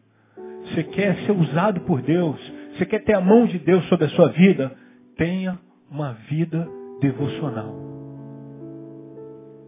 Você 0.63 0.85
quer 0.85 1.17
ser 1.27 1.33
usado 1.33 1.81
por 1.81 2.01
Deus? 2.01 2.39
Você 2.77 2.87
quer 2.87 3.03
ter 3.03 3.15
a 3.15 3.21
mão 3.21 3.47
de 3.47 3.59
Deus 3.59 3.85
sobre 3.89 4.07
a 4.07 4.11
sua 4.11 4.29
vida? 4.29 4.73
Tenha 5.17 5.59
uma 5.91 6.13
vida 6.31 6.69
devocional. 7.01 7.75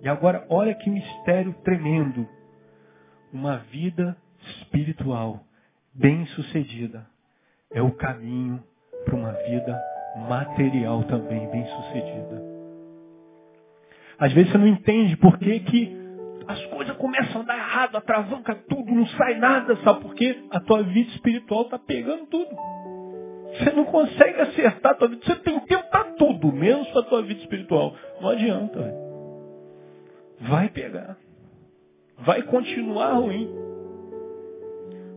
E 0.03 0.09
agora, 0.09 0.47
olha 0.49 0.72
que 0.74 0.88
mistério 0.88 1.53
tremendo. 1.64 2.28
Uma 3.32 3.59
vida 3.59 4.16
espiritual 4.41 5.41
bem-sucedida 5.93 7.05
é 7.72 7.82
o 7.82 7.91
caminho 7.91 8.62
para 9.05 9.16
uma 9.16 9.32
vida 9.32 9.80
material 10.28 11.03
também 11.05 11.49
bem-sucedida. 11.51 12.43
Às 14.16 14.32
vezes 14.32 14.53
você 14.53 14.59
não 14.59 14.68
entende 14.68 15.16
por 15.16 15.38
que, 15.38 15.61
que 15.61 15.99
as 16.51 16.66
coisas 16.66 16.96
começam 16.96 17.42
a 17.42 17.44
dar 17.44 17.57
errado, 17.57 17.96
atravanca 17.96 18.55
tudo, 18.68 18.92
não 18.92 19.07
sai 19.07 19.38
nada, 19.38 19.76
sabe 19.84 20.01
por 20.01 20.14
quê? 20.14 20.36
A 20.51 20.59
tua 20.61 20.82
vida 20.82 21.11
espiritual 21.11 21.62
está 21.62 21.78
pegando 21.78 22.26
tudo. 22.26 22.51
Você 23.57 23.70
não 23.70 23.84
consegue 23.84 24.40
acertar 24.40 24.92
a 24.92 24.94
tua 24.96 25.09
vida. 25.09 25.22
Você 25.24 25.36
tem 25.36 25.61
tempo 25.61 25.90
para 25.90 26.05
tudo, 26.14 26.53
menos 26.53 26.88
a 26.96 27.03
tua 27.03 27.22
vida 27.22 27.40
espiritual. 27.40 27.94
Não 28.20 28.30
adianta. 28.30 28.80
Véio. 28.80 28.94
Vai 30.40 30.68
pegar. 30.70 31.16
Vai 32.18 32.42
continuar 32.42 33.14
ruim. 33.14 33.48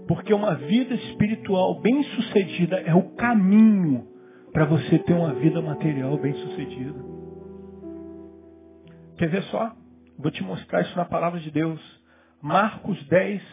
Porque 0.07 0.33
uma 0.33 0.55
vida 0.55 0.93
espiritual 0.93 1.79
bem 1.81 2.03
sucedida 2.03 2.79
é 2.81 2.93
o 2.93 3.15
caminho 3.15 4.07
para 4.51 4.65
você 4.65 4.99
ter 4.99 5.13
uma 5.13 5.33
vida 5.33 5.61
material 5.61 6.17
bem 6.17 6.33
sucedida. 6.33 6.99
Quer 9.17 9.29
ver 9.29 9.43
só? 9.43 9.82
Vou 10.23 10.31
te 10.31 10.41
mostrar 10.41 10.79
isso 10.83 10.95
na 10.95 11.03
palavra 11.03 11.37
de 11.41 11.51
Deus. 11.51 11.81
Marcos 12.41 12.97
10, 13.09 13.43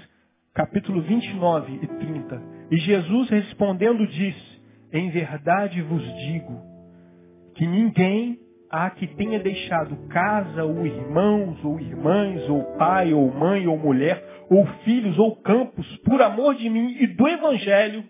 capítulo 0.54 1.02
29 1.02 1.80
e 1.82 1.86
30. 1.86 2.42
E 2.70 2.76
Jesus 2.76 3.28
respondendo 3.28 4.06
disse, 4.06 4.62
em 4.92 5.10
verdade 5.10 5.82
vos 5.82 6.00
digo 6.00 6.62
que 7.56 7.66
ninguém 7.66 8.38
há 8.70 8.88
que 8.88 9.08
tenha 9.08 9.40
deixado 9.40 9.96
casa, 10.10 10.62
ou 10.62 10.86
irmãos, 10.86 11.58
ou 11.64 11.80
irmãs, 11.80 12.48
ou 12.48 12.62
pai, 12.76 13.12
ou 13.12 13.28
mãe, 13.34 13.66
ou 13.66 13.76
mulher, 13.76 14.24
ou 14.48 14.64
filhos, 14.84 15.18
ou 15.18 15.34
campos, 15.42 15.84
por 16.04 16.22
amor 16.22 16.54
de 16.54 16.70
mim 16.70 16.96
e 17.00 17.08
do 17.08 17.26
Evangelho, 17.26 18.04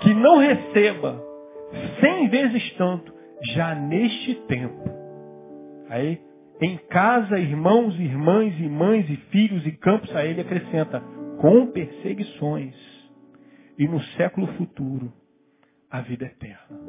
que 0.00 0.14
não 0.14 0.38
receba 0.38 1.20
cem 1.98 2.28
vezes 2.28 2.72
tanto 2.74 3.12
já 3.52 3.74
neste 3.74 4.36
tempo. 4.46 4.88
Aí, 5.88 6.20
em 6.60 6.76
casa, 6.88 7.38
irmãos, 7.38 7.98
irmãs, 7.98 8.58
mães, 8.70 9.10
e 9.10 9.16
filhos, 9.30 9.66
e 9.66 9.72
campos, 9.72 10.14
a 10.14 10.24
ele 10.24 10.40
acrescenta, 10.40 11.00
com 11.40 11.66
perseguições, 11.66 12.74
e 13.78 13.88
no 13.88 14.00
século 14.16 14.46
futuro, 14.54 15.12
a 15.90 16.00
vida 16.00 16.24
eterna. 16.24 16.80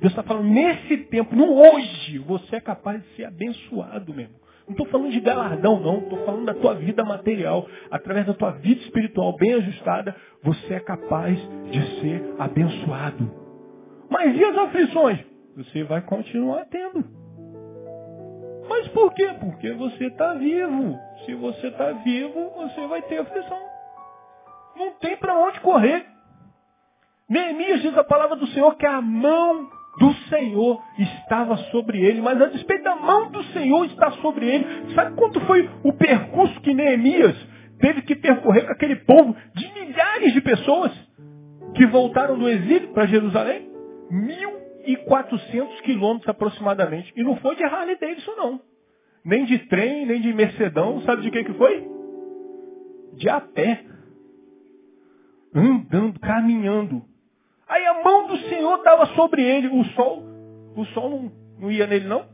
Deus 0.00 0.12
está 0.12 0.22
falando, 0.22 0.48
nesse 0.48 0.98
tempo, 1.08 1.34
no 1.34 1.54
hoje, 1.54 2.18
você 2.18 2.56
é 2.56 2.60
capaz 2.60 3.02
de 3.02 3.08
ser 3.16 3.24
abençoado 3.24 4.14
mesmo. 4.14 4.34
Não 4.66 4.72
estou 4.72 4.86
falando 4.86 5.12
de 5.12 5.20
galardão, 5.20 5.80
não. 5.80 5.98
Estou 5.98 6.24
falando 6.24 6.46
da 6.46 6.54
tua 6.54 6.74
vida 6.74 7.04
material. 7.04 7.68
Através 7.90 8.26
da 8.26 8.34
tua 8.34 8.50
vida 8.52 8.80
espiritual 8.80 9.36
bem 9.36 9.54
ajustada, 9.54 10.14
você 10.42 10.74
é 10.74 10.80
capaz 10.80 11.38
de 11.70 12.00
ser 12.00 12.34
abençoado. 12.38 13.30
Mas 14.10 14.36
e 14.36 14.44
as 14.44 14.56
aflições? 14.56 15.20
Você 15.56 15.84
vai 15.84 16.02
continuar 16.02 16.64
tendo. 16.66 17.25
Mas 18.68 18.88
por 18.88 19.12
quê? 19.14 19.34
Porque 19.40 19.72
você 19.72 20.06
está 20.06 20.34
vivo. 20.34 20.98
Se 21.24 21.34
você 21.34 21.68
está 21.68 21.92
vivo, 21.92 22.50
você 22.56 22.86
vai 22.86 23.02
ter 23.02 23.18
aflição. 23.18 23.60
Não 24.76 24.90
tem 24.94 25.16
para 25.16 25.38
onde 25.38 25.60
correr. 25.60 26.06
Neemias 27.28 27.82
diz 27.82 27.96
a 27.96 28.04
palavra 28.04 28.36
do 28.36 28.46
Senhor 28.48 28.76
que 28.76 28.86
a 28.86 29.00
mão 29.00 29.68
do 29.98 30.12
Senhor 30.28 30.82
estava 30.98 31.56
sobre 31.70 32.04
ele, 32.04 32.20
mas 32.20 32.40
a 32.40 32.46
despeito 32.46 32.84
da 32.84 32.96
mão 32.96 33.30
do 33.30 33.42
Senhor 33.44 33.84
está 33.86 34.10
sobre 34.12 34.46
ele. 34.46 34.94
Sabe 34.94 35.16
quanto 35.16 35.40
foi 35.40 35.68
o 35.82 35.92
percurso 35.92 36.60
que 36.60 36.74
Neemias 36.74 37.34
teve 37.80 38.02
que 38.02 38.14
percorrer 38.14 38.66
com 38.66 38.72
aquele 38.72 38.96
povo 38.96 39.34
de 39.54 39.72
milhares 39.72 40.32
de 40.32 40.40
pessoas 40.40 40.92
que 41.74 41.86
voltaram 41.86 42.38
do 42.38 42.48
exílio 42.48 42.92
para 42.92 43.06
Jerusalém? 43.06 43.70
1.400 44.86 45.80
quilômetros 45.82 46.28
aproximadamente. 46.28 47.12
E 47.16 47.22
não 47.22 47.36
foi 47.36 47.56
de 47.56 47.64
Harley 47.64 47.98
Davidson, 47.98 48.32
não. 48.36 48.60
Nem 49.24 49.44
de 49.44 49.58
trem, 49.66 50.06
nem 50.06 50.20
de 50.20 50.32
Mercedão. 50.32 51.00
Sabe 51.02 51.22
de 51.22 51.30
que, 51.30 51.44
que 51.44 51.54
foi? 51.54 51.88
De 53.14 53.28
a 53.28 53.40
pé. 53.40 53.84
Andando, 55.54 56.20
caminhando. 56.20 57.02
Aí 57.68 57.84
a 57.86 58.02
mão 58.04 58.28
do 58.28 58.36
Senhor 58.48 58.78
estava 58.78 59.06
sobre 59.14 59.42
ele. 59.42 59.68
O 59.68 59.84
sol, 59.86 60.22
o 60.76 60.84
sol 60.86 61.10
não, 61.10 61.32
não 61.58 61.70
ia 61.70 61.86
nele, 61.86 62.06
não? 62.06 62.26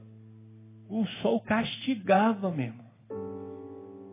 O 0.91 1.07
sol 1.23 1.41
castigava 1.41 2.51
mesmo. 2.51 2.83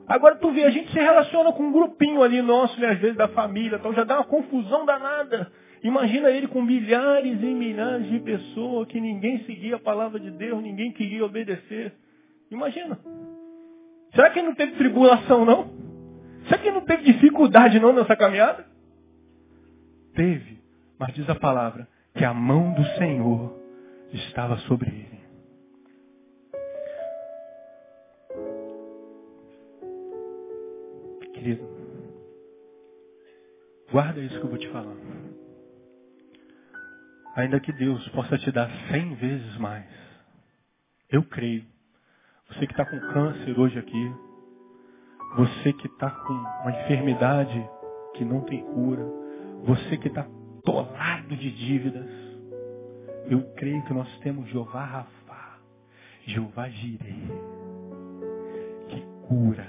Agora 0.10 0.38
tu 0.38 0.52
vê, 0.52 0.64
a 0.64 0.72
gente 0.72 0.92
se 0.92 0.98
relaciona 0.98 1.52
com 1.52 1.64
um 1.64 1.72
grupinho 1.72 2.24
ali 2.24 2.42
nosso, 2.42 2.80
né, 2.80 2.88
às 2.88 3.00
vezes 3.00 3.16
da 3.16 3.28
família, 3.28 3.76
então 3.76 3.94
já 3.94 4.04
dá 4.04 4.16
uma 4.16 4.24
confusão 4.24 4.84
danada. 4.84 5.52
Imagina 5.84 6.30
ele 6.30 6.48
com 6.48 6.62
milhares 6.62 7.42
e 7.42 7.46
milhares 7.46 8.10
de 8.10 8.20
pessoas 8.20 8.88
que 8.88 9.00
ninguém 9.00 9.44
seguia 9.46 9.78
a 9.78 9.80
palavra 9.80 10.20
de 10.20 10.30
Deus, 10.32 10.62
ninguém 10.62 10.92
queria 10.92 11.24
obedecer. 11.26 11.94
Imagina. 12.52 13.00
Será 14.14 14.30
que 14.30 14.42
não 14.42 14.54
teve 14.56 14.74
tribulação, 14.74 15.46
não? 15.46 15.72
Será 16.46 16.58
que 16.58 16.72
não 16.72 16.82
teve 16.82 17.04
dificuldade, 17.04 17.80
não, 17.80 17.94
nessa 17.94 18.16
caminhada? 18.16 18.66
Teve. 20.16 20.60
Mas 20.98 21.14
diz 21.14 21.30
a 21.30 21.36
palavra 21.36 21.88
que 22.14 22.26
a 22.26 22.34
mão 22.34 22.74
do 22.74 22.84
Senhor 22.98 23.58
estava 24.12 24.58
sobre 24.60 24.90
ele. 24.90 25.20
Querido, 31.34 31.64
guarda 33.90 34.20
isso 34.20 34.38
que 34.38 34.46
eu 34.46 34.50
vou 34.50 34.58
te 34.58 34.68
falar. 34.70 34.96
Ainda 37.40 37.58
que 37.58 37.72
Deus 37.72 38.06
possa 38.10 38.38
te 38.38 38.52
dar 38.52 38.70
cem 38.92 39.16
vezes 39.16 39.56
mais, 39.56 39.86
eu 41.10 41.24
creio. 41.24 41.64
Você 42.50 42.68
que 42.68 42.74
está 42.74 42.84
com 42.84 43.00
câncer 43.14 43.58
hoje 43.58 43.80
aqui, 43.80 44.14
você 45.38 45.72
que 45.72 45.88
está 45.88 46.12
com 46.12 46.34
uma 46.34 46.72
enfermidade 46.72 47.66
que 48.16 48.26
não 48.26 48.42
tem 48.42 48.62
cura, 48.62 49.06
você 49.64 49.96
que 49.96 50.10
está 50.10 50.28
atolado 50.60 51.34
de 51.38 51.50
dívidas. 51.50 52.10
Eu 53.30 53.42
creio 53.56 53.86
que 53.86 53.94
nós 53.94 54.20
temos 54.20 54.50
Jeová 54.50 54.84
Rafá, 54.84 55.60
Jeová 56.26 56.68
Jireh, 56.68 57.28
que 58.90 59.02
cura, 59.30 59.68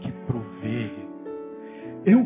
que 0.00 0.10
provê. 0.26 0.90
Eu 2.06 2.24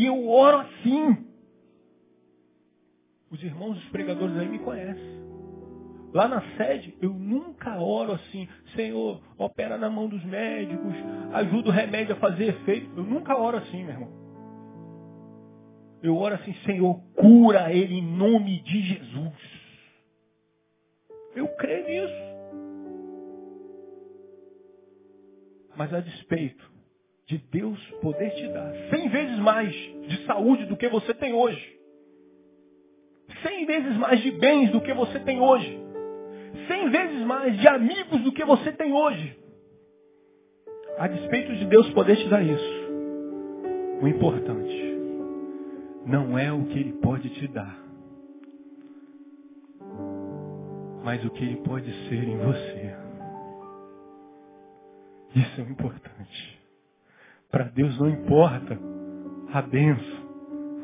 e 0.00 0.06
eu 0.06 0.26
oro 0.26 0.60
assim. 0.60 1.26
Os 3.30 3.42
irmãos, 3.42 3.76
os 3.76 3.88
pregadores 3.90 4.34
aí 4.38 4.48
me 4.48 4.58
conhecem. 4.58 5.20
Lá 6.14 6.26
na 6.26 6.40
sede, 6.56 6.96
eu 7.02 7.12
nunca 7.12 7.78
oro 7.78 8.12
assim, 8.12 8.48
Senhor, 8.74 9.20
opera 9.36 9.76
na 9.76 9.90
mão 9.90 10.08
dos 10.08 10.24
médicos, 10.24 10.94
ajuda 11.34 11.68
o 11.68 11.72
remédio 11.72 12.14
a 12.14 12.18
fazer 12.18 12.44
efeito. 12.44 12.90
Eu 12.96 13.04
nunca 13.04 13.36
oro 13.36 13.58
assim, 13.58 13.84
meu 13.84 13.92
irmão. 13.92 14.08
Eu 16.02 16.16
oro 16.16 16.34
assim, 16.36 16.54
Senhor, 16.64 16.98
cura 17.14 17.70
ele 17.70 17.96
em 17.96 18.02
nome 18.02 18.62
de 18.62 18.80
Jesus. 18.80 19.34
Eu 21.36 21.46
creio 21.56 21.86
nisso. 21.86 22.30
Mas 25.76 25.92
a 25.92 26.00
despeito 26.00 26.69
de 27.30 27.38
Deus 27.38 27.78
poder 28.02 28.30
te 28.30 28.48
dar 28.48 28.74
cem 28.90 29.08
vezes 29.08 29.38
mais 29.38 29.72
de 29.72 30.26
saúde 30.26 30.66
do 30.66 30.76
que 30.76 30.88
você 30.88 31.14
tem 31.14 31.32
hoje, 31.32 31.78
cem 33.40 33.64
vezes 33.66 33.96
mais 33.98 34.20
de 34.20 34.32
bens 34.32 34.72
do 34.72 34.80
que 34.80 34.92
você 34.92 35.20
tem 35.20 35.40
hoje, 35.40 35.80
cem 36.66 36.90
vezes 36.90 37.24
mais 37.24 37.56
de 37.56 37.68
amigos 37.68 38.20
do 38.22 38.32
que 38.32 38.44
você 38.44 38.72
tem 38.72 38.92
hoje, 38.92 39.38
a 40.98 41.06
despeito 41.06 41.54
de 41.54 41.66
Deus 41.66 41.88
poder 41.90 42.16
te 42.16 42.28
dar 42.28 42.42
isso, 42.42 42.90
o 44.02 44.08
importante 44.08 44.96
não 46.04 46.36
é 46.36 46.52
o 46.52 46.64
que 46.64 46.80
Ele 46.80 46.94
pode 46.94 47.30
te 47.30 47.46
dar, 47.46 47.78
mas 51.04 51.24
o 51.24 51.30
que 51.30 51.44
Ele 51.44 51.58
pode 51.58 51.92
ser 52.08 52.24
em 52.24 52.38
você. 52.38 52.96
Isso 55.32 55.60
é 55.60 55.62
o 55.64 55.70
importante. 55.70 56.59
Para 57.50 57.64
Deus 57.64 57.98
não 57.98 58.08
importa 58.08 58.78
a 59.52 59.62
benção, 59.62 60.20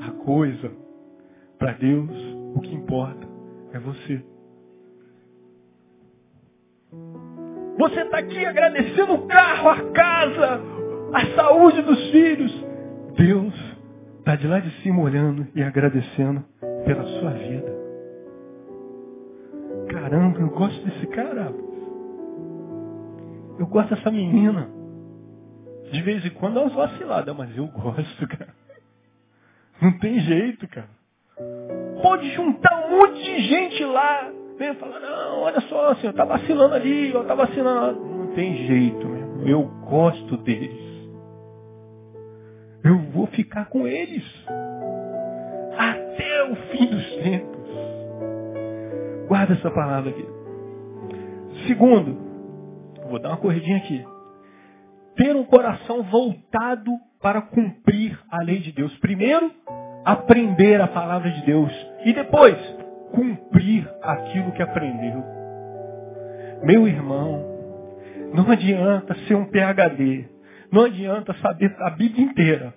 a 0.00 0.10
coisa. 0.24 0.70
Para 1.58 1.72
Deus 1.72 2.10
o 2.54 2.60
que 2.60 2.74
importa 2.74 3.26
é 3.72 3.78
você. 3.78 4.24
Você 7.78 8.00
está 8.00 8.18
aqui 8.18 8.44
agradecendo 8.44 9.14
o 9.14 9.26
carro, 9.26 9.68
a 9.68 9.90
casa, 9.92 10.60
a 11.12 11.26
saúde 11.36 11.82
dos 11.82 12.10
filhos. 12.10 12.64
Deus 13.16 13.54
está 14.18 14.34
de 14.34 14.46
lá 14.48 14.58
de 14.58 14.70
cima 14.82 15.02
olhando 15.02 15.46
e 15.54 15.62
agradecendo 15.62 16.44
pela 16.84 17.04
sua 17.04 17.30
vida. 17.30 17.76
Caramba, 19.88 20.40
eu 20.40 20.48
gosto 20.48 20.84
desse 20.84 21.06
cara. 21.08 21.52
Eu 23.58 23.66
gosto 23.66 23.94
dessa 23.94 24.10
menina. 24.10 24.75
De 25.92 26.02
vez 26.02 26.24
em 26.24 26.30
quando 26.30 26.58
é 26.58 26.62
umas 26.62 26.74
vaciladas, 26.74 27.36
mas 27.36 27.56
eu 27.56 27.66
gosto, 27.68 28.26
cara. 28.28 28.54
Não 29.80 29.98
tem 29.98 30.18
jeito, 30.20 30.66
cara. 30.68 30.88
Pode 32.02 32.30
juntar 32.32 32.86
um 32.86 32.98
monte 32.98 33.22
de 33.22 33.42
gente 33.42 33.84
lá. 33.84 34.32
Vem 34.58 34.74
falar, 34.76 35.00
não, 35.00 35.40
olha 35.42 35.60
só, 35.62 35.94
eu 36.02 36.12
tá 36.14 36.24
vacilando 36.24 36.74
ali, 36.74 37.12
eu 37.12 37.24
tá 37.24 37.34
vacilando. 37.34 38.00
Não 38.00 38.26
tem 38.28 38.66
jeito, 38.66 39.06
meu. 39.06 39.46
Eu 39.46 39.62
gosto 39.86 40.36
deles. 40.38 40.86
Eu 42.82 42.98
vou 43.12 43.26
ficar 43.28 43.66
com 43.66 43.86
eles. 43.86 44.24
Até 45.76 46.44
o 46.44 46.56
fim 46.70 46.86
dos 46.86 47.16
tempos. 47.16 47.56
Guarda 49.28 49.54
essa 49.54 49.70
palavra 49.70 50.10
aqui. 50.10 50.26
Segundo, 51.66 52.16
vou 53.08 53.18
dar 53.20 53.30
uma 53.30 53.36
corridinha 53.36 53.76
aqui 53.76 54.15
ter 55.16 55.34
um 55.34 55.44
coração 55.44 56.02
voltado 56.04 56.92
para 57.20 57.40
cumprir 57.42 58.18
a 58.30 58.42
lei 58.42 58.58
de 58.58 58.72
Deus. 58.72 58.96
Primeiro, 58.98 59.50
aprender 60.04 60.80
a 60.80 60.86
palavra 60.86 61.30
de 61.30 61.44
Deus. 61.44 61.72
E 62.04 62.12
depois, 62.12 62.56
cumprir 63.12 63.88
aquilo 64.02 64.52
que 64.52 64.62
aprendeu. 64.62 65.24
Meu 66.62 66.86
irmão, 66.86 67.44
não 68.32 68.50
adianta 68.50 69.14
ser 69.26 69.34
um 69.34 69.46
PhD. 69.46 70.28
Não 70.70 70.84
adianta 70.84 71.34
saber 71.40 71.74
a 71.80 71.90
Bíblia 71.90 72.24
inteira. 72.24 72.74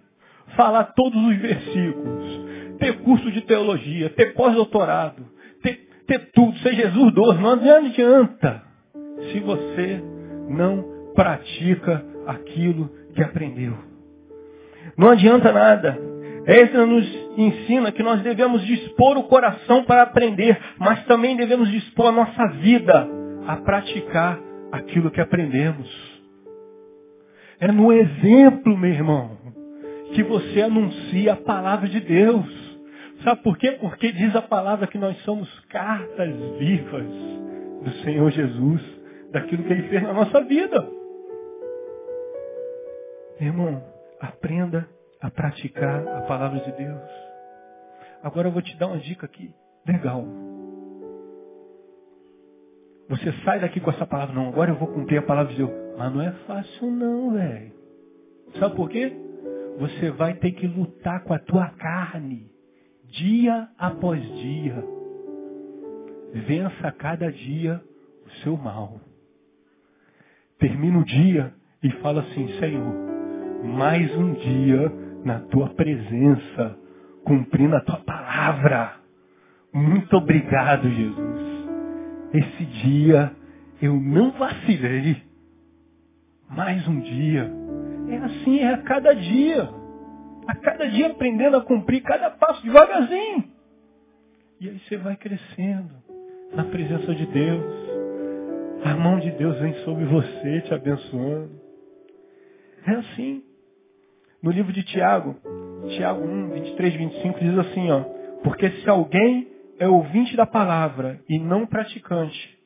Falar 0.55 0.85
todos 0.95 1.21
os 1.21 1.37
versículos. 1.37 2.41
Ter 2.79 2.99
curso 3.01 3.31
de 3.31 3.41
teologia. 3.41 4.09
Ter 4.11 4.33
pós-doutorado. 4.33 5.25
Ter, 5.61 5.87
ter 6.07 6.31
tudo. 6.31 6.57
Ser 6.59 6.73
Jesus 6.73 7.13
doce. 7.13 7.39
Não 7.39 7.51
adianta. 7.51 8.63
Se 9.31 9.39
você 9.41 10.01
não 10.49 11.13
pratica 11.13 12.08
aquilo 12.29 12.89
que 13.13 13.23
aprendeu. 13.23 13.75
Não 14.97 15.09
adianta 15.09 15.51
nada. 15.51 15.97
Essa 16.45 16.85
nos 16.85 17.05
ensina 17.37 17.91
que 17.91 18.01
nós 18.01 18.21
devemos 18.21 18.65
dispor 18.65 19.17
o 19.17 19.23
coração 19.23 19.83
para 19.83 20.03
aprender, 20.03 20.57
mas 20.77 21.05
também 21.05 21.35
devemos 21.35 21.69
dispor 21.69 22.07
a 22.07 22.11
nossa 22.11 22.47
vida 22.53 23.07
a 23.47 23.57
praticar 23.57 24.39
aquilo 24.71 25.11
que 25.11 25.21
aprendemos. 25.21 25.89
É 27.59 27.71
no 27.71 27.91
exemplo, 27.91 28.77
meu 28.77 28.91
irmão, 28.91 29.37
que 30.13 30.23
você 30.23 30.61
anuncia 30.61 31.33
a 31.33 31.37
palavra 31.37 31.87
de 31.87 31.99
Deus. 31.99 32.47
Sabe 33.23 33.43
por 33.43 33.57
quê? 33.57 33.71
Porque 33.79 34.11
diz 34.11 34.35
a 34.35 34.41
palavra 34.41 34.87
que 34.87 34.97
nós 34.97 35.17
somos 35.23 35.49
cartas 35.69 36.33
vivas 36.57 37.05
do 37.83 37.91
Senhor 38.03 38.31
Jesus, 38.31 38.81
daquilo 39.31 39.63
que 39.63 39.73
Ele 39.73 39.89
fez 39.89 40.01
na 40.01 40.13
nossa 40.13 40.41
vida. 40.45 40.98
Irmão, 43.39 43.81
aprenda 44.19 44.87
a 45.21 45.29
praticar 45.29 46.07
a 46.07 46.21
palavra 46.21 46.59
de 46.59 46.71
Deus. 46.73 47.09
Agora 48.21 48.47
eu 48.47 48.51
vou 48.51 48.61
te 48.61 48.75
dar 48.77 48.87
uma 48.87 48.99
dica 48.99 49.25
aqui, 49.25 49.53
legal. 49.87 50.25
Você 53.07 53.31
sai 53.43 53.59
daqui 53.59 53.79
com 53.79 53.89
essa 53.89 54.05
palavra, 54.05 54.35
não, 54.35 54.49
agora 54.49 54.71
eu 54.71 54.75
vou 54.75 54.87
cumprir 54.89 55.17
a 55.17 55.23
palavra 55.23 55.51
de 55.51 55.57
Deus. 55.57 55.71
Mas 55.97 56.13
não 56.13 56.21
é 56.21 56.31
fácil 56.45 56.91
não, 56.91 57.33
velho. 57.33 57.73
Sabe 58.59 58.75
por 58.75 58.89
quê? 58.89 59.11
Você 59.79 60.11
vai 60.11 60.35
ter 60.35 60.51
que 60.51 60.67
lutar 60.67 61.23
com 61.23 61.33
a 61.33 61.39
tua 61.39 61.69
carne, 61.69 62.51
dia 63.05 63.69
após 63.77 64.21
dia. 64.21 64.83
Vença 66.33 66.91
cada 66.91 67.31
dia 67.31 67.81
o 68.25 68.29
seu 68.43 68.57
mal. 68.57 68.99
Termina 70.59 70.99
o 70.99 71.05
dia 71.05 71.53
e 71.81 71.89
fala 72.01 72.21
assim, 72.21 72.47
Senhor, 72.59 73.08
mais 73.63 74.15
um 74.15 74.33
dia 74.33 74.91
na 75.23 75.39
tua 75.39 75.69
presença, 75.69 76.77
cumprindo 77.23 77.75
a 77.75 77.81
tua 77.81 77.97
palavra. 77.97 78.95
Muito 79.73 80.15
obrigado, 80.17 80.89
Jesus. 80.89 81.49
Esse 82.33 82.65
dia 82.65 83.31
eu 83.81 83.95
não 83.99 84.31
vacilei. 84.31 85.23
Mais 86.49 86.87
um 86.87 86.99
dia. 86.99 87.51
É 88.09 88.17
assim, 88.17 88.59
é 88.59 88.73
a 88.73 88.77
cada 88.79 89.13
dia. 89.13 89.69
A 90.47 90.55
cada 90.55 90.87
dia 90.89 91.07
aprendendo 91.07 91.57
a 91.57 91.61
cumprir 91.61 92.01
cada 92.01 92.31
passo 92.31 92.63
devagarzinho. 92.63 93.43
E 94.59 94.69
aí 94.69 94.79
você 94.79 94.97
vai 94.97 95.15
crescendo 95.15 95.93
na 96.53 96.63
presença 96.65 97.13
de 97.13 97.25
Deus. 97.27 97.89
A 98.83 98.95
mão 98.95 99.19
de 99.19 99.31
Deus 99.31 99.59
vem 99.59 99.73
sobre 99.85 100.05
você, 100.05 100.61
te 100.61 100.73
abençoando. 100.73 101.51
É 102.87 102.91
assim. 102.91 103.43
No 104.41 104.51
livro 104.51 104.71
de 104.71 104.83
Tiago, 104.83 105.35
Tiago 105.97 106.25
1, 106.25 106.49
23, 106.51 106.93
25, 106.93 107.39
diz 107.41 107.57
assim, 107.57 107.91
ó. 107.91 108.03
Porque 108.41 108.69
se 108.69 108.89
alguém 108.89 109.49
é 109.77 109.85
ouvinte 109.85 110.37
da 110.37 110.45
palavra 110.45 111.19
e 111.27 111.37
não 111.37 111.65
praticante, 111.65 112.57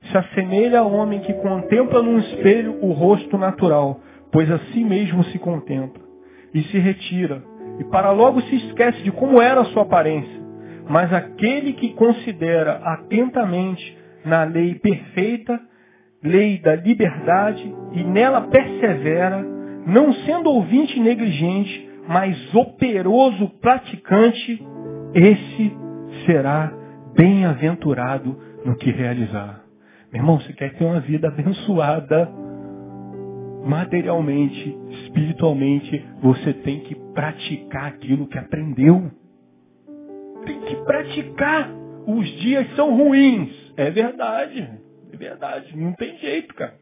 se 0.00 0.16
assemelha 0.16 0.78
ao 0.78 0.92
homem 0.92 1.18
que 1.18 1.32
contempla 1.34 2.02
num 2.02 2.20
espelho 2.20 2.78
o 2.80 2.92
rosto 2.92 3.36
natural, 3.36 4.00
pois 4.30 4.48
a 4.48 4.60
si 4.66 4.84
mesmo 4.84 5.24
se 5.24 5.40
contempla, 5.40 6.00
e 6.54 6.62
se 6.62 6.78
retira, 6.78 7.42
e 7.80 7.84
para 7.84 8.12
logo 8.12 8.40
se 8.42 8.54
esquece 8.54 9.02
de 9.02 9.10
como 9.10 9.42
era 9.42 9.62
a 9.62 9.66
sua 9.66 9.82
aparência. 9.82 10.38
Mas 10.88 11.12
aquele 11.12 11.72
que 11.72 11.94
considera 11.94 12.76
atentamente 12.76 13.98
na 14.24 14.44
lei 14.44 14.76
perfeita, 14.76 15.60
lei 16.22 16.58
da 16.58 16.76
liberdade, 16.76 17.74
e 17.92 18.04
nela 18.04 18.42
persevera, 18.42 19.57
não 19.86 20.12
sendo 20.24 20.50
ouvinte 20.50 20.98
negligente, 21.00 21.88
mas 22.08 22.54
operoso 22.54 23.48
praticante, 23.60 24.62
esse 25.14 25.76
será 26.26 26.72
bem-aventurado 27.14 28.36
no 28.64 28.76
que 28.76 28.90
realizar. 28.90 29.62
Meu 30.12 30.22
irmão, 30.22 30.40
você 30.40 30.52
quer 30.52 30.74
ter 30.74 30.84
uma 30.84 31.00
vida 31.00 31.28
abençoada 31.28 32.30
materialmente, 33.64 34.76
espiritualmente, 35.04 36.04
você 36.22 36.54
tem 36.54 36.80
que 36.80 36.94
praticar 37.12 37.86
aquilo 37.86 38.26
que 38.26 38.38
aprendeu. 38.38 39.10
Tem 40.46 40.60
que 40.60 40.76
praticar. 40.84 41.70
Os 42.06 42.26
dias 42.40 42.74
são 42.74 42.96
ruins. 42.96 43.50
É 43.76 43.90
verdade. 43.90 44.66
É 45.12 45.16
verdade. 45.16 45.76
Não 45.76 45.92
tem 45.92 46.16
jeito, 46.18 46.54
cara. 46.54 46.74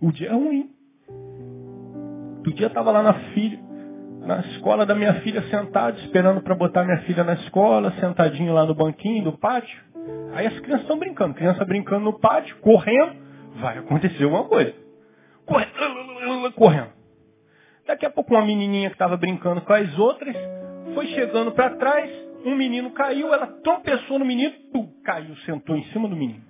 O 0.00 0.10
dia 0.10 0.28
é 0.28 0.32
ruim. 0.32 0.70
Outro 2.42 2.54
dia 2.54 2.66
estava 2.66 2.90
lá 2.90 3.04
na 3.04 3.14
filha, 3.14 3.56
na 4.26 4.40
escola 4.40 4.84
da 4.84 4.96
minha 4.96 5.14
filha 5.20 5.42
sentado, 5.42 5.96
esperando 6.00 6.42
para 6.42 6.56
botar 6.56 6.82
minha 6.82 6.98
filha 7.02 7.22
na 7.22 7.34
escola, 7.34 7.92
sentadinho 8.00 8.52
lá 8.52 8.66
no 8.66 8.74
banquinho 8.74 9.22
do 9.22 9.38
pátio. 9.38 9.80
Aí 10.34 10.48
as 10.48 10.58
crianças 10.58 10.82
estão 10.82 10.98
brincando, 10.98 11.34
criança 11.34 11.64
brincando 11.64 12.00
no 12.00 12.18
pátio, 12.18 12.56
correndo, 12.56 13.14
vai 13.60 13.78
acontecer 13.78 14.24
alguma 14.24 14.42
coisa. 14.42 14.74
Correndo, 15.46 16.52
correndo. 16.56 16.90
Daqui 17.86 18.06
a 18.06 18.10
pouco 18.10 18.34
uma 18.34 18.44
menininha 18.44 18.88
que 18.88 18.96
estava 18.96 19.16
brincando 19.16 19.60
com 19.60 19.72
as 19.72 19.96
outras, 19.96 20.34
foi 20.94 21.06
chegando 21.14 21.52
para 21.52 21.76
trás, 21.76 22.10
um 22.44 22.56
menino 22.56 22.90
caiu, 22.90 23.32
ela 23.32 23.46
tropeçou 23.62 24.18
no 24.18 24.24
menino, 24.24 24.52
pum, 24.72 24.88
caiu, 25.04 25.36
sentou 25.46 25.76
em 25.76 25.84
cima 25.92 26.08
do 26.08 26.16
menino. 26.16 26.42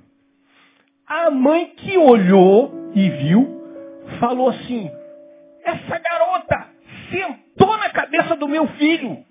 A 1.06 1.30
mãe 1.30 1.74
que 1.76 1.98
olhou 1.98 2.72
e 2.94 3.10
viu, 3.10 3.60
falou 4.18 4.48
assim, 4.48 4.90
essa 5.64 5.98
garota 5.98 6.68
sentou 7.10 7.76
na 7.76 7.90
cabeça 7.90 8.36
do 8.36 8.48
meu 8.48 8.66
filho. 8.68 9.24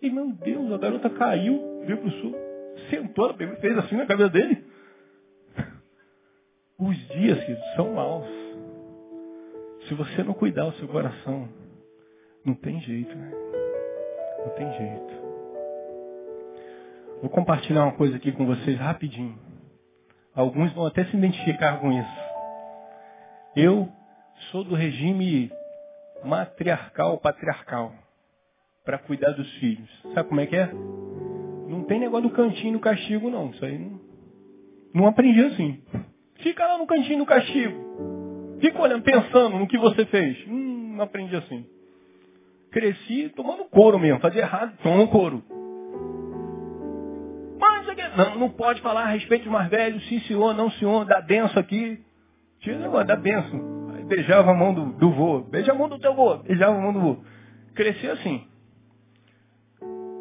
E 0.00 0.10
meu 0.10 0.32
Deus, 0.32 0.72
a 0.72 0.78
garota 0.78 1.10
caiu, 1.10 1.84
veio 1.86 1.98
para 1.98 2.08
o 2.08 2.12
sul, 2.12 2.34
sentou, 2.90 3.34
fez 3.60 3.78
assim 3.78 3.96
na 3.96 4.06
cabeça 4.06 4.30
dele. 4.30 4.64
Os 6.78 6.96
dias, 7.08 7.38
queridos, 7.40 7.74
são 7.76 7.94
maus. 7.94 8.26
Se 9.86 9.94
você 9.94 10.22
não 10.24 10.34
cuidar 10.34 10.64
do 10.64 10.76
seu 10.76 10.88
coração, 10.88 11.48
não 12.44 12.54
tem 12.54 12.80
jeito, 12.80 13.14
né? 13.14 13.30
Não 14.38 14.48
tem 14.54 14.72
jeito. 14.72 15.22
Vou 17.20 17.30
compartilhar 17.30 17.84
uma 17.84 17.92
coisa 17.92 18.16
aqui 18.16 18.32
com 18.32 18.46
vocês 18.46 18.76
rapidinho. 18.78 19.38
Alguns 20.34 20.72
vão 20.72 20.86
até 20.86 21.04
se 21.04 21.16
identificar 21.16 21.78
com 21.78 21.92
isso. 21.92 22.20
Eu 23.54 23.88
sou 24.50 24.64
do 24.64 24.74
regime 24.74 25.50
matriarcal, 26.24 27.18
patriarcal, 27.18 27.92
para 28.84 28.98
cuidar 28.98 29.32
dos 29.32 29.50
filhos. 29.54 29.88
Sabe 30.14 30.28
como 30.28 30.40
é 30.40 30.46
que 30.46 30.56
é? 30.56 30.70
Não 31.68 31.84
tem 31.84 32.00
negócio 32.00 32.28
do 32.28 32.34
cantinho 32.34 32.74
do 32.74 32.80
castigo, 32.80 33.30
não. 33.30 33.50
Isso 33.50 33.64
aí 33.64 33.78
não, 33.78 34.00
não 34.94 35.06
aprendi 35.06 35.40
assim. 35.44 35.82
Fica 36.36 36.66
lá 36.66 36.78
no 36.78 36.86
cantinho 36.86 37.18
do 37.18 37.26
castigo. 37.26 38.58
Fica 38.60 38.80
olhando, 38.80 39.02
pensando 39.02 39.58
no 39.58 39.66
que 39.66 39.78
você 39.78 40.04
fez. 40.06 40.36
Hum, 40.46 40.94
não 40.96 41.04
aprendi 41.04 41.34
assim. 41.36 41.66
Cresci 42.70 43.28
tomando 43.30 43.64
couro 43.64 43.98
mesmo. 43.98 44.20
Fazia 44.20 44.42
errado, 44.42 44.76
tomando 44.82 45.08
couro. 45.08 45.42
Não, 48.16 48.38
não 48.38 48.50
pode 48.50 48.80
falar 48.82 49.04
a 49.04 49.08
respeito 49.08 49.44
dos 49.44 49.52
mais 49.52 49.68
velhos, 49.70 50.06
sim 50.08 50.20
senhor, 50.20 50.54
não 50.54 50.70
senhor, 50.72 51.04
dá 51.04 51.20
benção 51.20 51.60
aqui. 51.60 51.98
Tinha 52.60 52.78
negócio, 52.78 53.06
dá 53.06 53.16
benção. 53.16 53.81
Beijava 54.14 54.50
a 54.50 54.54
mão 54.54 54.74
do, 54.74 54.92
do 54.92 55.10
vô. 55.10 55.40
Beija 55.40 55.72
a 55.72 55.74
mão 55.74 55.88
do 55.88 55.98
teu 55.98 56.14
vô. 56.14 56.36
Beijava 56.36 56.76
a 56.76 56.78
mão 56.78 56.92
do 56.92 57.00
vô. 57.00 57.16
Cresci 57.74 58.06
assim. 58.10 58.46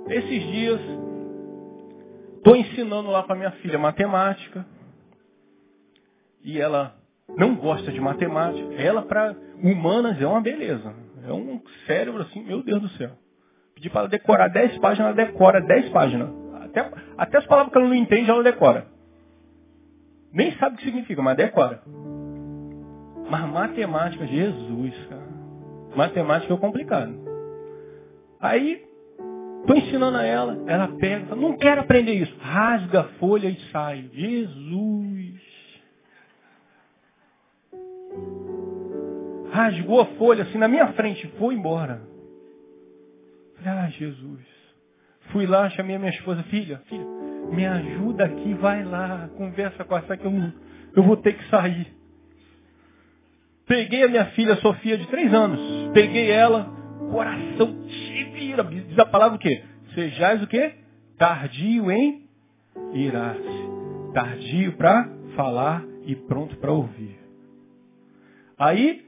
Esses 0.07 0.43
dias, 0.43 0.79
estou 2.37 2.55
ensinando 2.55 3.11
lá 3.11 3.23
para 3.23 3.35
minha 3.35 3.51
filha 3.51 3.77
matemática. 3.77 4.65
E 6.41 6.57
ela 6.57 6.95
não 7.37 7.53
gosta 7.55 7.91
de 7.91 7.99
matemática. 7.99 8.73
Ela, 8.75 9.01
para 9.01 9.35
humanas, 9.61 10.21
é 10.21 10.25
uma 10.25 10.39
beleza. 10.39 10.95
É 11.27 11.33
um 11.33 11.61
cérebro 11.85 12.21
assim, 12.21 12.41
meu 12.45 12.63
Deus 12.63 12.81
do 12.81 12.89
céu. 12.91 13.11
Pedi 13.75 13.89
para 13.89 14.01
ela 14.01 14.09
decorar 14.09 14.47
10 14.47 14.77
páginas, 14.77 15.17
ela 15.17 15.25
decora 15.25 15.59
10 15.59 15.89
páginas. 15.89 16.29
Até, 16.63 16.89
até 17.17 17.37
as 17.39 17.45
palavras 17.45 17.73
que 17.73 17.77
ela 17.77 17.89
não 17.89 17.95
entende, 17.95 18.29
ela 18.29 18.41
decora. 18.41 18.87
Nem 20.31 20.53
sabe 20.53 20.75
o 20.75 20.77
que 20.77 20.85
significa, 20.85 21.21
mas 21.21 21.35
decora. 21.35 21.81
Mas 23.32 23.49
matemática, 23.49 24.27
Jesus, 24.27 24.93
cara. 25.07 25.32
Matemática 25.95 26.53
é 26.53 26.57
complicado. 26.57 27.13
Aí, 28.41 28.84
estou 29.61 29.77
ensinando 29.77 30.17
a 30.17 30.25
ela, 30.25 30.61
ela 30.67 30.89
pega, 30.97 31.34
não 31.34 31.55
quero 31.55 31.79
aprender 31.79 32.13
isso. 32.13 32.38
Rasga 32.41 32.99
a 32.99 33.03
folha 33.19 33.47
e 33.47 33.55
sai. 33.71 34.09
Jesus. 34.11 35.41
Rasgou 39.53 40.01
a 40.01 40.05
folha 40.17 40.43
assim 40.43 40.57
na 40.57 40.67
minha 40.67 40.91
frente, 40.91 41.25
foi 41.39 41.53
embora. 41.55 42.01
Ah, 43.65 43.88
Jesus. 43.91 44.45
Fui 45.32 45.47
lá, 45.47 45.69
chamei 45.69 45.95
a 45.95 45.99
minha 45.99 46.11
esposa, 46.11 46.43
filha, 46.43 46.82
filha, 46.89 47.05
me 47.49 47.65
ajuda 47.65 48.25
aqui, 48.25 48.53
vai 48.55 48.84
lá, 48.84 49.29
conversa 49.38 49.86
com 49.86 49.95
essa 49.95 50.17
que 50.17 50.25
eu, 50.25 50.34
eu 50.97 51.03
vou 51.03 51.15
ter 51.15 51.38
que 51.38 51.49
sair. 51.49 52.00
Peguei 53.72 54.03
a 54.03 54.09
minha 54.09 54.26
filha 54.26 54.57
Sofia 54.57 54.97
de 54.97 55.07
três 55.07 55.34
anos, 55.34 55.57
peguei 55.93 56.30
ela, 56.30 56.69
coração 57.09 57.74
te 57.88 58.24
vira, 58.34 58.65
diz 58.65 58.99
a 58.99 59.05
palavra 59.05 59.38
o 59.38 59.39
quê? 59.39 59.63
Sejais 59.95 60.43
o 60.43 60.47
quê? 60.47 60.74
Tardio 61.17 61.89
em 61.89 62.24
irar-se. 62.93 64.11
Tardio 64.13 64.74
para 64.74 65.07
falar 65.38 65.86
e 66.05 66.13
pronto 66.17 66.57
para 66.57 66.74
ouvir. 66.74 67.17
Aí, 68.59 69.05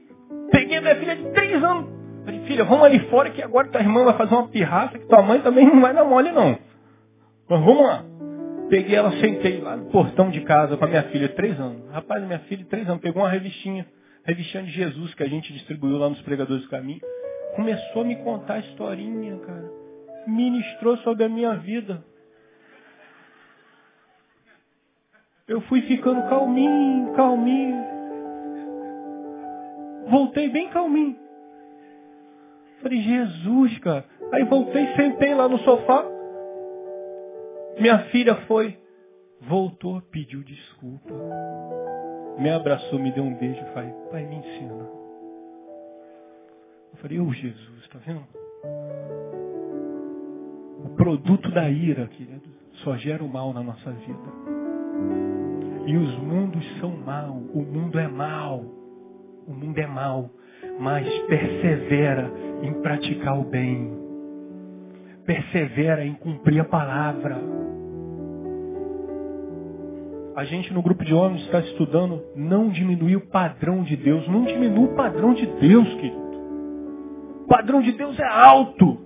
peguei 0.50 0.78
a 0.78 0.80
minha 0.80 0.96
filha 0.96 1.16
de 1.16 1.30
três 1.32 1.62
anos, 1.62 1.90
Falei, 2.24 2.40
filha, 2.46 2.64
vamos 2.64 2.86
ali 2.86 3.00
fora 3.10 3.28
que 3.28 3.42
agora 3.42 3.68
tua 3.68 3.82
irmã 3.82 4.02
vai 4.02 4.16
fazer 4.16 4.34
uma 4.34 4.48
pirraça 4.48 4.98
que 4.98 5.06
tua 5.06 5.20
mãe 5.20 5.42
também 5.42 5.66
não 5.66 5.82
vai 5.82 5.92
dar 5.92 6.04
mole 6.06 6.32
não. 6.32 6.58
Mas 7.50 7.60
vamos 7.60 7.84
lá. 7.86 8.02
Peguei 8.70 8.96
ela, 8.96 9.12
sentei 9.20 9.60
lá 9.60 9.76
no 9.76 9.90
portão 9.90 10.30
de 10.30 10.40
casa 10.40 10.78
com 10.78 10.86
a 10.86 10.88
minha 10.88 11.02
filha, 11.02 11.28
três 11.28 11.60
anos. 11.60 11.86
Rapaz, 11.90 12.24
minha 12.24 12.38
filha, 12.38 12.64
três 12.64 12.88
anos, 12.88 13.02
pegou 13.02 13.22
uma 13.22 13.28
revistinha, 13.28 13.86
revistinha 14.24 14.62
de 14.64 14.70
Jesus 14.70 15.14
que 15.14 15.22
a 15.22 15.28
gente 15.28 15.52
distribuiu 15.52 15.98
lá 15.98 16.08
nos 16.08 16.20
pregadores 16.22 16.64
do 16.64 16.70
caminho. 16.70 17.00
Começou 17.54 18.02
a 18.02 18.04
me 18.04 18.16
contar 18.16 18.54
a 18.54 18.58
historinha, 18.60 19.38
cara. 19.38 19.70
Ministrou 20.26 20.96
sobre 20.98 21.24
a 21.24 21.28
minha 21.28 21.54
vida. 21.56 22.04
Eu 25.46 25.60
fui 25.62 25.82
ficando 25.82 26.22
calminho, 26.28 27.12
calminho. 27.14 27.84
Voltei 30.08 30.48
bem 30.48 30.68
calminho. 30.70 31.16
Falei, 32.82 33.00
Jesus, 33.02 33.78
cara. 33.78 34.04
Aí 34.32 34.44
voltei, 34.44 34.86
sentei 34.96 35.34
lá 35.34 35.48
no 35.48 35.58
sofá. 35.58 36.04
Minha 37.78 37.98
filha 38.10 38.34
foi, 38.46 38.78
voltou, 39.40 40.00
pediu 40.10 40.42
desculpa. 40.42 41.12
Me 42.38 42.50
abraçou, 42.50 42.98
me 42.98 43.12
deu 43.12 43.24
um 43.24 43.34
beijo 43.34 43.60
e 43.60 43.72
falei, 43.72 43.92
pai, 44.10 44.26
me 44.26 44.36
ensina. 44.36 44.84
Eu 46.92 46.98
falei, 47.00 47.20
ô 47.20 47.26
oh, 47.26 47.32
Jesus, 47.32 47.88
tá 47.88 47.98
vendo? 48.04 48.22
O 50.84 50.88
produto 50.96 51.50
da 51.52 51.68
ira, 51.68 52.06
querido, 52.08 52.48
só 52.82 52.96
gera 52.96 53.22
o 53.22 53.28
mal 53.28 53.52
na 53.52 53.62
nossa 53.62 53.90
vida. 53.92 54.54
E 55.86 55.96
os 55.96 56.18
mundos 56.18 56.64
são 56.80 56.90
mal. 56.90 57.36
O 57.52 57.62
mundo 57.62 57.98
é 57.98 58.08
mal. 58.08 58.60
O 59.46 59.52
mundo 59.52 59.78
é 59.78 59.86
mal. 59.86 60.30
Mas 60.80 61.06
persevera 61.26 62.30
em 62.62 62.72
praticar 62.80 63.38
o 63.38 63.44
bem. 63.44 63.92
Persevera 65.24 66.04
em 66.04 66.14
cumprir 66.14 66.60
a 66.60 66.64
palavra. 66.64 67.38
A 70.36 70.44
gente 70.44 70.72
no 70.72 70.82
grupo 70.82 71.04
de 71.04 71.14
homens 71.14 71.42
está 71.42 71.60
estudando 71.60 72.20
não 72.34 72.68
diminuir 72.68 73.16
o 73.16 73.26
padrão 73.28 73.84
de 73.84 73.96
Deus. 73.96 74.26
Não 74.26 74.44
diminua 74.44 74.86
o 74.86 74.96
padrão 74.96 75.32
de 75.32 75.46
Deus, 75.46 75.88
querido. 75.94 76.24
O 77.44 77.46
padrão 77.46 77.80
de 77.80 77.92
Deus 77.92 78.18
é 78.18 78.26
alto. 78.26 78.98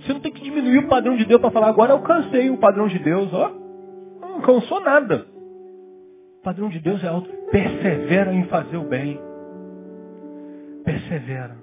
Você 0.00 0.12
não 0.14 0.20
tem 0.20 0.32
que 0.32 0.42
diminuir 0.42 0.78
o 0.78 0.88
padrão 0.88 1.16
de 1.16 1.26
Deus 1.26 1.40
para 1.40 1.50
falar, 1.50 1.68
agora 1.68 1.92
eu 1.92 1.96
alcancei 1.96 2.48
o 2.48 2.56
padrão 2.56 2.88
de 2.88 2.98
Deus. 2.98 3.32
Ó, 3.34 3.52
não 4.20 4.34
alcançou 4.36 4.80
nada. 4.80 5.26
O 6.40 6.42
padrão 6.42 6.70
de 6.70 6.78
Deus 6.78 7.04
é 7.04 7.08
alto. 7.08 7.28
Persevera 7.50 8.32
em 8.32 8.44
fazer 8.44 8.78
o 8.78 8.84
bem. 8.84 9.20
Persevera. 10.84 11.56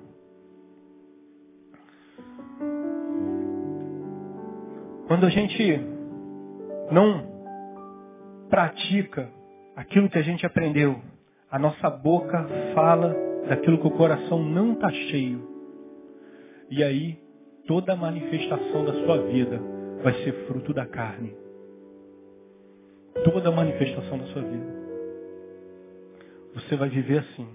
Quando 5.08 5.26
a 5.26 5.30
gente 5.30 5.82
não 6.92 7.31
pratica 8.52 9.30
aquilo 9.76 10.10
que 10.10 10.18
a 10.18 10.22
gente 10.22 10.46
aprendeu, 10.46 11.02
a 11.50 11.58
nossa 11.58 11.90
boca 11.90 12.46
fala 12.76 13.16
daquilo 13.48 13.80
que 13.80 13.88
o 13.88 13.92
coração 13.92 14.44
não 14.44 14.74
está 14.74 14.92
cheio. 14.92 15.50
E 16.70 16.84
aí, 16.84 17.18
toda 17.66 17.96
manifestação 17.96 18.86
da 18.86 18.94
sua 19.06 19.22
vida 19.24 19.60
vai 20.04 20.14
ser 20.24 20.34
fruto 20.46 20.74
da 20.74 20.86
carne. 20.86 21.34
Toda 23.24 23.52
manifestação 23.52 24.18
da 24.18 24.26
sua 24.28 24.42
vida. 24.42 24.82
Você 26.56 26.76
vai 26.76 26.90
viver 26.90 27.20
assim. 27.20 27.48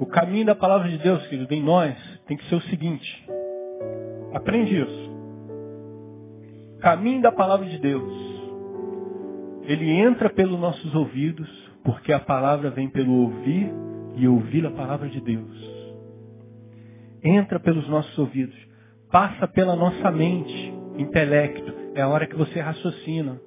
O 0.00 0.06
caminho 0.06 0.46
da 0.46 0.54
palavra 0.54 0.88
de 0.88 0.98
Deus, 0.98 1.26
querido, 1.26 1.52
em 1.52 1.62
nós, 1.62 1.96
tem 2.26 2.36
que 2.36 2.48
ser 2.48 2.54
o 2.54 2.62
seguinte. 2.62 3.26
Aprende 4.32 4.80
isso 4.80 5.08
caminho 6.80 7.20
da 7.20 7.32
palavra 7.32 7.66
de 7.66 7.78
Deus, 7.78 8.12
ele 9.68 9.90
entra 9.90 10.30
pelos 10.30 10.58
nossos 10.58 10.94
ouvidos, 10.94 11.46
porque 11.84 12.10
a 12.10 12.18
palavra 12.18 12.70
vem 12.70 12.88
pelo 12.88 13.12
ouvir 13.12 13.70
e 14.16 14.26
ouvir 14.26 14.64
a 14.64 14.70
palavra 14.70 15.10
de 15.10 15.20
Deus. 15.20 15.94
Entra 17.22 17.60
pelos 17.60 17.86
nossos 17.86 18.18
ouvidos, 18.18 18.56
passa 19.12 19.46
pela 19.46 19.76
nossa 19.76 20.10
mente, 20.10 20.72
intelecto. 20.96 21.70
É 21.94 22.00
a 22.00 22.08
hora 22.08 22.26
que 22.26 22.34
você 22.34 22.58
raciocina. 22.58 23.38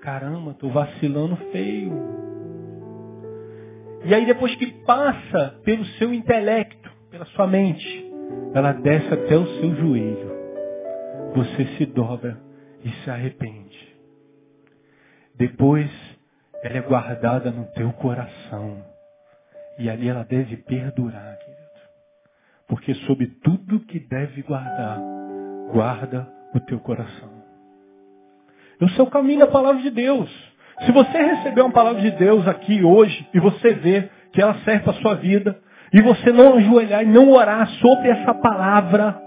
Caramba, 0.00 0.50
estou 0.50 0.70
vacilando 0.70 1.36
feio. 1.52 1.92
E 4.04 4.12
aí 4.12 4.26
depois 4.26 4.52
que 4.56 4.66
passa 4.84 5.60
pelo 5.62 5.84
seu 5.84 6.12
intelecto, 6.12 6.90
pela 7.12 7.26
sua 7.26 7.46
mente, 7.46 8.10
ela 8.54 8.72
desce 8.72 9.14
até 9.14 9.36
o 9.36 9.46
seu 9.60 9.76
joelho. 9.76 10.30
Você 11.36 11.64
se 11.76 11.86
dobra 11.86 12.40
e 12.84 12.90
se 12.90 13.10
arrepende. 13.10 13.89
Depois 15.40 15.90
ela 16.62 16.76
é 16.76 16.82
guardada 16.82 17.50
no 17.50 17.64
teu 17.72 17.90
coração. 17.94 18.84
E 19.78 19.88
ali 19.88 20.06
ela 20.06 20.22
deve 20.22 20.58
perdurar, 20.58 21.38
querido. 21.38 21.60
Porque 22.68 22.92
sobre 23.06 23.26
tudo 23.42 23.80
que 23.80 23.98
deve 23.98 24.42
guardar, 24.42 24.98
guarda 25.72 26.28
o 26.54 26.60
teu 26.60 26.78
coração. 26.80 27.30
E 28.78 28.84
o 28.84 28.90
seu 28.90 29.06
caminho 29.06 29.40
é 29.40 29.44
a 29.44 29.50
palavra 29.50 29.80
de 29.80 29.88
Deus. 29.88 30.30
Se 30.84 30.92
você 30.92 31.16
receber 31.16 31.62
uma 31.62 31.72
palavra 31.72 32.02
de 32.02 32.10
Deus 32.10 32.46
aqui 32.46 32.84
hoje 32.84 33.26
e 33.32 33.40
você 33.40 33.72
vê 33.72 34.10
que 34.34 34.42
ela 34.42 34.54
serve 34.62 34.84
para 34.84 34.92
a 34.92 35.00
sua 35.00 35.14
vida, 35.14 35.58
e 35.90 36.02
você 36.02 36.30
não 36.30 36.58
ajoelhar 36.58 37.02
e 37.02 37.06
não 37.06 37.30
orar 37.30 37.66
sobre 37.80 38.10
essa 38.10 38.34
palavra, 38.34 39.18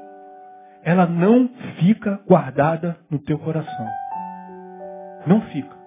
ela 0.84 1.07
não 1.07 1.49
fica 1.80 2.22
guardada 2.28 2.97
no 3.09 3.18
teu 3.18 3.39
coração. 3.39 3.88
Não 5.26 5.41
fica. 5.41 5.82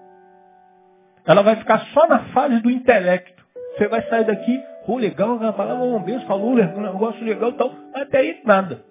Ela 1.27 1.43
vai 1.43 1.57
ficar 1.57 1.79
só 1.87 2.07
na 2.07 2.19
fase 2.29 2.61
do 2.61 2.71
intelecto. 2.71 3.43
Você 3.75 3.87
vai 3.89 4.01
sair 4.09 4.25
daqui, 4.25 4.63
oh, 4.87 4.97
legal, 4.97 5.43
a 5.43 5.53
palavra 5.53 5.83
um 5.83 6.01
beijo, 6.01 6.25
falou 6.25 6.51
um 6.51 6.55
negócio 6.55 7.23
legal 7.23 7.49
e 7.49 7.53
tal, 7.53 7.71
até 7.93 8.19
aí 8.19 8.41
nada. 8.45 8.83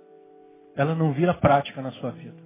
Ela 0.76 0.94
não 0.94 1.12
vira 1.12 1.32
prática 1.32 1.80
na 1.80 1.90
sua 1.92 2.10
vida. 2.10 2.36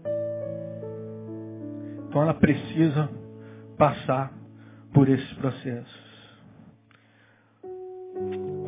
Então 2.09 2.23
ela 2.23 2.35
precisa 2.35 3.11
passar 3.77 4.33
por 4.95 5.09
esses 5.09 5.33
processos. 5.35 6.11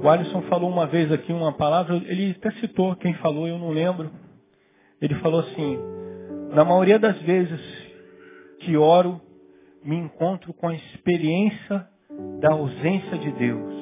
O 0.03 0.09
Alisson 0.09 0.43
falou 0.43 0.69
uma 0.69 0.87
vez 0.87 1.13
aqui 1.13 1.33
uma 1.33 1.53
palavra, 1.53 1.95
ele 1.95 2.37
até 2.37 2.51
citou 2.59 2.97
quem 2.97 3.15
falou, 3.15 3.47
eu 3.47 3.59
não 3.59 3.71
lembro. 3.71 4.11
Ele 5.01 5.15
falou 5.17 5.41
assim, 5.41 5.79
na 6.53 6.65
maioria 6.65 6.99
das 6.99 7.21
vezes 7.23 7.61
que 8.61 8.77
oro, 8.77 9.21
me 9.85 9.97
encontro 9.97 10.53
com 10.55 10.69
a 10.69 10.75
experiência 10.75 11.89
da 12.41 12.53
ausência 12.53 13.19
de 13.19 13.33
Deus, 13.33 13.75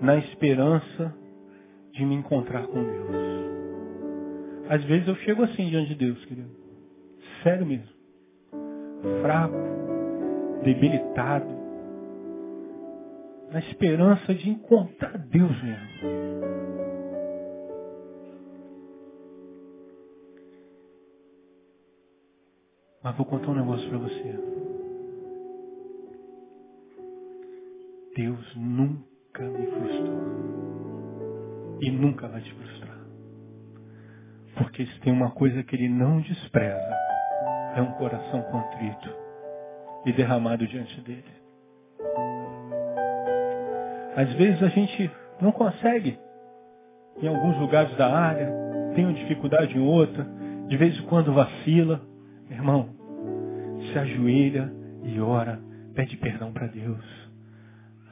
na 0.00 0.16
esperança 0.16 1.14
de 1.92 2.04
me 2.04 2.14
encontrar 2.14 2.66
com 2.66 2.82
Deus. 2.82 3.30
Às 4.68 4.84
vezes 4.84 5.08
eu 5.08 5.16
chego 5.16 5.42
assim 5.42 5.68
diante 5.68 5.88
de 5.88 5.94
Deus, 5.96 6.24
querido. 6.24 6.50
Sério 7.42 7.66
mesmo. 7.66 7.90
Fraco, 9.20 9.56
debilitado, 10.62 11.48
na 13.50 13.58
esperança 13.58 14.34
de 14.34 14.48
encontrar 14.48 15.18
Deus 15.18 15.62
mesmo. 15.62 16.50
Mas 23.02 23.16
vou 23.16 23.26
contar 23.26 23.50
um 23.50 23.54
negócio 23.54 23.88
para 23.88 23.98
você. 23.98 24.69
Deus 28.16 28.56
nunca 28.56 29.42
me 29.42 29.66
frustrou. 29.66 30.20
E 31.80 31.90
nunca 31.90 32.28
vai 32.28 32.40
te 32.40 32.52
frustrar. 32.54 32.98
Porque 34.56 34.84
se 34.84 35.00
tem 35.00 35.12
uma 35.12 35.30
coisa 35.30 35.62
que 35.62 35.76
ele 35.76 35.88
não 35.88 36.20
despreza, 36.20 36.96
é 37.76 37.80
um 37.80 37.92
coração 37.92 38.42
contrito 38.42 39.08
e 40.04 40.12
derramado 40.12 40.66
diante 40.66 41.00
dele. 41.02 41.24
Às 44.16 44.32
vezes 44.34 44.62
a 44.62 44.68
gente 44.68 45.10
não 45.40 45.52
consegue, 45.52 46.18
em 47.22 47.28
alguns 47.28 47.56
lugares 47.58 47.96
da 47.96 48.12
área, 48.12 48.50
tem 48.94 49.04
uma 49.04 49.14
dificuldade 49.14 49.76
em 49.76 49.80
outra, 49.80 50.26
de 50.66 50.76
vez 50.76 50.98
em 50.98 51.02
quando 51.02 51.32
vacila. 51.32 52.02
Irmão, 52.50 52.88
se 53.92 53.98
ajoelha 53.98 54.72
e 55.04 55.20
ora, 55.20 55.60
pede 55.94 56.16
perdão 56.16 56.52
para 56.52 56.66
Deus. 56.66 57.29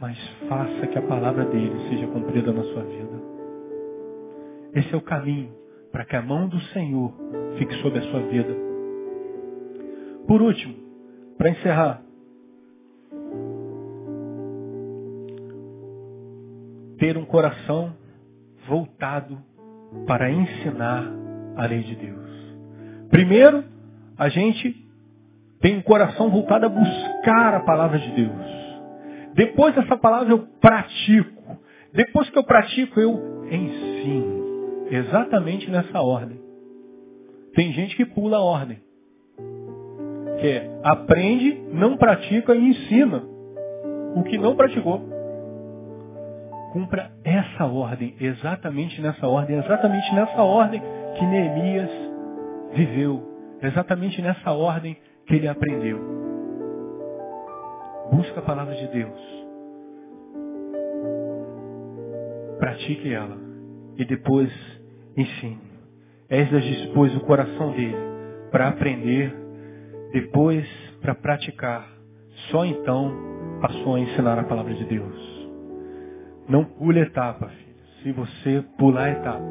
Mas 0.00 0.16
faça 0.48 0.86
que 0.86 0.98
a 0.98 1.02
palavra 1.02 1.44
dele 1.46 1.88
seja 1.88 2.06
cumprida 2.06 2.52
na 2.52 2.62
sua 2.62 2.82
vida. 2.84 3.18
Esse 4.74 4.94
é 4.94 4.96
o 4.96 5.00
caminho 5.00 5.50
para 5.90 6.04
que 6.04 6.14
a 6.14 6.22
mão 6.22 6.48
do 6.48 6.60
Senhor 6.60 7.12
fique 7.58 7.74
sobre 7.82 7.98
a 7.98 8.02
sua 8.02 8.20
vida. 8.20 8.54
Por 10.26 10.42
último, 10.42 10.74
para 11.36 11.50
encerrar, 11.50 12.02
ter 16.98 17.16
um 17.16 17.24
coração 17.24 17.92
voltado 18.68 19.38
para 20.06 20.30
ensinar 20.30 21.10
a 21.56 21.66
lei 21.66 21.82
de 21.82 21.96
Deus. 21.96 22.28
Primeiro, 23.10 23.64
a 24.18 24.28
gente 24.28 24.86
tem 25.60 25.78
um 25.78 25.82
coração 25.82 26.30
voltado 26.30 26.66
a 26.66 26.68
buscar 26.68 27.54
a 27.54 27.60
palavra 27.60 27.98
de 27.98 28.10
Deus. 28.12 28.47
Depois 29.38 29.72
dessa 29.72 29.96
palavra 29.96 30.32
eu 30.32 30.40
pratico. 30.60 31.56
Depois 31.94 32.28
que 32.28 32.36
eu 32.36 32.42
pratico, 32.42 32.98
eu 32.98 33.46
ensino. 33.48 34.88
Exatamente 34.90 35.70
nessa 35.70 36.02
ordem. 36.02 36.40
Tem 37.54 37.72
gente 37.72 37.94
que 37.94 38.04
pula 38.04 38.38
a 38.38 38.42
ordem. 38.42 38.80
Que 40.40 40.46
é, 40.48 40.80
aprende, 40.82 41.56
não 41.72 41.96
pratica 41.96 42.52
e 42.52 42.68
ensina 42.68 43.22
o 44.16 44.24
que 44.24 44.36
não 44.36 44.56
praticou. 44.56 45.08
Cumpra 46.72 47.12
essa 47.22 47.64
ordem, 47.64 48.16
exatamente 48.20 49.00
nessa 49.00 49.28
ordem, 49.28 49.56
exatamente 49.56 50.14
nessa 50.16 50.42
ordem 50.42 50.82
que 51.16 51.24
Neemias 51.24 51.90
viveu, 52.74 53.22
exatamente 53.62 54.20
nessa 54.20 54.50
ordem 54.50 54.96
que 55.26 55.36
ele 55.36 55.46
aprendeu. 55.46 56.27
Busca 58.10 58.40
a 58.40 58.42
palavra 58.42 58.74
de 58.74 58.86
Deus. 58.88 59.20
Pratique 62.58 63.12
ela 63.12 63.36
e 63.96 64.04
depois 64.04 64.50
ensine. 65.16 65.60
Esdras 66.30 66.64
dispôs 66.64 67.14
o 67.16 67.20
coração 67.20 67.72
dele 67.72 67.96
para 68.50 68.68
aprender, 68.68 69.34
depois 70.12 70.66
para 71.00 71.14
praticar. 71.14 71.88
Só 72.50 72.64
então 72.64 73.12
passou 73.60 73.96
a 73.96 74.00
ensinar 74.00 74.38
a 74.38 74.44
palavra 74.44 74.74
de 74.74 74.84
Deus. 74.84 75.48
Não 76.48 76.64
pule 76.64 77.00
etapa, 77.00 77.48
filho. 77.48 77.68
Se 78.02 78.12
você 78.12 78.64
pular 78.78 79.10
etapa, 79.10 79.44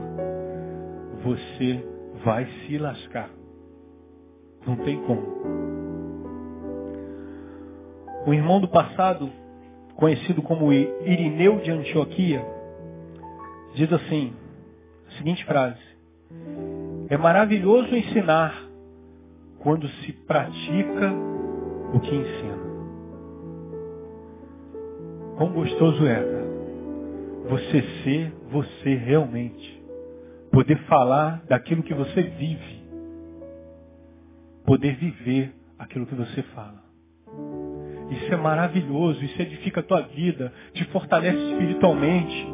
você 1.23 1.83
vai 2.23 2.45
se 2.45 2.77
lascar. 2.77 3.29
Não 4.65 4.75
tem 4.77 5.01
como. 5.03 5.86
O 8.27 8.33
irmão 8.33 8.59
do 8.59 8.67
passado, 8.67 9.31
conhecido 9.95 10.41
como 10.41 10.73
Irineu 10.73 11.61
de 11.61 11.71
Antioquia, 11.71 12.45
diz 13.73 13.91
assim, 13.93 14.33
a 15.07 15.11
seguinte 15.17 15.45
frase. 15.45 15.79
É 17.09 17.15
maravilhoso 17.15 17.95
ensinar 17.95 18.53
quando 19.59 19.87
se 19.87 20.11
pratica 20.11 21.09
o 21.93 22.01
que 22.01 22.13
ensina. 22.13 22.57
Quão 25.37 25.53
gostoso 25.53 26.05
é, 26.05 26.21
você 27.47 27.81
ser 28.03 28.33
você 28.51 28.93
realmente. 28.95 29.81
Poder 30.51 30.77
falar 30.79 31.45
daquilo 31.47 31.81
que 31.81 31.93
você 31.93 32.23
vive. 32.23 32.83
Poder 34.65 34.97
viver 34.97 35.55
aquilo 35.79 36.05
que 36.05 36.15
você 36.15 36.43
fala. 36.43 36.86
Isso 38.09 38.33
é 38.33 38.37
maravilhoso, 38.37 39.23
isso 39.23 39.41
edifica 39.41 39.81
a 39.81 39.83
tua 39.83 40.01
vida, 40.01 40.53
te 40.73 40.83
fortalece 40.85 41.37
espiritualmente. 41.37 42.47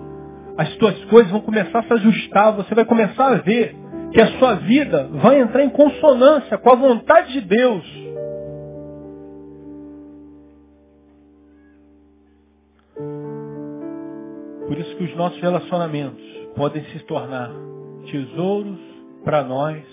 As 0.58 0.76
tuas 0.78 1.04
coisas 1.06 1.32
vão 1.32 1.42
começar 1.42 1.80
a 1.80 1.84
se 1.84 1.94
ajustar, 1.94 2.54
você 2.54 2.74
vai 2.74 2.86
começar 2.86 3.28
a 3.28 3.36
ver 3.36 3.76
que 4.12 4.22
a 4.22 4.28
sua 4.38 4.56
vida 4.56 5.10
vai 5.12 5.40
entrar 5.40 5.64
em 5.64 5.70
consonância 5.70 6.58
com 6.58 6.72
a 6.72 6.76
vontade 6.76 7.34
de 7.34 7.42
Deus. 7.42 8.04
Por 14.68 14.78
isso 14.78 14.96
que 14.96 15.04
os 15.04 15.16
nossos 15.16 15.40
relacionamentos 15.42 16.24
podem 16.56 16.84
se 16.86 17.00
tornar 17.06 17.52
tesouros 18.10 18.80
para 19.24 19.44
nós 19.44 19.84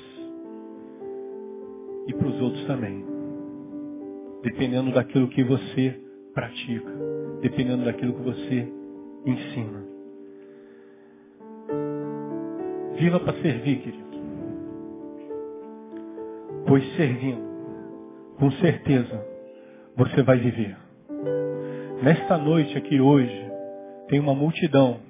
e 2.06 2.14
para 2.14 2.28
os 2.28 2.40
outros 2.40 2.64
também. 2.66 3.09
Dependendo 4.42 4.92
daquilo 4.92 5.28
que 5.28 5.44
você 5.44 6.00
pratica, 6.34 6.90
dependendo 7.42 7.84
daquilo 7.84 8.14
que 8.14 8.22
você 8.22 8.68
ensina. 9.26 9.84
Viva 12.96 13.20
para 13.20 13.32
servir, 13.40 13.80
querido. 13.80 14.10
Pois 16.66 16.84
servindo, 16.96 17.42
com 18.38 18.50
certeza, 18.52 19.26
você 19.96 20.22
vai 20.22 20.38
viver. 20.38 20.76
Nesta 22.02 22.38
noite 22.38 22.76
aqui 22.78 23.00
hoje, 23.00 23.50
tem 24.08 24.18
uma 24.20 24.34
multidão, 24.34 25.00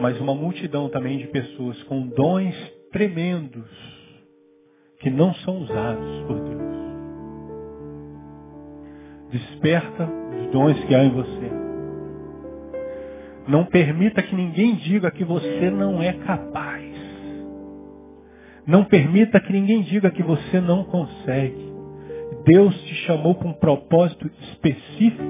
mas 0.00 0.20
uma 0.20 0.34
multidão 0.34 0.88
também 0.88 1.18
de 1.18 1.26
pessoas 1.28 1.82
com 1.84 2.06
dons 2.06 2.54
tremendos 2.90 3.70
que 5.00 5.10
não 5.10 5.34
são 5.36 5.62
usados 5.62 6.26
por 6.26 6.40
Deus. 6.40 6.71
Desperta 9.32 10.04
os 10.04 10.50
dons 10.52 10.78
que 10.84 10.94
há 10.94 11.02
em 11.02 11.10
você. 11.10 11.50
Não 13.48 13.64
permita 13.64 14.22
que 14.22 14.36
ninguém 14.36 14.74
diga 14.74 15.10
que 15.10 15.24
você 15.24 15.70
não 15.70 16.02
é 16.02 16.12
capaz. 16.12 16.92
Não 18.66 18.84
permita 18.84 19.40
que 19.40 19.52
ninguém 19.52 19.82
diga 19.82 20.10
que 20.10 20.22
você 20.22 20.60
não 20.60 20.84
consegue. 20.84 21.72
Deus 22.44 22.78
te 22.82 22.94
chamou 23.06 23.34
para 23.34 23.48
um 23.48 23.54
propósito 23.54 24.30
específico 24.42 25.22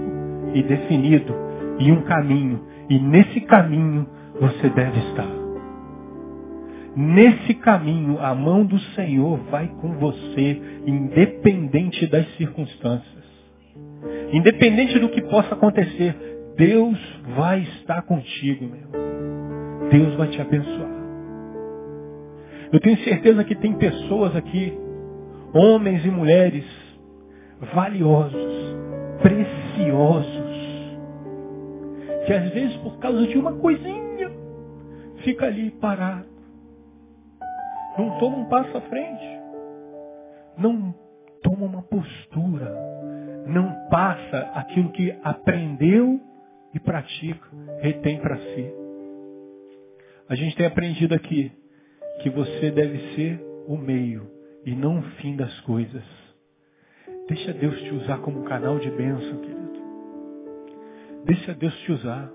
e 0.52 0.62
definido 0.62 1.34
e 1.78 1.92
um 1.92 2.02
caminho. 2.02 2.66
E 2.90 2.98
nesse 2.98 3.40
caminho 3.42 4.06
você 4.40 4.68
deve 4.68 4.98
estar. 4.98 5.42
Nesse 6.94 7.54
caminho, 7.54 8.18
a 8.20 8.34
mão 8.34 8.66
do 8.66 8.78
Senhor 8.94 9.38
vai 9.50 9.68
com 9.80 9.92
você, 9.94 10.60
independente 10.86 12.06
das 12.06 12.26
circunstâncias. 12.36 13.21
Independente 14.32 14.98
do 14.98 15.10
que 15.10 15.20
possa 15.22 15.54
acontecer, 15.54 16.16
Deus 16.56 16.98
vai 17.36 17.60
estar 17.60 18.02
contigo, 18.02 18.64
meu. 18.64 19.90
Deus 19.90 20.14
vai 20.14 20.28
te 20.28 20.40
abençoar. 20.40 20.90
Eu 22.72 22.80
tenho 22.80 22.96
certeza 23.04 23.44
que 23.44 23.54
tem 23.54 23.74
pessoas 23.74 24.34
aqui, 24.34 24.72
homens 25.52 26.04
e 26.06 26.10
mulheres, 26.10 26.64
valiosos, 27.74 28.76
preciosos, 29.20 30.52
que 32.26 32.32
às 32.32 32.50
vezes 32.50 32.76
por 32.78 32.98
causa 32.98 33.26
de 33.26 33.36
uma 33.36 33.52
coisinha, 33.52 34.30
fica 35.18 35.46
ali 35.46 35.70
parado. 35.72 36.32
Não 37.98 38.18
toma 38.18 38.38
um 38.38 38.44
passo 38.46 38.76
à 38.76 38.80
frente. 38.80 39.40
Não 40.56 40.94
toma 41.42 41.66
uma 41.66 41.82
postura. 41.82 42.74
Não 43.46 43.88
passa 43.88 44.50
aquilo 44.54 44.90
que 44.90 45.14
aprendeu 45.22 46.20
e 46.74 46.80
pratica, 46.80 47.48
retém 47.80 48.18
para 48.18 48.36
si. 48.36 48.72
A 50.28 50.34
gente 50.34 50.56
tem 50.56 50.66
aprendido 50.66 51.14
aqui 51.14 51.52
que 52.22 52.30
você 52.30 52.70
deve 52.70 52.98
ser 53.14 53.40
o 53.66 53.76
meio 53.76 54.30
e 54.64 54.74
não 54.74 54.98
o 54.98 55.02
fim 55.20 55.36
das 55.36 55.60
coisas. 55.60 56.04
Deixa 57.28 57.52
Deus 57.52 57.80
te 57.82 57.94
usar 57.94 58.18
como 58.18 58.44
canal 58.44 58.78
de 58.78 58.90
bênção, 58.90 59.38
querido. 59.38 59.62
Deixa 61.24 61.54
Deus 61.54 61.76
te 61.80 61.92
usar. 61.92 62.30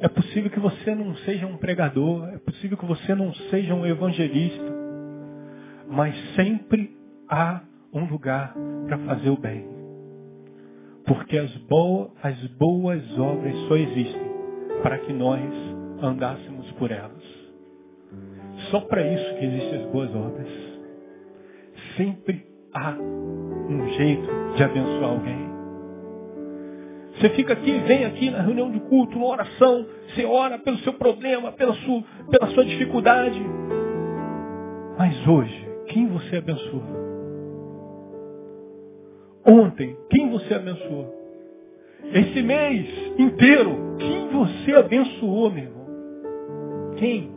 É 0.00 0.08
possível 0.08 0.50
que 0.50 0.60
você 0.60 0.94
não 0.94 1.14
seja 1.18 1.46
um 1.46 1.56
pregador, 1.56 2.28
é 2.28 2.38
possível 2.38 2.76
que 2.76 2.84
você 2.84 3.14
não 3.14 3.32
seja 3.50 3.74
um 3.74 3.86
evangelista, 3.86 4.74
mas 5.88 6.14
sempre 6.34 6.94
há 7.28 7.62
um 7.92 8.04
lugar 8.04 8.54
para 8.86 8.98
fazer 8.98 9.30
o 9.30 9.36
bem. 9.36 9.66
Porque 11.06 11.38
as, 11.38 11.54
boas, 11.68 12.10
as 12.22 12.46
boas 12.58 13.18
obras 13.18 13.54
só 13.68 13.76
existem 13.76 14.26
para 14.82 14.98
que 14.98 15.12
nós 15.12 15.40
andássemos 16.02 16.70
por 16.72 16.90
elas. 16.90 17.24
Só 18.70 18.80
para 18.80 19.02
isso 19.02 19.34
que 19.36 19.44
existem 19.44 19.84
as 19.84 19.90
boas 19.90 20.14
obras. 20.14 20.48
Sempre 21.96 22.44
há 22.72 22.92
um 22.92 23.88
jeito 23.96 24.28
de 24.56 24.62
abençoar 24.62 25.10
alguém. 25.10 25.46
Você 27.14 27.30
fica 27.30 27.54
aqui, 27.54 27.78
vem 27.86 28.04
aqui 28.04 28.30
na 28.30 28.42
reunião 28.42 28.70
de 28.70 28.78
culto, 28.80 29.18
na 29.18 29.24
oração, 29.24 29.86
você 30.08 30.24
ora 30.26 30.58
pelo 30.58 30.76
seu 30.78 30.92
problema, 30.92 31.50
pela 31.52 31.72
sua, 31.72 32.04
pela 32.30 32.48
sua 32.48 32.64
dificuldade. 32.64 33.40
Mas 34.98 35.26
hoje, 35.26 35.68
quem 35.88 36.08
você 36.08 36.36
abençoa? 36.36 37.15
Ontem, 39.46 39.96
quem 40.10 40.28
você 40.30 40.54
abençoou? 40.54 41.14
Esse 42.12 42.42
mês 42.42 42.88
inteiro, 43.18 43.96
quem 43.98 44.28
você 44.28 44.72
abençoou, 44.72 45.50
meu 45.50 45.64
irmão? 45.64 45.86
Quem? 46.96 47.30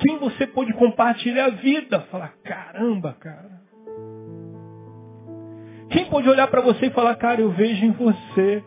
Quem 0.00 0.18
você 0.18 0.46
pôde 0.46 0.72
compartilhar 0.74 1.46
a 1.46 1.50
vida? 1.50 2.00
Falar, 2.02 2.34
caramba, 2.42 3.12
cara. 3.14 3.60
Quem 5.90 6.08
pode 6.08 6.28
olhar 6.28 6.48
para 6.48 6.62
você 6.62 6.86
e 6.86 6.90
falar, 6.90 7.16
cara, 7.16 7.40
eu 7.40 7.50
vejo 7.50 7.84
em 7.84 7.92
você 7.92 8.64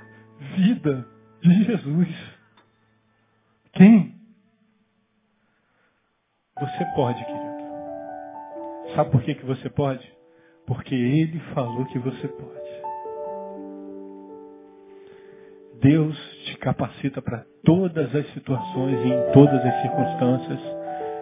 vida 0.55 1.07
de 1.41 1.63
Jesus? 1.63 2.07
Quem? 3.73 4.13
Você 6.59 6.85
pode, 6.95 7.25
querido. 7.25 7.53
Sabe 8.95 9.11
por 9.11 9.23
que, 9.23 9.35
que 9.35 9.45
você 9.45 9.69
pode? 9.69 10.12
Porque 10.65 10.95
Ele 10.95 11.39
falou 11.53 11.85
que 11.85 11.99
você 11.99 12.27
pode. 12.27 12.53
Deus 15.81 16.17
te 16.45 16.57
capacita 16.59 17.21
para 17.21 17.45
todas 17.63 18.15
as 18.15 18.31
situações 18.33 18.99
e 19.05 19.09
em 19.09 19.33
todas 19.33 19.65
as 19.65 19.81
circunstâncias. 19.81 20.59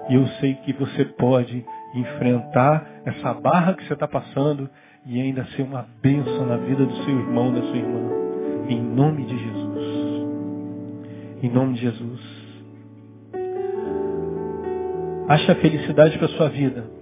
E 0.10 0.16
eu 0.16 0.28
sei 0.40 0.54
que 0.56 0.74
você 0.74 1.06
pode 1.06 1.66
enfrentar 1.96 3.02
essa 3.06 3.34
barra 3.34 3.74
que 3.74 3.84
você 3.86 3.94
está 3.94 4.08
passando 4.08 4.70
e 5.06 5.20
ainda 5.20 5.46
ser 5.56 5.64
uma 5.64 5.88
bênção 6.02 6.46
na 6.46 6.58
vida 6.58 6.86
do 6.86 6.96
seu 7.04 7.20
irmão, 7.20 7.52
da 7.52 7.62
sua 7.62 7.78
irmã. 7.78 8.10
Em 8.70 8.80
nome 8.80 9.26
de 9.26 9.38
Jesus. 9.38 10.28
Em 11.42 11.50
nome 11.50 11.74
de 11.74 11.82
Jesus. 11.82 12.42
Ache 15.28 15.52
a 15.52 15.56
felicidade 15.56 16.18
para 16.20 16.28
sua 16.30 16.50
vida 16.50 17.01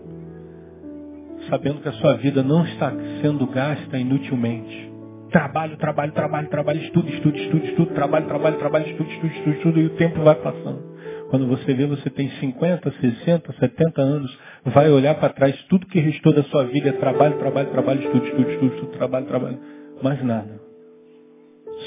sabendo 1.50 1.82
que 1.82 1.90
a 1.90 1.94
sua 1.94 2.16
vida 2.16 2.44
não 2.44 2.66
está 2.66 2.92
sendo 3.22 3.46
gasta 3.48 3.98
inutilmente. 3.98 4.90
Trabalho, 5.32 5.78
trabalho, 5.78 6.12
trabalho, 6.12 6.50
trabalho, 6.50 6.82
estudo, 6.82 7.08
estudo, 7.10 7.38
estudo, 7.38 7.66
estudo, 7.66 7.94
trabalho, 7.94 8.26
trabalho, 8.26 8.58
trabalho, 8.58 8.88
estudo, 8.90 9.10
estudo, 9.10 9.28
estudo, 9.28 9.56
estudo, 9.56 9.80
e 9.80 9.86
o 9.86 9.90
tempo 9.92 10.24
vai 10.24 10.36
passando. 10.36 10.90
Quando 11.30 11.48
você 11.48 11.74
vê, 11.74 11.86
você 11.86 12.10
tem 12.10 12.30
50, 12.40 12.92
60, 13.00 13.54
70 13.54 14.02
anos, 14.02 14.40
vai 14.66 14.90
olhar 14.90 15.16
para 15.16 15.30
trás, 15.30 15.56
tudo 15.70 15.86
que 15.86 16.00
restou 16.00 16.34
da 16.34 16.42
sua 16.44 16.66
vida 16.66 16.90
é 16.90 16.94
trabalho, 16.94 17.38
trabalho, 17.38 17.70
trabalho, 17.70 18.02
estudo, 18.02 18.26
estudo, 18.26 18.50
estudo, 18.50 18.74
estudo, 18.74 18.92
trabalho, 18.98 19.26
trabalho. 19.28 19.60
Mais 20.02 20.24
nada. 20.24 20.60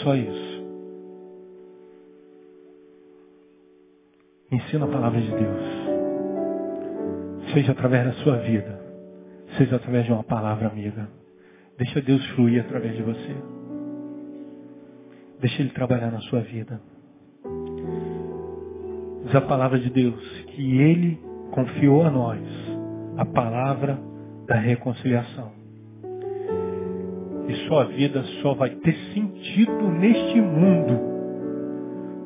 Só 0.04 0.14
isso. 0.14 0.62
Ensina 4.52 4.84
a 4.84 4.88
palavra 4.88 5.20
de 5.20 5.30
Deus. 5.30 5.82
Seja 7.52 7.72
através 7.72 8.04
da 8.04 8.12
sua 8.22 8.36
vida 8.36 8.81
seja 9.56 9.76
através 9.76 10.06
de 10.06 10.12
uma 10.12 10.24
palavra 10.24 10.68
amiga. 10.68 11.08
Deixa 11.78 12.00
Deus 12.00 12.24
fluir 12.30 12.60
através 12.60 12.96
de 12.96 13.02
você. 13.02 13.36
Deixa 15.40 15.62
Ele 15.62 15.70
trabalhar 15.70 16.10
na 16.10 16.20
sua 16.20 16.40
vida. 16.40 16.80
Diz 19.24 19.34
a 19.34 19.40
palavra 19.40 19.78
de 19.78 19.90
Deus 19.90 20.44
que 20.48 20.80
Ele 20.80 21.18
confiou 21.50 22.04
a 22.04 22.10
nós 22.10 22.40
a 23.16 23.24
palavra 23.24 23.98
da 24.46 24.56
reconciliação. 24.56 25.52
E 27.48 27.54
sua 27.66 27.84
vida 27.84 28.22
só 28.42 28.54
vai 28.54 28.70
ter 28.70 28.94
sentido 29.12 29.88
neste 29.90 30.40
mundo 30.40 31.12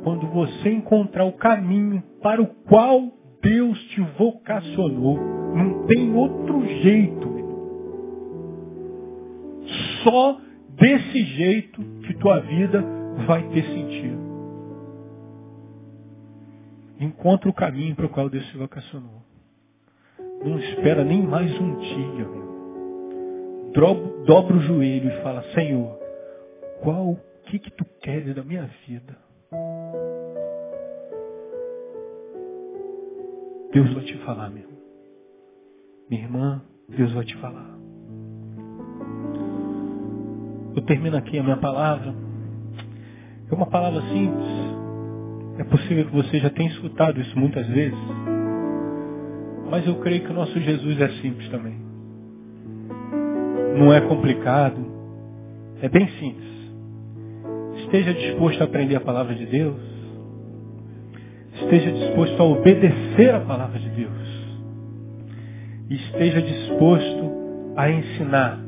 quando 0.05 0.27
você 0.29 0.71
encontrar 0.71 1.25
o 1.25 1.33
caminho 1.33 2.03
para 2.23 2.41
o 2.41 2.47
qual 2.47 3.11
Deus 3.43 3.79
te 3.89 4.01
vocacionou. 4.19 5.46
Não 5.57 5.87
tem 5.87 6.15
outro 6.15 6.65
jeito. 6.83 7.37
Só 10.05 10.39
desse 10.79 11.23
jeito 11.23 11.83
que 12.07 12.15
tua 12.15 12.41
vida 12.41 12.85
vai 13.27 13.43
ter 13.49 13.65
sentido. 13.65 14.27
Encontra 17.01 17.49
o 17.49 17.55
caminho 17.55 17.95
para 17.95 18.07
o 18.07 18.09
qual 18.09 18.29
Deus 18.29 18.47
te 18.47 18.57
vocacionou. 18.57 19.23
Não 20.45 20.59
espera 20.59 21.05
nem 21.05 21.23
mais 21.23 21.51
um 21.61 21.77
dia. 21.79 22.29
Meu. 22.29 22.47
Dobra, 24.27 24.57
o 24.57 24.61
joelho 24.61 25.11
e 25.11 25.23
fala, 25.23 25.43
Senhor, 25.55 25.99
qual 26.83 27.11
o 27.11 27.21
que, 27.47 27.59
que 27.59 27.71
tu 27.71 27.85
queres 28.01 28.35
da 28.35 28.43
minha 28.43 28.69
vida? 28.87 29.17
Deus 33.73 33.93
vai 33.93 34.05
te 34.05 34.17
falar, 34.19 34.51
meu. 34.51 34.76
Minha 36.11 36.23
irmã, 36.23 36.63
Deus 36.89 37.13
vai 37.13 37.25
te 37.25 37.37
falar. 37.37 37.77
Eu 40.75 40.83
termino 40.83 41.17
aqui 41.17 41.39
a 41.39 41.43
minha 41.43 41.57
palavra. 41.57 42.15
É 43.51 43.55
uma 43.55 43.67
palavra 43.67 44.01
simples. 44.03 44.47
É 45.59 45.65
possível 45.65 46.07
que 46.07 46.13
você 46.13 46.39
já 46.39 46.51
tenha 46.51 46.71
escutado 46.71 47.21
isso 47.21 47.39
muitas 47.39 47.67
vezes. 47.67 47.99
Mas 49.71 49.87
eu 49.87 49.97
creio 49.97 50.23
que 50.23 50.31
o 50.31 50.35
nosso 50.35 50.59
Jesus 50.61 51.01
é 51.01 51.09
simples 51.21 51.49
também. 51.51 51.77
Não 53.79 53.93
é 53.93 54.01
complicado. 54.03 54.85
É 55.83 55.89
bem 55.89 56.09
simples. 56.19 56.47
Esteja 57.85 58.15
disposto 58.15 58.61
a 58.61 58.65
aprender 58.65 58.97
a 58.97 59.01
palavra 59.01 59.35
de 59.35 59.47
Deus 59.47 59.97
esteja 61.63 61.91
disposto 61.91 62.41
a 62.41 62.45
obedecer 62.45 63.35
a 63.35 63.41
palavra 63.41 63.79
de 63.79 63.89
Deus. 63.91 64.26
Esteja 65.89 66.43
disposto 66.43 67.31
a 67.77 67.91
ensinar, 67.91 68.59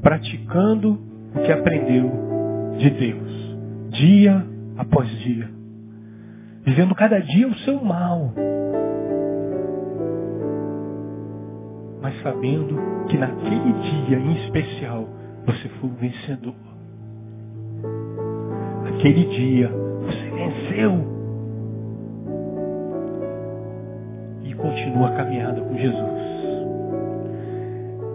praticando 0.00 0.98
o 1.34 1.40
que 1.40 1.50
aprendeu 1.50 2.10
de 2.78 2.90
Deus, 2.90 3.56
dia 3.90 4.46
após 4.76 5.08
dia, 5.20 5.50
vivendo 6.64 6.94
cada 6.94 7.18
dia 7.18 7.48
o 7.48 7.54
seu 7.58 7.82
mal, 7.82 8.32
mas 12.00 12.20
sabendo 12.22 12.76
que 13.08 13.18
naquele 13.18 13.72
dia 13.72 14.18
em 14.18 14.44
especial 14.44 15.08
você 15.44 15.68
foi 15.68 15.90
o 15.90 15.94
vencedor. 15.94 16.54
Aquele 18.86 19.24
dia 19.24 19.68
você 19.68 20.30
venceu. 20.30 21.12
E 24.44 24.54
continua 24.54 25.08
a 25.08 25.16
caminhada 25.16 25.60
com 25.60 25.76
Jesus. 25.76 26.41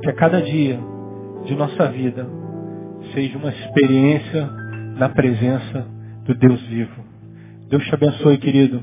Que 0.08 0.12
a 0.12 0.16
cada 0.16 0.42
dia 0.42 0.80
de 1.44 1.54
nossa 1.54 1.86
vida 1.90 2.26
seja 3.14 3.38
uma 3.38 3.50
experiência 3.50 4.46
na 4.96 5.10
presença 5.10 5.86
do 6.24 6.34
Deus 6.34 6.62
vivo. 6.68 7.04
Deus 7.70 7.84
te 7.84 7.94
abençoe, 7.94 8.38
querido. 8.38 8.82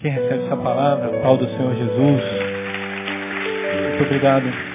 Quem 0.00 0.10
recebe 0.10 0.42
essa 0.42 0.56
palavra, 0.56 1.20
Paulo 1.22 1.38
do 1.38 1.48
Senhor 1.50 1.72
Jesus. 1.76 2.22
Muito 3.90 4.02
obrigado. 4.06 4.65